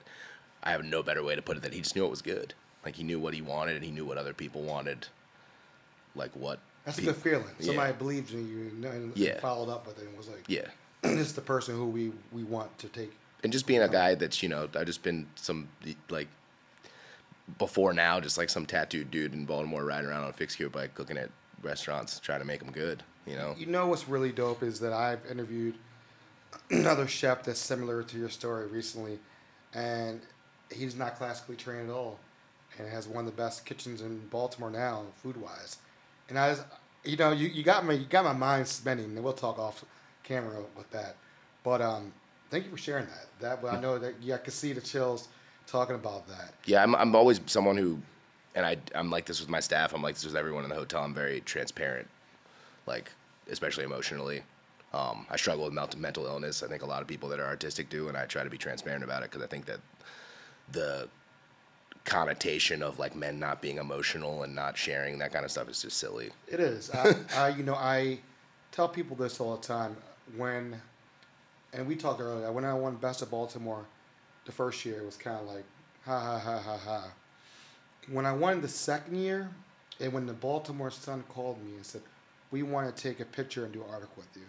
I 0.63 0.72
have 0.72 0.84
no 0.84 1.04
better 1.04 1.24
way 1.24 1.36
to 1.36 1.41
put 1.41 1.58
it 1.58 1.63
that 1.63 1.74
he 1.74 1.82
just 1.82 1.96
knew 1.96 2.06
it 2.06 2.12
was 2.12 2.22
good. 2.22 2.54
Like 2.84 2.96
he 2.96 3.04
knew 3.04 3.20
what 3.20 3.34
he 3.34 3.41
wanted 3.41 3.76
and 3.76 3.86
he 3.86 3.91
knew 3.91 4.06
what 4.06 4.17
other 4.17 4.34
people 4.34 4.62
wanted. 4.62 5.08
Like 6.15 6.32
what 6.36 6.60
That's 6.86 6.97
a 6.97 7.02
good 7.04 7.15
feeling. 7.15 7.45
Yeah. 7.60 7.67
Somebody 7.67 7.93
believed 7.93 8.34
in 8.34 8.47
you 8.47 8.58
and, 8.69 8.86
and 8.86 9.17
Yeah. 9.17 9.39
followed 9.39 9.69
up 9.69 9.88
with 9.88 9.97
it 10.00 10.08
and 10.08 10.17
was 10.17 10.28
like, 10.28 10.43
Yeah. 10.47 10.67
this 11.02 11.28
is 11.28 11.34
the 11.34 11.41
person 11.41 11.76
who 11.76 11.86
we, 11.88 12.12
we 12.32 12.43
want 12.43 12.78
to 12.80 12.88
take. 12.89 13.12
and 13.43 13.52
just 13.52 13.65
being 13.65 13.82
a 13.82 13.88
guy 13.89 14.13
that's 14.15 14.43
you 14.43 14.50
know 14.50 14.67
I've 14.76 14.86
just 14.86 15.02
been 15.04 15.28
some 15.36 15.67
like 16.10 16.28
before 17.58 17.93
now 17.93 18.19
just 18.19 18.38
like 18.38 18.50
some 18.50 18.65
tattooed 18.65 19.10
dude 19.12 19.34
in 19.34 19.45
Baltimore 19.45 19.84
riding 19.84 20.10
around 20.10 20.24
on 20.24 20.30
a 20.30 20.34
fixed 20.34 20.58
gear 20.58 20.69
bike 20.69 20.97
looking 21.00 21.17
at 21.17 21.30
restaurants 21.63 22.19
trying 22.19 22.39
to 22.39 22.45
make 22.45 22.60
them 22.60 22.71
good 22.71 23.04
you 23.26 23.36
know 23.36 23.56
You 23.58 23.65
know 23.67 23.88
what's 23.88 24.08
really 24.08 24.32
dope 24.32 24.63
is 24.63 24.80
that 24.82 24.93
I've 24.93 25.19
interviewed 25.30 25.76
another 26.69 27.08
chef 27.08 27.43
that's 27.43 27.60
similar 27.60 28.04
to 28.04 28.17
your 28.17 28.30
story 28.30 28.67
recently, 28.67 29.19
and 29.74 30.19
he's 30.74 30.95
not 30.95 31.15
classically 31.17 31.56
trained 31.56 31.89
at 31.89 31.93
all, 31.95 32.19
and 32.78 32.88
has 32.89 33.08
one 33.08 33.26
of 33.26 33.32
the 33.36 33.41
best 33.41 33.65
kitchens 33.65 34.02
in 34.02 34.28
Baltimore 34.28 34.69
now, 34.71 35.04
food 35.15 35.38
wise. 35.38 35.78
And 36.32 36.39
I 36.39 36.50
was, 36.50 36.63
you 37.04 37.17
know, 37.17 37.32
you, 37.32 37.50
you 37.50 37.62
got 37.62 37.86
me, 37.86 37.96
you 37.96 38.06
got 38.06 38.24
my 38.24 38.32
mind 38.34 38.65
spinning, 38.65 39.06
and 39.06 39.24
we'll 39.24 39.34
talk 39.34 39.60
off 39.60 39.84
camera 40.24 40.63
with 40.78 40.89
that. 40.91 41.17
But 41.62 41.82
um, 41.82 42.13
thank 42.50 42.63
you 42.63 42.72
for 42.72 42.78
sharing 42.78 43.06
that. 43.06 43.60
That 43.62 43.70
I 43.70 43.80
know 43.80 44.00
that 44.00 44.15
yeah, 44.22 44.36
I 44.36 44.38
could 44.38 44.54
see 44.54 44.72
the 44.72 44.80
chills 44.80 45.28
talking 45.67 45.96
about 45.96 46.28
that. 46.28 46.54
yeah 46.65 46.84
I'm 46.84 46.96
I'm 46.96 47.15
always 47.15 47.39
someone 47.46 47.78
who 47.78 48.00
and 48.56 48.65
I 48.65 48.78
I'm 48.94 49.10
like 49.10 49.26
this 49.26 49.39
with 49.39 49.50
my 49.50 49.60
staff 49.60 49.94
I'm 49.94 50.02
like 50.02 50.15
this 50.15 50.26
with 50.26 50.36
everyone 50.36 50.63
in 50.63 50.70
the 50.70 50.76
hotel 50.76 51.04
I'm 51.04 51.13
very 51.13 51.39
transparent 51.41 52.08
like 52.88 53.10
especially 53.50 53.86
emotionally 53.86 54.44
um, 54.94 55.26
I 55.30 55.38
struggle 55.38 55.65
with 55.65 55.74
mental 55.74 56.00
mental 56.00 56.26
illness 56.26 56.63
I 56.63 56.67
think 56.67 56.82
a 56.82 56.86
lot 56.86 57.02
of 57.02 57.08
people 57.08 57.30
that 57.30 57.39
are 57.39 57.46
artistic 57.46 57.89
do 57.89 58.10
and 58.10 58.17
I 58.17 58.26
try 58.26 58.44
to 58.44 58.50
be 58.50 58.58
transparent 58.58 59.04
about 59.04 59.24
it 59.24 59.32
because 59.32 59.44
I 59.44 59.48
think 59.48 59.65
that 59.65 59.80
the 60.72 61.08
connotation 62.05 62.81
of 62.81 62.97
like 62.99 63.15
men 63.15 63.39
not 63.39 63.61
being 63.61 63.77
emotional 63.77 64.43
and 64.43 64.55
not 64.55 64.77
sharing 64.77 65.19
that 65.19 65.31
kind 65.31 65.45
of 65.45 65.51
stuff 65.51 65.69
is 65.69 65.81
just 65.81 65.97
silly 65.97 66.31
It 66.47 66.59
is. 66.59 66.89
I, 66.91 67.15
I, 67.35 67.49
you 67.49 67.63
know, 67.63 67.75
I 67.75 68.19
tell 68.71 68.87
people 68.87 69.15
this 69.15 69.39
all 69.39 69.55
the 69.55 69.65
time. 69.65 69.95
When, 70.35 70.81
and 71.73 71.87
we 71.87 71.95
talked 71.95 72.21
earlier, 72.21 72.51
when 72.51 72.65
I 72.65 72.73
won 72.73 72.95
Best 72.95 73.21
of 73.21 73.29
Baltimore, 73.29 73.85
the 74.45 74.51
first 74.51 74.85
year 74.85 75.01
it 75.01 75.05
was 75.05 75.17
kind 75.17 75.37
of 75.39 75.47
like, 75.47 75.65
ha 76.05 76.19
ha 76.19 76.39
ha 76.39 76.59
ha 76.59 76.77
ha. 76.77 77.03
When 78.09 78.25
I 78.25 78.33
won 78.33 78.61
the 78.61 78.67
second 78.67 79.15
year, 79.17 79.51
and 79.99 80.11
when 80.13 80.25
the 80.25 80.33
Baltimore 80.33 80.89
Sun 80.89 81.23
called 81.29 81.63
me 81.63 81.75
and 81.75 81.85
said, 81.85 82.01
"We 82.49 82.63
want 82.63 82.93
to 82.93 83.03
take 83.03 83.19
a 83.19 83.25
picture 83.25 83.63
and 83.63 83.71
do 83.71 83.83
an 83.83 83.89
article 83.93 84.15
with 84.17 84.35
you," 84.35 84.47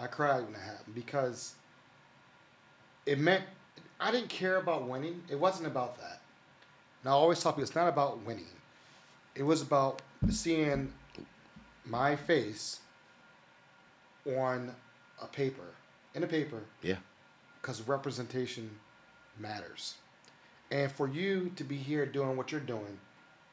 I 0.00 0.06
cried 0.06 0.42
when 0.44 0.54
it 0.54 0.60
happened 0.60 0.94
because 0.94 1.54
it 3.04 3.18
meant 3.18 3.44
I 4.00 4.10
didn't 4.10 4.30
care 4.30 4.56
about 4.56 4.88
winning. 4.88 5.22
It 5.30 5.38
wasn't 5.38 5.66
about 5.66 6.00
that. 6.00 6.21
And 7.02 7.10
I 7.10 7.12
always 7.12 7.40
tell 7.40 7.52
people 7.52 7.64
it's 7.64 7.74
not 7.74 7.88
about 7.88 8.24
winning. 8.24 8.46
It 9.34 9.42
was 9.42 9.62
about 9.62 10.02
seeing 10.30 10.92
my 11.84 12.16
face 12.16 12.80
on 14.38 14.74
a 15.20 15.26
paper, 15.26 15.74
in 16.14 16.22
a 16.22 16.26
paper, 16.26 16.60
yeah 16.82 16.96
because 17.62 17.86
representation 17.86 18.68
matters. 19.38 19.94
And 20.70 20.90
for 20.90 21.08
you 21.08 21.52
to 21.56 21.64
be 21.64 21.76
here 21.76 22.04
doing 22.04 22.36
what 22.36 22.50
you're 22.50 22.60
doing, 22.60 22.98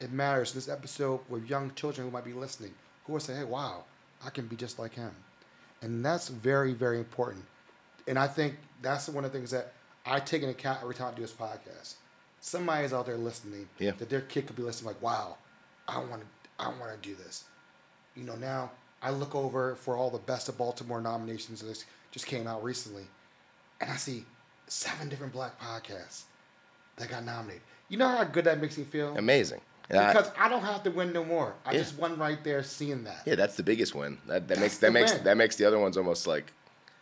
it 0.00 0.10
matters. 0.10 0.52
This 0.52 0.68
episode 0.68 1.20
with 1.28 1.48
young 1.48 1.72
children 1.74 2.06
who 2.06 2.12
might 2.12 2.24
be 2.24 2.32
listening, 2.32 2.74
who 3.04 3.12
will 3.12 3.20
say, 3.20 3.36
hey, 3.36 3.44
wow, 3.44 3.84
I 4.24 4.30
can 4.30 4.46
be 4.46 4.56
just 4.56 4.78
like 4.78 4.94
him. 4.94 5.12
And 5.80 6.04
that's 6.04 6.28
very, 6.28 6.74
very 6.74 6.98
important. 6.98 7.44
And 8.08 8.18
I 8.18 8.26
think 8.26 8.56
that's 8.82 9.08
one 9.08 9.24
of 9.24 9.32
the 9.32 9.38
things 9.38 9.52
that 9.52 9.74
I 10.04 10.18
take 10.18 10.42
into 10.42 10.54
account 10.54 10.80
every 10.82 10.94
time 10.94 11.12
I 11.12 11.16
do 11.16 11.22
this 11.22 11.32
podcast. 11.32 11.94
Somebody 12.40 12.84
is 12.84 12.92
out 12.92 13.06
there 13.06 13.16
listening 13.18 13.68
Yeah. 13.78 13.92
that 13.92 14.08
their 14.08 14.22
kid 14.22 14.46
could 14.46 14.56
be 14.56 14.62
listening 14.62 14.88
like, 14.88 15.02
wow, 15.02 15.36
I 15.86 15.98
want 15.98 16.22
to, 16.22 16.26
I 16.58 16.68
want 16.68 16.90
to 17.00 17.08
do 17.08 17.14
this. 17.14 17.44
You 18.16 18.24
know, 18.24 18.34
now 18.36 18.70
I 19.02 19.10
look 19.10 19.34
over 19.34 19.74
for 19.76 19.96
all 19.96 20.10
the 20.10 20.18
best 20.18 20.48
of 20.48 20.56
Baltimore 20.58 21.00
nominations 21.00 21.60
that 21.62 21.84
just 22.10 22.26
came 22.26 22.46
out 22.46 22.62
recently, 22.64 23.04
and 23.80 23.90
I 23.90 23.96
see 23.96 24.24
seven 24.66 25.08
different 25.08 25.32
black 25.32 25.60
podcasts 25.60 26.22
that 26.96 27.08
got 27.08 27.24
nominated. 27.24 27.62
You 27.88 27.98
know 27.98 28.08
how 28.08 28.24
good 28.24 28.44
that 28.44 28.60
makes 28.60 28.76
me 28.78 28.84
feel? 28.84 29.16
amazing 29.16 29.60
And 29.90 29.98
I- 29.98 30.12
Because 30.12 30.30
I 30.38 30.48
don't 30.48 30.62
have 30.62 30.82
to 30.84 30.90
win 30.90 31.12
no 31.12 31.24
more. 31.24 31.54
I 31.64 31.72
Yeah. 31.72 31.80
just 31.80 31.96
won 31.96 32.16
right 32.18 32.42
there 32.44 32.62
seeing 32.62 33.04
that. 33.04 33.22
yeah 33.26 33.34
that's 33.34 33.56
the 33.56 33.62
biggest 33.64 33.94
win 33.94 34.18
that 34.26 34.46
that 34.46 34.48
That's 34.48 34.60
makes 34.60 34.78
that 34.78 34.92
makes 34.92 35.12
win. 35.14 35.24
that 35.24 35.36
makes 35.36 35.56
the 35.56 35.64
other 35.66 35.78
ones 35.78 35.96
almost 35.96 36.26
like 36.26 36.52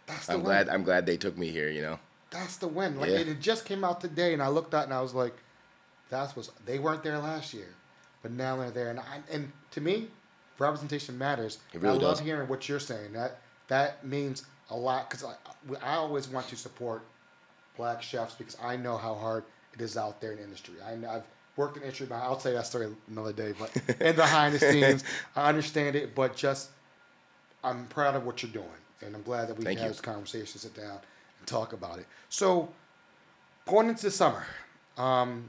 That's 0.06 0.26
the 0.26 0.32
I'm 0.32 0.38
win. 0.38 0.44
glad 0.46 0.68
I'm 0.70 0.82
glad 0.84 1.04
they 1.04 1.16
took 1.18 1.36
me 1.36 1.50
here 1.50 1.68
you 1.68 1.82
know 1.82 1.98
That's 2.30 2.56
the 2.56 2.68
win. 2.68 2.98
Like 2.98 3.10
Yeah. 3.10 3.18
it 3.18 3.40
just 3.40 3.64
came 3.64 3.84
out 3.84 4.00
today, 4.00 4.32
and 4.32 4.42
I 4.42 4.48
looked 4.48 4.74
at 4.74 4.82
it 4.82 4.84
and 4.84 4.94
I 4.94 5.00
was 5.00 5.14
like, 5.14 5.34
"That's 6.10 6.36
what's." 6.36 6.50
They 6.64 6.78
weren't 6.78 7.02
there 7.02 7.18
last 7.18 7.54
year, 7.54 7.68
but 8.22 8.30
now 8.32 8.56
they're 8.56 8.70
there, 8.70 8.90
and 8.90 9.00
I, 9.00 9.20
and 9.30 9.52
to 9.72 9.80
me, 9.80 10.08
representation 10.58 11.16
matters. 11.16 11.58
It 11.72 11.80
really 11.80 11.98
I 11.98 12.02
love 12.02 12.18
does. 12.18 12.20
hearing 12.26 12.48
what 12.48 12.68
you're 12.68 12.80
saying. 12.80 13.12
That 13.12 13.40
that 13.68 14.04
means 14.04 14.44
a 14.70 14.76
lot 14.76 15.08
because 15.08 15.24
I 15.24 15.34
I 15.82 15.94
always 15.96 16.28
want 16.28 16.48
to 16.48 16.56
support 16.56 17.02
black 17.76 18.02
chefs 18.02 18.34
because 18.34 18.56
I 18.62 18.76
know 18.76 18.96
how 18.96 19.14
hard 19.14 19.44
it 19.72 19.80
is 19.80 19.96
out 19.96 20.20
there 20.20 20.32
in 20.32 20.38
the 20.38 20.44
industry. 20.44 20.74
I 20.86 20.96
know, 20.96 21.08
I've 21.08 21.22
worked 21.56 21.76
in 21.76 21.82
industry, 21.82 22.06
but 22.06 22.16
I'll 22.16 22.36
tell 22.36 22.52
you 22.52 22.58
that 22.58 22.66
story 22.66 22.88
another 23.08 23.32
day. 23.32 23.54
But 23.58 23.74
in 24.00 24.16
the 24.16 24.22
behind 24.22 24.54
the 24.54 24.58
scenes, 24.58 25.04
I 25.36 25.48
understand 25.48 25.96
it, 25.96 26.14
but 26.14 26.36
just 26.36 26.70
I'm 27.64 27.86
proud 27.86 28.14
of 28.16 28.26
what 28.26 28.42
you're 28.42 28.52
doing, 28.52 28.66
and 29.00 29.14
I'm 29.16 29.22
glad 29.22 29.48
that 29.48 29.56
we 29.56 29.64
Thank 29.64 29.78
had 29.78 29.86
you. 29.86 29.90
this 29.92 30.00
conversation, 30.00 30.58
sit 30.58 30.74
down, 30.74 30.98
talk 31.48 31.72
about 31.72 31.98
it. 31.98 32.06
So, 32.28 32.68
going 33.66 33.88
into 33.88 34.10
summer, 34.10 34.44
um, 34.96 35.48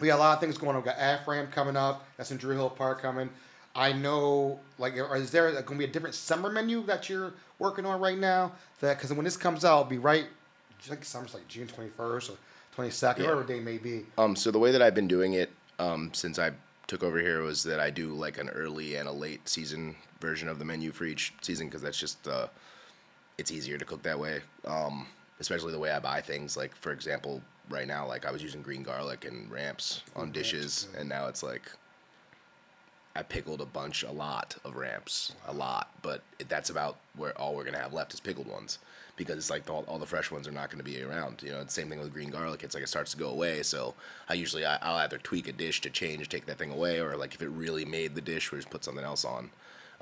we 0.00 0.08
got 0.08 0.16
a 0.16 0.22
lot 0.22 0.34
of 0.34 0.40
things 0.40 0.56
going 0.56 0.76
on. 0.76 0.82
We 0.82 0.86
got 0.86 0.98
AFRAM 0.98 1.50
coming 1.50 1.76
up. 1.76 2.06
That's 2.16 2.30
in 2.30 2.36
Druid 2.38 2.56
Hill 2.56 2.70
Park 2.70 3.02
coming. 3.02 3.30
I 3.76 3.92
know, 3.92 4.60
like, 4.78 4.94
is 4.94 5.30
there 5.32 5.50
going 5.50 5.64
to 5.64 5.74
be 5.74 5.84
a 5.84 5.88
different 5.88 6.14
summer 6.14 6.48
menu 6.50 6.84
that 6.84 7.08
you're 7.08 7.32
working 7.58 7.84
on 7.84 8.00
right 8.00 8.18
now? 8.18 8.52
That 8.80 8.96
because 8.98 9.12
when 9.12 9.24
this 9.24 9.36
comes 9.36 9.64
out, 9.64 9.80
it'll 9.80 9.90
be 9.90 9.98
right. 9.98 10.26
I 10.78 10.86
think 10.86 11.04
summer's 11.04 11.34
like 11.34 11.48
June 11.48 11.66
twenty 11.66 11.90
first 11.90 12.30
or 12.30 12.36
twenty 12.74 12.90
second, 12.90 13.24
Yeah. 13.24 13.30
whatever 13.30 13.46
day 13.48 13.58
may 13.60 13.78
be. 13.78 14.04
Um, 14.18 14.36
so 14.36 14.50
the 14.50 14.58
way 14.58 14.70
that 14.70 14.82
I've 14.82 14.94
been 14.94 15.08
doing 15.08 15.32
it 15.34 15.50
um, 15.78 16.10
since 16.12 16.38
I 16.38 16.50
took 16.86 17.02
over 17.02 17.18
here 17.18 17.40
was 17.42 17.62
that 17.64 17.80
I 17.80 17.88
do 17.90 18.12
like 18.12 18.38
an 18.38 18.50
early 18.50 18.94
and 18.96 19.08
a 19.08 19.12
late 19.12 19.48
season 19.48 19.96
version 20.20 20.46
of 20.48 20.58
the 20.58 20.64
menu 20.64 20.92
for 20.92 21.04
each 21.06 21.32
season 21.40 21.66
because 21.68 21.80
that's 21.82 21.98
just 21.98 22.28
uh, 22.28 22.48
it's 23.38 23.50
easier 23.50 23.78
to 23.78 23.84
cook 23.84 24.02
that 24.02 24.18
way. 24.18 24.42
Um, 24.66 25.06
especially 25.40 25.72
the 25.72 25.78
way 25.78 25.90
I 25.90 25.98
buy 25.98 26.20
things. 26.20 26.56
Like 26.56 26.74
for 26.76 26.92
example, 26.92 27.42
right 27.68 27.86
now, 27.86 28.06
like 28.06 28.26
I 28.26 28.30
was 28.30 28.42
using 28.42 28.62
green 28.62 28.82
garlic 28.82 29.24
and 29.24 29.50
ramps 29.50 30.02
on 30.14 30.32
dishes, 30.32 30.88
and 30.96 31.08
now 31.08 31.26
it's 31.28 31.42
like 31.42 31.62
I 33.16 33.22
pickled 33.22 33.60
a 33.60 33.66
bunch, 33.66 34.02
a 34.02 34.10
lot 34.10 34.56
of 34.64 34.74
ramps, 34.76 35.34
a 35.46 35.52
lot, 35.52 35.90
but 36.02 36.22
that's 36.48 36.70
about 36.70 36.96
where 37.16 37.36
all 37.38 37.54
we're 37.54 37.64
gonna 37.64 37.78
have 37.78 37.92
left 37.92 38.12
is 38.12 38.20
pickled 38.20 38.48
ones 38.48 38.78
because 39.16 39.36
it's 39.36 39.50
like 39.50 39.64
the, 39.64 39.72
all, 39.72 39.84
all 39.86 40.00
the 40.00 40.06
fresh 40.06 40.32
ones 40.32 40.48
are 40.48 40.52
not 40.52 40.68
gonna 40.68 40.82
be 40.82 41.00
around. 41.00 41.40
You 41.42 41.52
know, 41.52 41.60
it's 41.60 41.74
the 41.74 41.80
same 41.80 41.90
thing 41.90 42.00
with 42.00 42.12
green 42.12 42.30
garlic. 42.30 42.64
It's 42.64 42.74
like 42.74 42.82
it 42.82 42.88
starts 42.88 43.12
to 43.12 43.16
go 43.16 43.28
away. 43.30 43.62
So 43.62 43.94
I 44.28 44.34
usually 44.34 44.66
I, 44.66 44.78
I'll 44.82 44.96
either 44.96 45.18
tweak 45.18 45.46
a 45.46 45.52
dish 45.52 45.80
to 45.82 45.90
change, 45.90 46.28
take 46.28 46.46
that 46.46 46.58
thing 46.58 46.72
away, 46.72 46.98
or 47.00 47.16
like 47.16 47.34
if 47.34 47.42
it 47.42 47.50
really 47.50 47.84
made 47.84 48.16
the 48.16 48.20
dish, 48.20 48.50
we 48.50 48.58
just 48.58 48.70
put 48.70 48.84
something 48.84 49.04
else 49.04 49.24
on. 49.24 49.50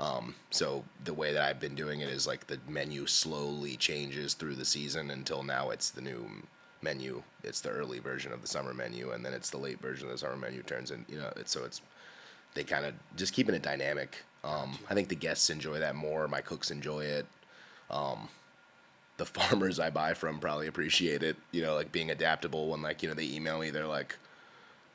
Um, 0.03 0.35
so 0.51 0.83
the 1.05 1.15
way 1.15 1.33
that 1.33 1.43
I've 1.43 1.61
been 1.61 1.77
doing 1.77 2.01
it 2.01 2.09
is 2.09 2.27
like 2.27 2.49
the 2.49 2.59
menu 2.69 3.07
slowly 3.07 3.77
changes 3.77 4.35
through 4.35 4.57
the 4.57 4.65
season 4.65 5.13
until 5.13 5.45
now 5.45 5.71
it's 5.71 5.91
the 5.91 6.01
new 6.01 6.29
menu. 6.83 7.23
It's 7.45 7.61
the 7.61 7.71
early 7.71 8.01
version 8.01 8.33
of 8.33 8.43
the 8.43 8.49
summer 8.49 8.75
menu, 8.75 9.13
and 9.13 9.25
then 9.25 9.33
it's 9.33 9.51
the 9.51 9.59
late 9.59 9.81
version 9.81 10.07
of 10.09 10.13
the 10.13 10.19
summer 10.19 10.37
menu. 10.37 10.65
Turns 10.65 10.91
in, 10.91 11.07
you 11.09 11.19
know, 11.19 11.33
it's 11.37 11.53
so 11.53 11.65
it's 11.65 11.81
they 12.55 12.65
kind 12.65 12.85
of 12.85 12.95
just 13.15 13.33
keeping 13.33 13.55
it 13.55 13.63
dynamic. 13.63 14.25
Um, 14.43 14.77
I 14.91 14.95
think 14.95 15.09
the 15.09 15.15
guests 15.15 15.51
enjoy 15.51 15.79
that 15.79 15.95
more. 15.95 16.27
My 16.27 16.41
cooks 16.41 16.73
enjoy 16.73 17.05
it. 17.05 17.27
Um, 17.89 18.29
the 19.19 19.25
farmers 19.27 19.79
I 19.79 19.91
buy 19.91 20.15
from 20.15 20.41
probably 20.41 20.67
appreciate 20.67 21.23
it. 21.23 21.37
You 21.53 21.63
know, 21.63 21.77
like 21.77 21.93
being 21.93 22.11
adaptable. 22.11 22.71
When 22.71 22.83
like 22.83 23.05
you 23.05 23.09
know 23.09 23.15
they 23.15 23.31
email 23.31 23.61
me, 23.61 23.71
they're 23.71 23.87
like, 23.87 24.17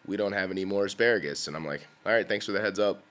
"We 0.05 0.17
don't 0.17 0.33
have 0.33 0.51
any 0.51 0.65
more 0.65 0.83
asparagus," 0.83 1.47
and 1.47 1.55
I'm 1.55 1.65
like, 1.65 1.87
"All 2.05 2.11
right, 2.11 2.27
thanks 2.27 2.45
for 2.45 2.51
the 2.51 2.59
heads 2.59 2.77
up. 2.77 3.01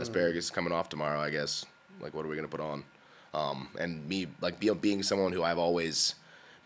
Asparagus 0.00 0.44
is 0.44 0.50
coming 0.50 0.72
off 0.72 0.88
tomorrow, 0.88 1.20
I 1.20 1.30
guess. 1.30 1.64
Like, 2.00 2.14
what 2.14 2.24
are 2.24 2.28
we 2.28 2.36
gonna 2.36 2.48
put 2.48 2.60
on?" 2.60 2.84
Um, 3.32 3.68
and 3.78 4.06
me 4.08 4.26
like 4.40 4.58
be, 4.60 4.70
being 4.70 5.02
someone 5.02 5.32
who 5.32 5.42
I've 5.42 5.58
always 5.58 6.14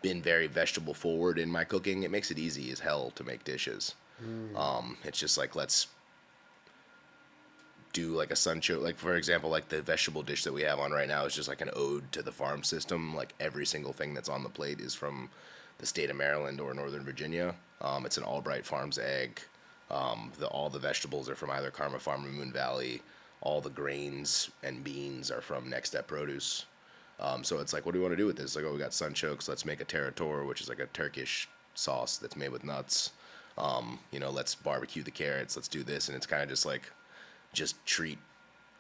been 0.02 0.20
very 0.22 0.46
vegetable 0.46 0.94
forward 0.94 1.38
in 1.38 1.50
my 1.50 1.64
cooking, 1.64 2.02
it 2.02 2.10
makes 2.10 2.30
it 2.30 2.38
easy 2.38 2.70
as 2.70 2.80
hell 2.80 3.10
to 3.16 3.24
make 3.24 3.44
dishes. 3.44 3.94
Um, 4.56 4.96
it's 5.04 5.18
just 5.18 5.36
like 5.36 5.54
let's 5.56 5.88
do 7.92 8.16
like 8.16 8.32
a 8.32 8.34
suncho 8.34 8.82
like 8.82 8.98
for 8.98 9.14
example 9.14 9.48
like 9.48 9.68
the 9.68 9.80
vegetable 9.80 10.22
dish 10.22 10.42
that 10.42 10.52
we 10.52 10.62
have 10.62 10.80
on 10.80 10.90
right 10.90 11.08
now 11.08 11.24
is 11.24 11.34
just 11.34 11.48
like 11.48 11.60
an 11.60 11.70
ode 11.74 12.10
to 12.10 12.22
the 12.22 12.32
farm 12.32 12.62
system 12.64 13.14
like 13.14 13.32
every 13.38 13.64
single 13.64 13.92
thing 13.92 14.12
that's 14.12 14.28
on 14.28 14.42
the 14.42 14.48
plate 14.48 14.80
is 14.80 14.94
from 14.94 15.30
the 15.78 15.86
state 15.86 16.10
of 16.10 16.16
maryland 16.16 16.60
or 16.60 16.74
northern 16.74 17.04
virginia 17.04 17.54
um, 17.80 18.04
it's 18.04 18.18
an 18.18 18.24
albright 18.24 18.66
farms 18.66 18.98
egg 18.98 19.40
um, 19.90 20.32
the, 20.38 20.46
all 20.46 20.70
the 20.70 20.78
vegetables 20.78 21.28
are 21.28 21.34
from 21.34 21.50
either 21.50 21.70
karma 21.70 21.98
farm 21.98 22.24
or 22.24 22.28
moon 22.28 22.52
valley 22.52 23.02
all 23.40 23.60
the 23.60 23.70
grains 23.70 24.50
and 24.62 24.82
beans 24.82 25.30
are 25.30 25.40
from 25.40 25.68
next 25.68 25.90
step 25.90 26.06
produce 26.06 26.66
um, 27.20 27.44
so 27.44 27.58
it's 27.58 27.72
like 27.72 27.84
what 27.86 27.92
do 27.92 27.98
we 27.98 28.02
want 28.02 28.12
to 28.12 28.16
do 28.16 28.26
with 28.26 28.36
this 28.36 28.56
like 28.56 28.64
oh 28.64 28.72
we 28.72 28.78
got 28.78 28.90
sunchokes 28.90 29.48
let's 29.48 29.64
make 29.64 29.80
a 29.80 29.84
tarator 29.84 30.46
which 30.46 30.60
is 30.60 30.68
like 30.68 30.80
a 30.80 30.86
turkish 30.86 31.48
sauce 31.74 32.16
that's 32.16 32.36
made 32.36 32.50
with 32.50 32.64
nuts 32.64 33.12
um, 33.58 33.98
you 34.10 34.18
know 34.18 34.30
let's 34.30 34.54
barbecue 34.54 35.02
the 35.02 35.10
carrots 35.10 35.56
let's 35.56 35.68
do 35.68 35.82
this 35.82 36.08
and 36.08 36.16
it's 36.16 36.26
kind 36.26 36.42
of 36.42 36.48
just 36.48 36.66
like 36.66 36.90
just 37.52 37.84
treat 37.86 38.18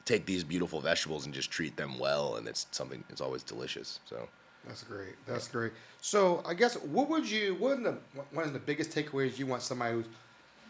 take 0.04 0.26
these 0.26 0.44
beautiful 0.44 0.80
vegetables 0.80 1.24
and 1.24 1.34
just 1.34 1.50
treat 1.50 1.76
them 1.76 1.98
well 1.98 2.36
and 2.36 2.48
it's 2.48 2.66
something 2.72 3.04
it's 3.08 3.20
always 3.20 3.42
delicious 3.42 4.00
so 4.04 4.28
That's 4.66 4.82
great. 4.82 5.14
That's 5.26 5.48
great. 5.48 5.72
So 6.00 6.42
I 6.46 6.54
guess 6.54 6.76
what 6.76 7.08
would 7.10 7.30
you? 7.30 7.54
What 7.56 7.78
are 7.78 7.82
the 7.82 7.98
one 8.32 8.46
of 8.46 8.52
the 8.52 8.58
biggest 8.58 8.90
takeaways 8.90 9.38
you 9.38 9.46
want 9.46 9.62
somebody 9.62 9.94
who's 9.94 10.06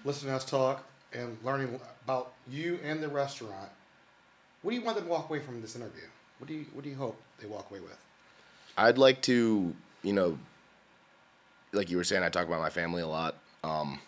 listening 0.04 0.30
to 0.32 0.36
us 0.36 0.44
talk 0.44 0.84
and 1.12 1.36
learning 1.44 1.80
about 2.04 2.32
you 2.50 2.78
and 2.84 3.02
the 3.02 3.08
restaurant? 3.08 3.70
What 4.62 4.70
do 4.70 4.76
you 4.76 4.82
want 4.82 4.96
them 4.96 5.06
to 5.06 5.10
walk 5.10 5.28
away 5.28 5.40
from 5.40 5.60
this 5.60 5.76
interview? 5.76 6.02
What 6.38 6.48
do 6.48 6.54
you 6.54 6.66
What 6.72 6.84
do 6.84 6.90
you 6.90 6.96
hope 6.96 7.20
they 7.40 7.46
walk 7.46 7.70
away 7.70 7.80
with? 7.80 7.98
i'd 8.76 8.98
like 8.98 9.22
to 9.22 9.72
you 10.02 10.12
know 10.12 10.36
like 11.72 11.88
you 11.90 11.96
were 11.96 12.02
saying 12.02 12.24
i 12.24 12.28
talk 12.28 12.44
about 12.46 12.60
my 12.60 12.70
family 12.70 13.02
a 13.02 13.06
lot 13.06 13.36
um, 13.62 14.00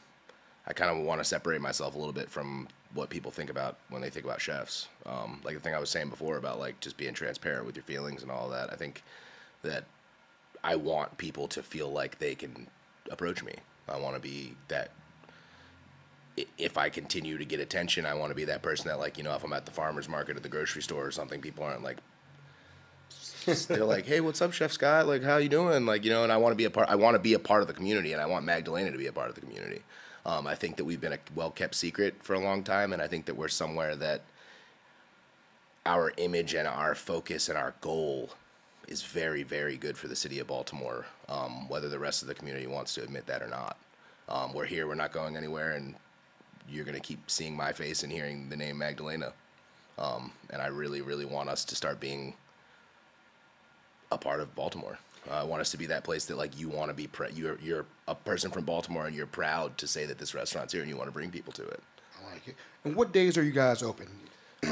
i 0.66 0.72
kind 0.72 0.90
of 0.90 1.04
want 1.04 1.20
to 1.20 1.24
separate 1.24 1.60
myself 1.60 1.94
a 1.94 1.98
little 1.98 2.12
bit 2.12 2.28
from 2.28 2.66
what 2.92 3.08
people 3.08 3.30
think 3.30 3.48
about 3.48 3.76
when 3.90 4.02
they 4.02 4.10
think 4.10 4.24
about 4.24 4.40
chefs 4.40 4.88
um, 5.06 5.40
like 5.44 5.54
the 5.54 5.60
thing 5.60 5.72
i 5.72 5.78
was 5.78 5.88
saying 5.88 6.08
before 6.08 6.36
about 6.36 6.58
like 6.58 6.80
just 6.80 6.96
being 6.96 7.14
transparent 7.14 7.64
with 7.64 7.76
your 7.76 7.84
feelings 7.84 8.22
and 8.22 8.30
all 8.32 8.48
that 8.48 8.72
i 8.72 8.74
think 8.74 9.04
that 9.62 9.84
i 10.64 10.74
want 10.74 11.16
people 11.16 11.46
to 11.46 11.62
feel 11.62 11.88
like 11.92 12.18
they 12.18 12.34
can 12.34 12.66
approach 13.12 13.44
me 13.44 13.54
i 13.88 13.96
want 13.96 14.16
to 14.16 14.20
be 14.20 14.52
that 14.66 14.90
if 16.58 16.76
I 16.76 16.88
continue 16.88 17.38
to 17.38 17.44
get 17.44 17.60
attention, 17.60 18.06
I 18.06 18.14
want 18.14 18.30
to 18.30 18.34
be 18.34 18.44
that 18.44 18.62
person 18.62 18.88
that, 18.88 18.98
like, 18.98 19.16
you 19.16 19.24
know, 19.24 19.34
if 19.34 19.44
I'm 19.44 19.52
at 19.52 19.64
the 19.64 19.72
farmer's 19.72 20.08
market 20.08 20.36
at 20.36 20.42
the 20.42 20.48
grocery 20.48 20.82
store 20.82 21.06
or 21.06 21.10
something, 21.10 21.40
people 21.40 21.64
aren't 21.64 21.82
like, 21.82 21.98
they're 23.68 23.84
like, 23.84 24.06
hey, 24.06 24.20
what's 24.20 24.42
up, 24.42 24.52
Chef 24.52 24.72
Scott? 24.72 25.06
Like, 25.06 25.22
how 25.22 25.36
you 25.36 25.48
doing? 25.48 25.86
Like, 25.86 26.04
you 26.04 26.10
know, 26.10 26.24
and 26.24 26.32
I 26.32 26.36
want 26.36 26.52
to 26.52 26.56
be 26.56 26.64
a 26.64 26.70
part. 26.70 26.88
I 26.88 26.96
want 26.96 27.14
to 27.14 27.20
be 27.20 27.34
a 27.34 27.38
part 27.38 27.62
of 27.62 27.68
the 27.68 27.74
community, 27.74 28.12
and 28.12 28.20
I 28.20 28.26
want 28.26 28.44
Magdalena 28.44 28.90
to 28.90 28.98
be 28.98 29.06
a 29.06 29.12
part 29.12 29.28
of 29.28 29.36
the 29.36 29.40
community. 29.40 29.82
Um, 30.26 30.48
I 30.48 30.56
think 30.56 30.76
that 30.76 30.84
we've 30.84 31.00
been 31.00 31.12
a 31.12 31.18
well 31.34 31.52
kept 31.52 31.76
secret 31.76 32.16
for 32.22 32.34
a 32.34 32.40
long 32.40 32.64
time, 32.64 32.92
and 32.92 33.00
I 33.00 33.06
think 33.06 33.26
that 33.26 33.36
we're 33.36 33.48
somewhere 33.48 33.94
that 33.96 34.22
our 35.86 36.12
image 36.16 36.54
and 36.54 36.66
our 36.66 36.96
focus 36.96 37.48
and 37.48 37.56
our 37.56 37.74
goal 37.80 38.30
is 38.88 39.02
very, 39.02 39.44
very 39.44 39.76
good 39.76 39.96
for 39.96 40.08
the 40.08 40.16
city 40.16 40.40
of 40.40 40.48
Baltimore, 40.48 41.06
um, 41.28 41.68
whether 41.68 41.88
the 41.88 41.98
rest 41.98 42.22
of 42.22 42.28
the 42.28 42.34
community 42.34 42.66
wants 42.66 42.94
to 42.94 43.02
admit 43.02 43.26
that 43.26 43.42
or 43.42 43.48
not. 43.48 43.78
Um, 44.28 44.52
we're 44.52 44.64
here, 44.64 44.88
we're 44.88 44.94
not 44.96 45.12
going 45.12 45.36
anywhere, 45.36 45.72
and 45.72 45.94
you're 46.70 46.84
going 46.84 46.96
to 46.96 47.00
keep 47.00 47.30
seeing 47.30 47.56
my 47.56 47.72
face 47.72 48.02
and 48.02 48.12
hearing 48.12 48.48
the 48.48 48.56
name 48.56 48.78
Magdalena. 48.78 49.32
Um, 49.98 50.32
and 50.50 50.60
I 50.60 50.66
really, 50.66 51.00
really 51.00 51.24
want 51.24 51.48
us 51.48 51.64
to 51.64 51.74
start 51.74 52.00
being 52.00 52.34
a 54.12 54.18
part 54.18 54.40
of 54.40 54.54
Baltimore. 54.54 54.98
Uh, 55.30 55.34
I 55.34 55.44
want 55.44 55.60
us 55.60 55.70
to 55.70 55.76
be 55.76 55.86
that 55.86 56.04
place 56.04 56.26
that 56.26 56.36
like 56.36 56.58
you 56.58 56.68
want 56.68 56.90
to 56.90 56.94
be. 56.94 57.08
You're 57.34 57.58
you're 57.60 57.86
a 58.06 58.14
person 58.14 58.50
from 58.50 58.64
Baltimore 58.64 59.06
and 59.06 59.16
you're 59.16 59.26
proud 59.26 59.76
to 59.78 59.86
say 59.86 60.06
that 60.06 60.18
this 60.18 60.34
restaurant's 60.34 60.72
here 60.72 60.82
and 60.82 60.90
you 60.90 60.96
want 60.96 61.08
to 61.08 61.12
bring 61.12 61.30
people 61.30 61.52
to 61.54 61.66
it. 61.66 61.82
I 62.20 62.32
like 62.32 62.48
it. 62.48 62.54
And 62.84 62.94
what 62.94 63.12
days 63.12 63.36
are 63.36 63.42
you 63.42 63.52
guys 63.52 63.82
open? 63.82 64.06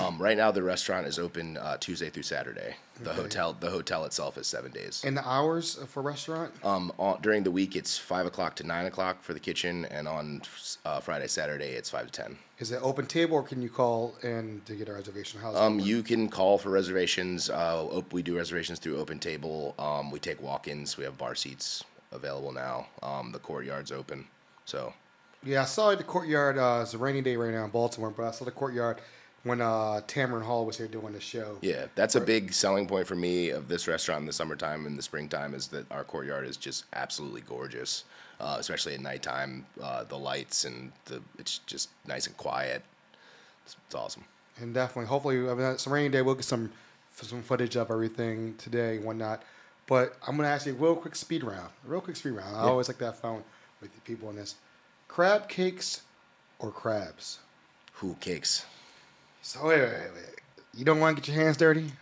Um, 0.01 0.19
right 0.21 0.37
now, 0.37 0.51
the 0.51 0.63
restaurant 0.63 1.07
is 1.07 1.19
open 1.19 1.57
uh, 1.57 1.77
Tuesday 1.79 2.11
through 2.11 2.25
Saturday. 2.25 2.77
The 3.03 3.11
Okay. 3.11 3.23
hotel 3.23 3.53
the 3.59 3.71
hotel 3.71 4.05
itself 4.05 4.37
is 4.39 4.47
seven 4.47 4.71
days. 4.73 5.03
And 5.05 5.17
the 5.17 5.27
hours 5.29 5.77
for 5.89 6.03
restaurant? 6.03 6.53
Um, 6.65 6.93
on, 6.99 7.21
during 7.23 7.43
the 7.43 7.51
week, 7.51 7.75
it's 7.77 7.97
five 7.99 8.27
o'clock 8.27 8.57
to 8.57 8.65
nine 8.65 8.87
o'clock 8.87 9.23
for 9.23 9.35
the 9.35 9.41
kitchen, 9.41 9.85
and 9.87 10.07
on 10.09 10.43
uh, 10.85 11.01
Friday, 11.01 11.27
Saturday, 11.29 11.71
it's 11.73 11.91
five 11.91 12.07
to 12.07 12.13
ten. 12.13 12.39
Is 12.59 12.71
it 12.73 12.81
open 12.83 13.07
table 13.07 13.37
or 13.37 13.43
can 13.43 13.61
you 13.63 13.69
call 13.69 14.15
in 14.23 14.63
to 14.67 14.75
get 14.75 14.89
a 14.89 14.93
reservation? 14.93 15.41
How's 15.41 15.57
Um, 15.57 15.81
you 15.81 16.03
can 16.03 16.29
call 16.29 16.57
for 16.59 16.71
reservations. 16.71 17.51
Uh, 17.51 17.85
op- 17.85 18.13
we 18.13 18.23
do 18.23 18.37
reservations 18.37 18.79
through 18.79 18.99
Open 18.99 19.19
Table. 19.19 19.75
Um, 19.79 20.11
we 20.11 20.19
take 20.21 20.41
walk-ins. 20.41 20.97
We 20.97 21.05
have 21.05 21.19
bar 21.19 21.35
seats 21.35 21.83
available 22.13 22.53
now. 22.53 22.87
Um, 23.03 23.33
the 23.33 23.41
courtyard's 23.41 23.91
open, 23.91 24.27
so 24.65 24.93
Yeah, 25.43 25.63
I 25.63 25.65
saw 25.67 25.95
the 25.95 26.05
courtyard. 26.05 26.57
Uh, 26.59 26.81
it's 26.83 26.95
a 26.95 26.99
rainy 26.99 27.21
day 27.23 27.37
right 27.37 27.53
now 27.53 27.65
in 27.65 27.71
Baltimore, 27.71 28.11
but 28.11 28.25
I 28.25 28.31
saw 28.31 28.45
the 28.45 28.51
courtyard 28.53 28.99
when 29.45 29.61
uh, 29.61 30.01
Tamron 30.07 30.43
Hall 30.43 30.67
was 30.67 30.77
here 30.77 30.89
doing 30.89 31.13
the 31.13 31.21
show. 31.21 31.59
yeah, 31.61 31.87
that's 31.95 32.17
a 32.17 32.21
big 32.21 32.53
selling 32.53 32.87
point 32.87 33.07
for 33.07 33.15
me 33.15 33.51
of 33.51 33.69
this 33.69 33.87
restaurant 33.87 34.21
in 34.21 34.27
the 34.27 34.33
summertime 34.33 34.87
and 34.87 34.99
the 34.99 35.03
springtime 35.03 35.55
is 35.55 35.69
that 35.69 35.91
our 35.91 36.03
courtyard 36.03 36.47
is 36.47 36.57
just 36.57 36.87
absolutely 36.95 37.43
gorgeous, 37.43 38.05
uh, 38.41 38.57
especially 38.59 38.95
at 38.95 39.01
nighttime. 39.01 39.67
Uh, 39.81 40.05
the 40.05 40.19
lights 40.19 40.65
and 40.65 40.91
the 41.05 41.23
it's 41.39 41.59
just 41.59 41.91
nice 42.07 42.27
and 42.27 42.37
quiet. 42.37 42.83
It's, 43.65 43.77
it's 43.87 43.95
awesome. 43.95 44.25
And 44.61 44.73
definitely, 44.73 45.07
hopefully, 45.09 45.39
I 45.49 45.55
mean, 45.55 45.77
a 45.87 45.91
rainy 45.91 46.09
day. 46.09 46.23
We'll 46.23 46.35
get 46.35 46.45
some 46.45 46.73
some 47.15 47.43
footage 47.43 47.77
of 47.77 47.91
everything 47.91 48.55
today 48.57 48.97
and 48.97 49.05
whatnot. 49.05 49.43
But 49.87 50.17
I'm 50.27 50.37
gonna 50.37 50.49
ask 50.49 50.67
you 50.67 50.73
a 50.73 50.77
real 50.77 50.97
quick 50.97 51.17
speed 51.17 51.45
round. 51.45 51.69
A 51.87 51.91
real 51.91 52.01
quick 52.01 52.17
speed 52.17 52.31
round. 52.33 52.57
I 52.57 52.61
always 52.61 52.89
like 52.89 52.99
that 52.99 53.17
fun 53.17 53.43
with 53.81 53.95
the 53.95 54.01
people 54.01 54.31
in 54.31 54.37
this. 54.37 54.55
Crab 55.09 55.49
cakes 55.49 56.03
or 56.59 56.71
crabs? 56.71 57.41
Who 57.95 58.17
cakes? 58.21 58.65
So 59.45 59.67
wait, 59.67 59.79
wait, 59.79 59.91
wait, 59.91 60.15
wait. 60.15 60.41
You 60.73 60.87
don't 60.87 61.01
want 61.01 61.19
to 61.19 61.21
get 61.23 61.35
your 61.35 61.45
hands 61.45 61.59
dirty? 61.59 61.93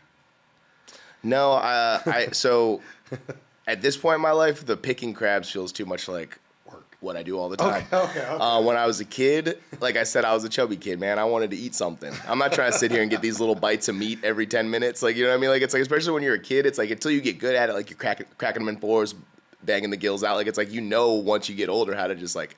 No, 1.25 1.55
uh, 1.55 2.01
I 2.07 2.29
so 2.31 2.81
at 3.67 3.83
this 3.83 3.97
point 3.97 4.15
in 4.17 4.21
my 4.21 4.31
life, 4.31 4.65
the 4.65 4.77
picking 4.77 5.13
crabs 5.13 5.51
feels 5.51 5.73
too 5.73 5.85
much 5.85 6.07
like 6.07 6.39
Work. 6.67 6.85
what 7.01 7.17
I 7.17 7.25
do 7.25 7.37
all 7.37 7.49
the 7.49 7.57
time. 7.57 7.85
Okay, 7.93 7.97
okay, 7.97 8.21
okay. 8.21 8.45
Uh, 8.45 8.63
when 8.63 8.77
I 8.77 8.87
was 8.87 9.01
a 9.01 9.05
kid, 9.05 9.59
like 9.81 9.97
I 9.97 10.05
said, 10.05 10.25
I 10.25 10.35
was 10.35 10.45
a 10.45 10.49
chubby 10.49 10.77
kid, 10.77 11.01
man. 11.01 11.19
I 11.19 11.25
wanted 11.25 11.51
to 11.51 11.57
eat 11.57 11.75
something. 11.75 12.15
I'm 12.29 12.39
not 12.39 12.53
trying 12.53 12.71
to 12.71 12.79
sit 12.79 12.93
here 12.93 13.03
and 13.03 13.11
get 13.11 13.23
these 13.23 13.41
little 13.41 13.57
bites 13.57 13.89
of 13.89 13.97
meat 13.97 14.21
every 14.23 14.47
10 14.47 14.71
minutes. 14.71 15.03
Like, 15.03 15.17
you 15.17 15.25
know 15.25 15.31
what 15.31 15.35
I 15.35 15.41
mean? 15.41 15.51
Like, 15.51 15.63
it's 15.63 15.75
like, 15.75 15.83
especially 15.83 16.13
when 16.13 16.23
you're 16.23 16.35
a 16.35 16.39
kid, 16.39 16.65
it's 16.65 16.79
like 16.79 16.91
until 16.93 17.11
you 17.11 17.21
get 17.21 17.41
good 17.41 17.57
at 17.57 17.69
it, 17.69 17.73
like 17.73 17.91
you're 17.91 17.99
cracking, 17.99 18.27
cracking 18.39 18.65
them 18.65 18.73
in 18.73 18.81
fours, 18.81 19.17
banging 19.65 19.91
the 19.91 19.97
gills 19.97 20.23
out. 20.23 20.37
Like, 20.37 20.47
it's 20.47 20.59
like 20.59 20.71
you 20.71 20.81
know 20.81 21.15
once 21.15 21.49
you 21.49 21.57
get 21.57 21.69
older 21.69 21.93
how 21.97 22.07
to 22.07 22.15
just 22.15 22.37
like 22.37 22.57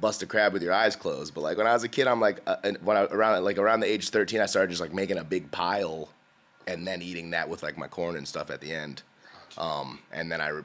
bust 0.00 0.22
a 0.22 0.26
crab 0.26 0.52
with 0.52 0.62
your 0.62 0.72
eyes 0.72 0.96
closed. 0.96 1.34
But 1.34 1.42
like 1.42 1.56
when 1.58 1.66
I 1.66 1.72
was 1.72 1.84
a 1.84 1.88
kid, 1.88 2.06
I'm 2.06 2.20
like 2.20 2.40
uh, 2.46 2.56
when 2.82 2.96
I 2.96 3.04
around 3.04 3.44
like 3.44 3.58
around 3.58 3.80
the 3.80 3.90
age 3.90 4.04
of 4.04 4.10
13, 4.10 4.40
I 4.40 4.46
started 4.46 4.70
just 4.70 4.80
like 4.80 4.92
making 4.92 5.18
a 5.18 5.24
big 5.24 5.50
pile, 5.50 6.08
and 6.66 6.86
then 6.86 7.02
eating 7.02 7.30
that 7.30 7.48
with 7.48 7.62
like 7.62 7.78
my 7.78 7.88
corn 7.88 8.16
and 8.16 8.26
stuff 8.26 8.50
at 8.50 8.60
the 8.60 8.72
end. 8.72 9.02
Um, 9.58 9.98
and 10.12 10.32
then 10.32 10.40
I, 10.40 10.48
re- 10.48 10.62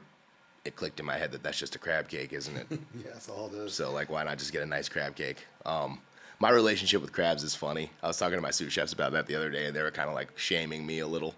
it 0.64 0.74
clicked 0.76 0.98
in 0.98 1.06
my 1.06 1.16
head 1.16 1.32
that 1.32 1.42
that's 1.42 1.58
just 1.58 1.74
a 1.74 1.78
crab 1.78 2.08
cake, 2.08 2.32
isn't 2.32 2.56
it? 2.56 2.66
Yeah, 2.94 3.10
that's 3.12 3.28
all 3.28 3.48
it 3.48 3.54
is. 3.54 3.74
So 3.74 3.92
like, 3.92 4.10
why 4.10 4.24
not 4.24 4.38
just 4.38 4.52
get 4.52 4.62
a 4.62 4.66
nice 4.66 4.88
crab 4.88 5.14
cake? 5.14 5.44
Um, 5.66 6.00
my 6.40 6.50
relationship 6.50 7.02
with 7.02 7.12
crabs 7.12 7.42
is 7.42 7.54
funny. 7.54 7.90
I 8.02 8.06
was 8.06 8.16
talking 8.16 8.36
to 8.36 8.40
my 8.42 8.50
sous 8.50 8.72
chefs 8.72 8.92
about 8.92 9.12
that 9.12 9.26
the 9.26 9.34
other 9.34 9.50
day, 9.50 9.66
and 9.66 9.76
they 9.76 9.82
were 9.82 9.90
kind 9.90 10.08
of 10.08 10.14
like 10.14 10.36
shaming 10.38 10.86
me 10.86 11.00
a 11.00 11.06
little. 11.06 11.34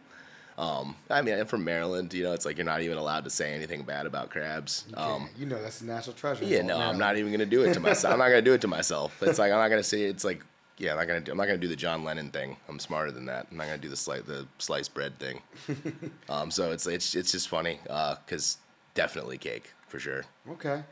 Um, 0.61 0.95
I 1.09 1.23
mean, 1.23 1.39
I'm 1.39 1.47
from 1.47 1.65
Maryland. 1.65 2.13
You 2.13 2.23
know, 2.25 2.33
it's 2.33 2.45
like 2.45 2.59
you're 2.59 2.67
not 2.67 2.83
even 2.83 2.99
allowed 2.99 3.25
to 3.25 3.31
say 3.31 3.55
anything 3.55 3.83
bad 3.83 4.05
about 4.05 4.29
crabs. 4.29 4.85
Um, 4.95 5.31
you 5.39 5.47
know 5.47 5.61
that's 5.63 5.81
a 5.81 5.87
national 5.87 6.15
treasure. 6.17 6.45
yeah, 6.45 6.61
no, 6.61 6.75
all 6.77 6.83
I'm 6.83 6.99
not 6.99 7.17
even 7.17 7.33
gonna 7.33 7.47
do 7.47 7.63
it 7.63 7.73
to 7.75 7.81
myself. 7.81 8.13
I'm 8.13 8.19
not 8.19 8.29
gonna 8.29 8.43
do 8.43 8.53
it 8.53 8.61
to 8.61 8.69
myself. 8.79 9.23
It's 9.23 9.39
like 9.39 9.53
I'm 9.53 9.59
not 9.59 9.69
gonna 9.69 9.83
say 9.83 10.03
it's 10.03 10.23
like 10.23 10.45
yeah, 10.77 10.91
I'm 10.93 10.99
not 10.99 11.07
gonna 11.07 11.21
do, 11.21 11.33
I'm 11.33 11.39
not 11.39 11.47
gonna 11.47 11.57
do 11.59 11.69
the 11.69 11.77
John 11.77 12.05
Lennon 12.05 12.31
thing. 12.31 12.59
I'm 12.69 12.79
smarter 12.79 13.11
than 13.11 13.25
that. 13.27 13.47
I'm 13.51 13.57
not 13.57 13.67
gonna 13.69 13.79
do 13.79 13.89
the 13.89 13.97
slice 13.97 14.23
the 14.23 14.47
sliced 14.59 14.93
bread 14.93 15.19
thing. 15.19 15.41
um, 16.29 16.51
so 16.51 16.73
it's 16.73 16.87
it's 16.87 17.15
it's 17.15 17.33
just 17.33 17.49
funny 17.49 17.81
because 17.85 18.59
definitely 18.95 19.39
cake 19.39 19.73
for 19.89 19.99
sure. 19.99 20.25
Okay. 20.51 20.83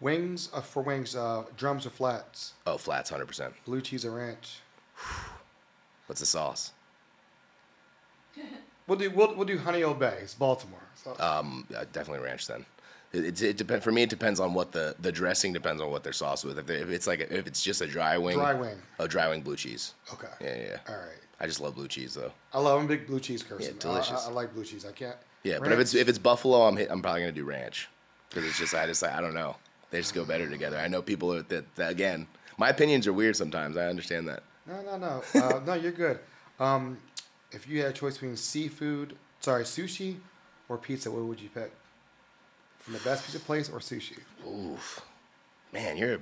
Wings 0.00 0.50
uh, 0.54 0.60
for 0.60 0.82
wings, 0.82 1.16
uh, 1.16 1.42
drums 1.56 1.84
or 1.84 1.90
flats, 1.90 2.52
Oh, 2.64 2.76
flats, 2.76 3.10
hundred 3.10 3.26
percent. 3.26 3.54
blue 3.64 3.80
cheese 3.80 4.04
or 4.04 4.12
ranch. 4.12 4.60
What's 6.06 6.20
the 6.20 6.26
sauce? 6.26 6.72
We'll 8.86 8.98
do 8.98 9.10
we'll, 9.10 9.34
we'll 9.34 9.46
do 9.46 9.58
Honey. 9.58 9.80
It's 9.82 10.34
Baltimore. 10.34 10.80
So, 10.94 11.16
Um, 11.18 11.66
definitely 11.92 12.20
ranch 12.24 12.46
then. 12.46 12.64
It, 13.12 13.24
it, 13.24 13.42
it 13.42 13.56
depends 13.56 13.84
for 13.84 13.92
me. 13.92 14.02
It 14.02 14.10
depends 14.10 14.40
on 14.40 14.52
what 14.54 14.72
the 14.72 14.94
the 15.00 15.12
dressing 15.12 15.52
depends 15.52 15.80
on 15.80 15.90
what 15.90 16.02
they're 16.04 16.12
sauce 16.12 16.44
with. 16.44 16.58
If, 16.58 16.66
they, 16.66 16.76
if 16.76 16.88
it's 16.88 17.06
like 17.06 17.20
a, 17.20 17.36
if 17.36 17.46
it's 17.46 17.62
just 17.62 17.80
a 17.80 17.86
dry 17.86 18.18
wing, 18.18 18.36
Dry 18.36 18.54
wing. 18.54 18.76
a 18.98 19.08
dry 19.08 19.28
wing 19.28 19.42
blue 19.42 19.56
cheese. 19.56 19.94
okay. 20.12 20.28
Yeah, 20.40 20.56
yeah. 20.70 20.76
All 20.88 21.00
right. 21.00 21.18
I 21.38 21.46
just 21.46 21.60
love 21.60 21.74
blue 21.74 21.88
cheese 21.88 22.14
though. 22.14 22.32
I 22.52 22.60
love 22.60 22.78
I'm 22.78 22.86
a 22.86 22.88
big 22.88 23.06
blue 23.06 23.20
cheese 23.20 23.42
person. 23.42 23.62
Yeah, 23.74 23.76
I- 23.76 23.92
delicious. 23.92 24.26
I, 24.26 24.30
I 24.30 24.32
like 24.32 24.54
blue 24.54 24.64
cheese. 24.64 24.84
I 24.84 24.92
can't. 24.92 25.16
Yeah, 25.42 25.58
but 25.60 25.70
if 25.72 25.78
it's 25.78 25.94
if 25.94 26.08
it's 26.08 26.18
buffalo, 26.18 26.62
I'm 26.66 26.76
hit, 26.76 26.90
I'm 26.90 27.00
probably 27.02 27.20
gonna 27.20 27.32
do 27.32 27.44
ranch 27.44 27.88
because 28.28 28.44
it's 28.44 28.58
just 28.58 28.74
I 28.74 28.86
just 28.86 29.02
I 29.04 29.20
don't 29.20 29.34
know. 29.34 29.56
They 29.90 29.98
just 29.98 30.14
go 30.14 30.24
better 30.24 30.48
together. 30.50 30.76
I 30.78 30.88
know 30.88 31.00
people 31.00 31.32
are, 31.32 31.42
that, 31.42 31.74
that 31.76 31.92
again. 31.92 32.26
My 32.58 32.70
opinions 32.70 33.06
are 33.06 33.12
weird 33.12 33.36
sometimes. 33.36 33.76
I 33.76 33.86
understand 33.86 34.26
that. 34.28 34.42
No, 34.66 34.82
no, 34.82 34.96
no. 34.98 35.22
Uh, 35.40 35.60
no, 35.64 35.74
you're 35.74 35.92
good. 35.92 36.18
Um, 36.58 36.98
if 37.52 37.68
you 37.68 37.80
had 37.82 37.90
a 37.90 37.92
choice 37.92 38.14
between 38.14 38.36
seafood, 38.36 39.16
sorry, 39.40 39.64
sushi 39.64 40.16
or 40.68 40.78
pizza, 40.78 41.10
what 41.10 41.22
would 41.24 41.40
you 41.40 41.48
pick? 41.48 41.72
From 42.78 42.94
the 42.94 43.00
best 43.00 43.24
pizza 43.26 43.40
place 43.40 43.68
or 43.68 43.78
sushi? 43.80 44.18
Oof, 44.46 45.02
man, 45.72 45.96
you're 45.96 46.18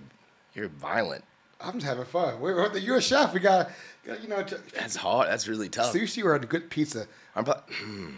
you're 0.54 0.68
violent. 0.68 1.24
I'm 1.60 1.74
just 1.74 1.86
having 1.86 2.04
fun. 2.04 2.40
We're, 2.40 2.76
you're 2.76 2.96
a 2.98 3.02
chef. 3.02 3.32
We 3.32 3.40
got, 3.40 3.70
you 4.04 4.28
know, 4.28 4.42
t- 4.42 4.56
That's 4.74 4.96
hard. 4.96 5.28
That's 5.28 5.48
really 5.48 5.68
tough. 5.68 5.94
sushi 5.94 6.22
or 6.22 6.34
a 6.34 6.38
good 6.40 6.68
pizza, 6.68 7.06
I'm 7.34 7.44
pro- 7.44 7.54
mm. 7.82 8.14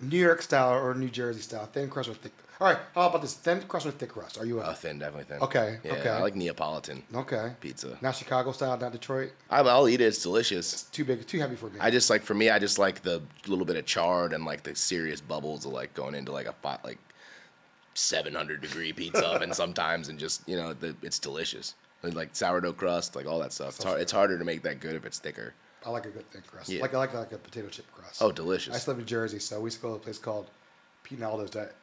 New 0.00 0.18
York 0.18 0.42
style 0.42 0.72
or 0.72 0.94
New 0.94 1.08
Jersey 1.08 1.40
style, 1.40 1.66
thin 1.66 1.90
crust 1.90 2.08
or 2.08 2.14
thick. 2.14 2.32
All 2.60 2.66
right, 2.66 2.78
how 2.92 3.08
about 3.08 3.22
this? 3.22 3.34
Thin 3.34 3.60
crust 3.62 3.86
or 3.86 3.92
thick 3.92 4.10
crust? 4.10 4.36
Are 4.36 4.44
you 4.44 4.60
a 4.60 4.64
uh, 4.64 4.74
thin, 4.74 4.98
definitely 4.98 5.24
thin. 5.24 5.40
Okay, 5.42 5.78
Yeah, 5.84 5.92
okay. 5.92 6.08
I 6.08 6.20
like 6.20 6.34
Neapolitan 6.34 7.04
okay 7.14 7.52
pizza. 7.60 7.96
Not 8.00 8.16
Chicago 8.16 8.50
style, 8.50 8.76
not 8.76 8.90
Detroit. 8.90 9.30
I, 9.48 9.60
I'll 9.60 9.88
eat 9.88 10.00
it. 10.00 10.06
It's 10.06 10.22
delicious. 10.22 10.82
Too 10.84 11.04
big, 11.04 11.24
too 11.24 11.38
heavy 11.38 11.54
for 11.54 11.70
me. 11.70 11.78
I 11.78 11.90
just 11.90 12.10
like 12.10 12.22
for 12.22 12.34
me, 12.34 12.50
I 12.50 12.58
just 12.58 12.78
like 12.78 13.02
the 13.02 13.22
little 13.46 13.64
bit 13.64 13.76
of 13.76 13.86
chard 13.86 14.32
and 14.32 14.44
like 14.44 14.64
the 14.64 14.74
serious 14.74 15.20
bubbles 15.20 15.66
of 15.66 15.72
like 15.72 15.94
going 15.94 16.16
into 16.16 16.32
like 16.32 16.46
a 16.46 16.52
pot 16.52 16.84
like 16.84 16.98
700 17.94 18.60
degree 18.60 18.92
pizza 18.92 19.24
oven 19.24 19.52
sometimes, 19.52 20.08
and 20.08 20.18
just 20.18 20.48
you 20.48 20.56
know 20.56 20.72
the, 20.72 20.96
it's 21.02 21.20
delicious. 21.20 21.74
Like 22.02 22.34
sourdough 22.34 22.72
crust, 22.72 23.14
like 23.14 23.26
all 23.26 23.38
that 23.40 23.52
stuff. 23.52 23.76
It's, 23.76 23.84
hard, 23.84 24.00
it's 24.00 24.12
harder 24.12 24.38
to 24.38 24.44
make 24.44 24.62
that 24.62 24.80
good 24.80 24.96
if 24.96 25.04
it's 25.04 25.18
thicker. 25.18 25.54
I 25.86 25.90
like 25.90 26.06
a 26.06 26.10
good 26.10 26.28
thin 26.32 26.42
crust. 26.44 26.68
Yeah. 26.70 26.82
Like 26.82 26.92
I 26.92 26.98
like 26.98 27.14
like 27.14 27.32
a 27.32 27.38
potato 27.38 27.68
chip 27.68 27.86
crust. 27.92 28.20
Oh, 28.20 28.30
I 28.30 28.32
delicious. 28.32 28.74
used 28.74 28.84
to 28.84 28.90
live 28.90 28.98
in 28.98 29.06
Jersey, 29.06 29.38
so 29.38 29.60
we 29.60 29.66
used 29.66 29.76
to 29.76 29.82
go 29.82 29.88
to 29.90 29.94
a 29.94 29.98
place 29.98 30.18
called 30.18 30.50
Pete 31.04 31.20
that 31.20 31.74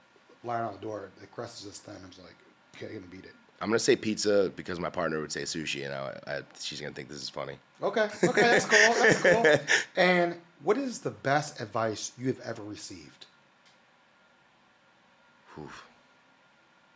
line 0.46 0.64
on 0.64 0.74
the 0.74 0.80
door. 0.80 1.10
The 1.20 1.28
crust 1.28 1.60
is 1.60 1.72
just 1.72 1.84
thin. 1.84 1.96
I 2.04 2.08
was 2.08 2.20
like, 2.20 2.36
you 2.74 2.80
can't 2.80 2.92
even 2.92 3.08
beat 3.10 3.26
it. 3.26 3.34
I'm 3.62 3.70
gonna 3.70 3.80
say 3.80 3.96
pizza 3.96 4.52
because 4.56 4.80
my 4.80 4.90
partner 4.90 5.22
would 5.22 5.32
say 5.32 5.44
sushi, 5.44 5.86
and 5.86 5.94
I, 5.94 6.20
I, 6.28 6.42
she's 6.60 6.82
gonna 6.82 6.94
think 6.94 7.08
this 7.08 7.22
is 7.22 7.30
funny. 7.30 7.58
Okay, 7.82 8.10
okay, 8.24 8.42
that's 8.42 8.66
cool. 8.66 8.94
That's 8.94 9.22
cool. 9.22 9.46
And 9.96 10.36
what 10.64 10.78
is 10.78 11.00
the 11.00 11.12
best 11.12 11.62
advice 11.62 12.12
you 12.18 12.28
have 12.28 12.40
ever 12.42 12.64
received? 12.64 13.26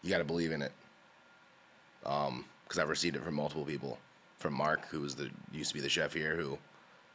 You 0.04 0.10
got 0.10 0.20
to 0.20 0.24
believe 0.24 0.52
in 0.52 0.62
it. 0.62 0.72
Um, 2.06 2.46
because 2.64 2.80
I've 2.80 2.90
received 2.90 3.16
it 3.16 3.24
from 3.24 3.36
multiple 3.36 3.66
people. 3.66 3.98
From 4.38 4.54
Mark, 4.54 4.88
who 4.88 5.02
was 5.02 5.16
the 5.16 5.30
used 5.52 5.70
to 5.70 5.76
be 5.76 5.82
the 5.82 5.90
chef 5.90 6.14
here, 6.14 6.36
who 6.36 6.58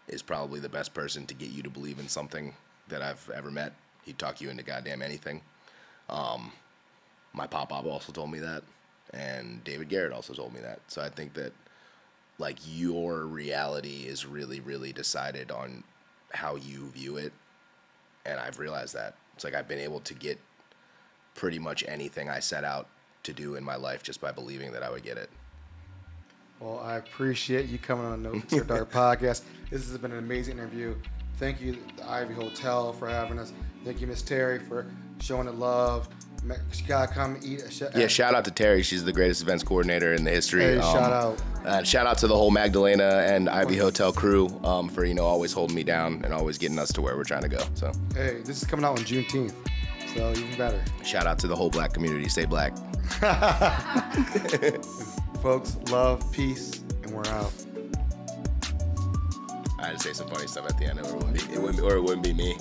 is 0.09 0.21
probably 0.21 0.61
the 0.61 0.69
best 0.69 0.93
person 0.93 1.25
to 1.27 1.35
get 1.35 1.51
you 1.51 1.63
to 1.63 1.71
believe 1.71 1.99
in 1.99 2.09
something 2.09 2.55
that 2.89 3.01
I've 3.01 3.31
ever 3.35 3.51
met. 3.51 3.73
He'd 4.05 4.19
talk 4.19 4.41
you 4.41 4.51
into 4.51 4.63
goddamn 4.63 5.01
anything. 5.01 5.41
Um, 6.09 6.53
my 7.33 7.47
pop 7.47 7.71
pop 7.71 7.85
also 7.85 8.13
told 8.13 8.31
me 8.31 8.39
that, 8.41 8.63
and 9.13 9.63
David 9.65 9.89
Garrett 9.89 10.13
also 10.13 10.33
told 10.33 10.55
me 10.55 10.61
that. 10.61 10.81
So 10.89 11.03
I 11.03 11.09
think 11.09 11.35
that 11.35 11.53
like 12.39 12.59
your 12.67 13.27
reality 13.27 14.05
is 14.07 14.27
really, 14.27 14.61
really 14.61 14.93
decided 14.93 15.51
on 15.51 15.85
how 16.33 16.57
you 16.57 16.89
view 16.89 17.17
it, 17.17 17.33
and 18.25 18.41
I've 18.41 18.59
realized 18.59 18.95
that. 18.95 19.15
It's 19.35 19.45
like 19.45 19.55
I've 19.55 19.69
been 19.69 19.81
able 19.81 20.01
to 20.01 20.15
get 20.15 20.39
pretty 21.35 21.59
much 21.59 21.85
anything 21.89 22.29
I 22.29 22.41
set 22.41 22.65
out 22.65 22.89
to 23.25 23.33
do 23.33 23.57
in 23.57 23.65
my 23.65 23.77
life 23.77 24.03
just 24.03 24.21
by 24.21 24.31
believing 24.31 24.73
that 24.73 24.83
I 24.83 24.91
would 24.91 25.03
get 25.03 25.17
it. 25.17 25.31
Well, 26.61 26.79
I 26.79 26.97
appreciate 26.97 27.67
you 27.67 27.79
coming 27.79 28.07
on 28.07 28.23
No 28.23 28.39
Tier 28.41 28.63
Dark 28.63 28.93
podcast. 28.93 29.43
This 29.71 29.89
has 29.89 29.99
been 29.99 30.13
an 30.13 30.19
amazing 30.19 30.59
interview. 30.59 30.95
Thank 31.37 31.61
you, 31.61 31.79
the 31.97 32.09
Ivy 32.09 32.35
Hotel, 32.35 32.93
for 32.93 33.09
having 33.09 33.41
us. 33.41 33.53
Thank 33.85 34.01
you, 34.01 34.07
Miss 34.07 34.23
Terry, 34.23 34.61
for 34.61 34.87
showing 35.21 35.47
the 35.47 35.53
love. 35.53 36.09
Gotta 36.87 37.11
come 37.11 37.39
eat. 37.43 37.63
Yeah, 37.97 38.07
shout 38.07 38.35
out 38.35 38.45
to 38.45 38.51
Terry. 38.51 38.83
She's 38.83 39.03
the 39.03 39.15
greatest 39.15 39.41
events 39.41 39.65
coordinator 39.65 40.13
in 40.13 40.25
the 40.25 40.31
history. 40.31 40.61
Hey, 40.63 40.79
shout 40.81 41.11
out. 41.11 41.43
And 41.65 41.89
shout 41.89 42.07
out 42.07 42.19
to 42.19 42.27
the 42.27 42.37
whole 42.37 42.51
Magdalena 42.51 43.25
and 43.27 43.49
Ivy 43.49 43.79
Hotel 43.79 44.13
crew 44.13 44.49
um, 44.63 44.91
for 44.91 45.07
you 45.07 45.15
know 45.15 45.25
always 45.25 45.55
holding 45.55 45.75
me 45.75 45.85
down 45.85 46.21
and 46.23 46.35
always 46.35 46.59
getting 46.59 46.79
us 46.79 46.93
to 46.93 47.01
where 47.01 47.17
we're 47.17 47.25
trying 47.25 47.41
to 47.43 47.49
go. 47.49 47.65
So 47.73 47.93
Hey, 48.15 48.43
this 48.45 48.61
is 48.61 48.69
coming 48.69 48.85
out 48.85 48.99
on 48.99 49.05
Juneteenth, 49.07 49.55
so 50.15 50.33
even 50.33 50.55
better. 50.59 50.85
shout 51.03 51.27
out 51.27 51.39
to 51.39 51.47
the 51.47 51.57
whole 51.57 51.71
black 51.71 51.95
community. 51.95 52.29
Stay 52.29 52.45
black. 52.45 52.77
Folks, 55.41 55.79
love, 55.91 56.31
peace, 56.31 56.83
and 57.05 57.11
we're 57.13 57.27
out. 57.29 57.53
I 59.79 59.87
had 59.87 59.97
to 59.99 60.03
say 60.03 60.13
some 60.13 60.29
funny 60.29 60.47
stuff 60.47 60.67
at 60.67 60.77
the 60.79 60.85
end, 60.87 60.99
or 61.01 61.07
it 61.09 61.15
wouldn't 61.15 61.49
be, 61.49 61.55
it 61.55 61.63
wouldn't, 61.63 61.83
or 61.83 61.97
it 61.97 62.03
wouldn't 62.03 62.23
be 62.23 62.35
me. 62.35 62.55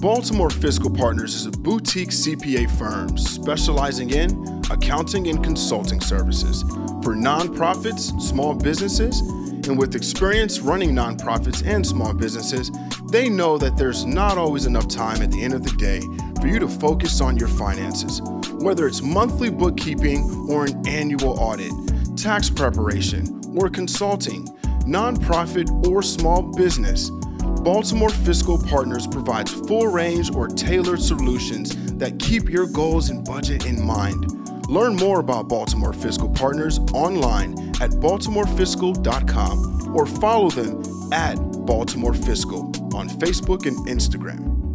Baltimore 0.00 0.48
Fiscal 0.48 0.88
Partners 0.88 1.34
is 1.34 1.44
a 1.44 1.50
boutique 1.50 2.08
CPA 2.08 2.70
firm 2.78 3.18
specializing 3.18 4.08
in 4.08 4.62
accounting 4.70 5.28
and 5.28 5.44
consulting 5.44 6.00
services 6.00 6.62
for 7.02 7.14
nonprofits, 7.14 8.18
small 8.18 8.54
businesses, 8.54 9.20
and 9.20 9.78
with 9.78 9.94
experience 9.94 10.60
running 10.60 10.92
nonprofits 10.92 11.66
and 11.66 11.86
small 11.86 12.14
businesses, 12.14 12.70
they 13.10 13.28
know 13.28 13.58
that 13.58 13.76
there's 13.76 14.06
not 14.06 14.38
always 14.38 14.64
enough 14.64 14.88
time 14.88 15.20
at 15.20 15.30
the 15.32 15.42
end 15.42 15.52
of 15.52 15.64
the 15.64 15.72
day 15.72 16.00
for 16.40 16.46
you 16.46 16.58
to 16.58 16.68
focus 16.68 17.20
on 17.20 17.36
your 17.36 17.48
finances. 17.48 18.22
Whether 18.54 18.86
it's 18.86 19.02
monthly 19.02 19.50
bookkeeping 19.50 20.46
or 20.48 20.64
an 20.64 20.88
annual 20.88 21.38
audit, 21.38 21.72
tax 22.16 22.48
preparation, 22.48 23.38
or 23.54 23.68
consulting, 23.68 24.46
nonprofit 24.86 25.86
or 25.86 26.00
small 26.00 26.40
business, 26.40 27.10
Baltimore 27.62 28.10
Fiscal 28.10 28.58
Partners 28.58 29.06
provides 29.06 29.52
full 29.52 29.88
range 29.88 30.34
or 30.34 30.48
tailored 30.48 31.02
solutions 31.02 31.76
that 31.96 32.18
keep 32.18 32.48
your 32.48 32.66
goals 32.66 33.10
and 33.10 33.22
budget 33.22 33.66
in 33.66 33.84
mind. 33.84 34.24
Learn 34.68 34.96
more 34.96 35.20
about 35.20 35.48
Baltimore 35.48 35.92
Fiscal 35.92 36.30
Partners 36.30 36.78
online 36.94 37.52
at 37.82 37.90
baltimorefiscal.com 37.90 39.94
or 39.94 40.06
follow 40.06 40.48
them 40.48 41.12
at 41.12 41.34
Baltimore 41.66 42.14
Fiscal 42.14 42.62
on 42.94 43.10
Facebook 43.10 43.66
and 43.66 43.76
Instagram. 43.86 44.69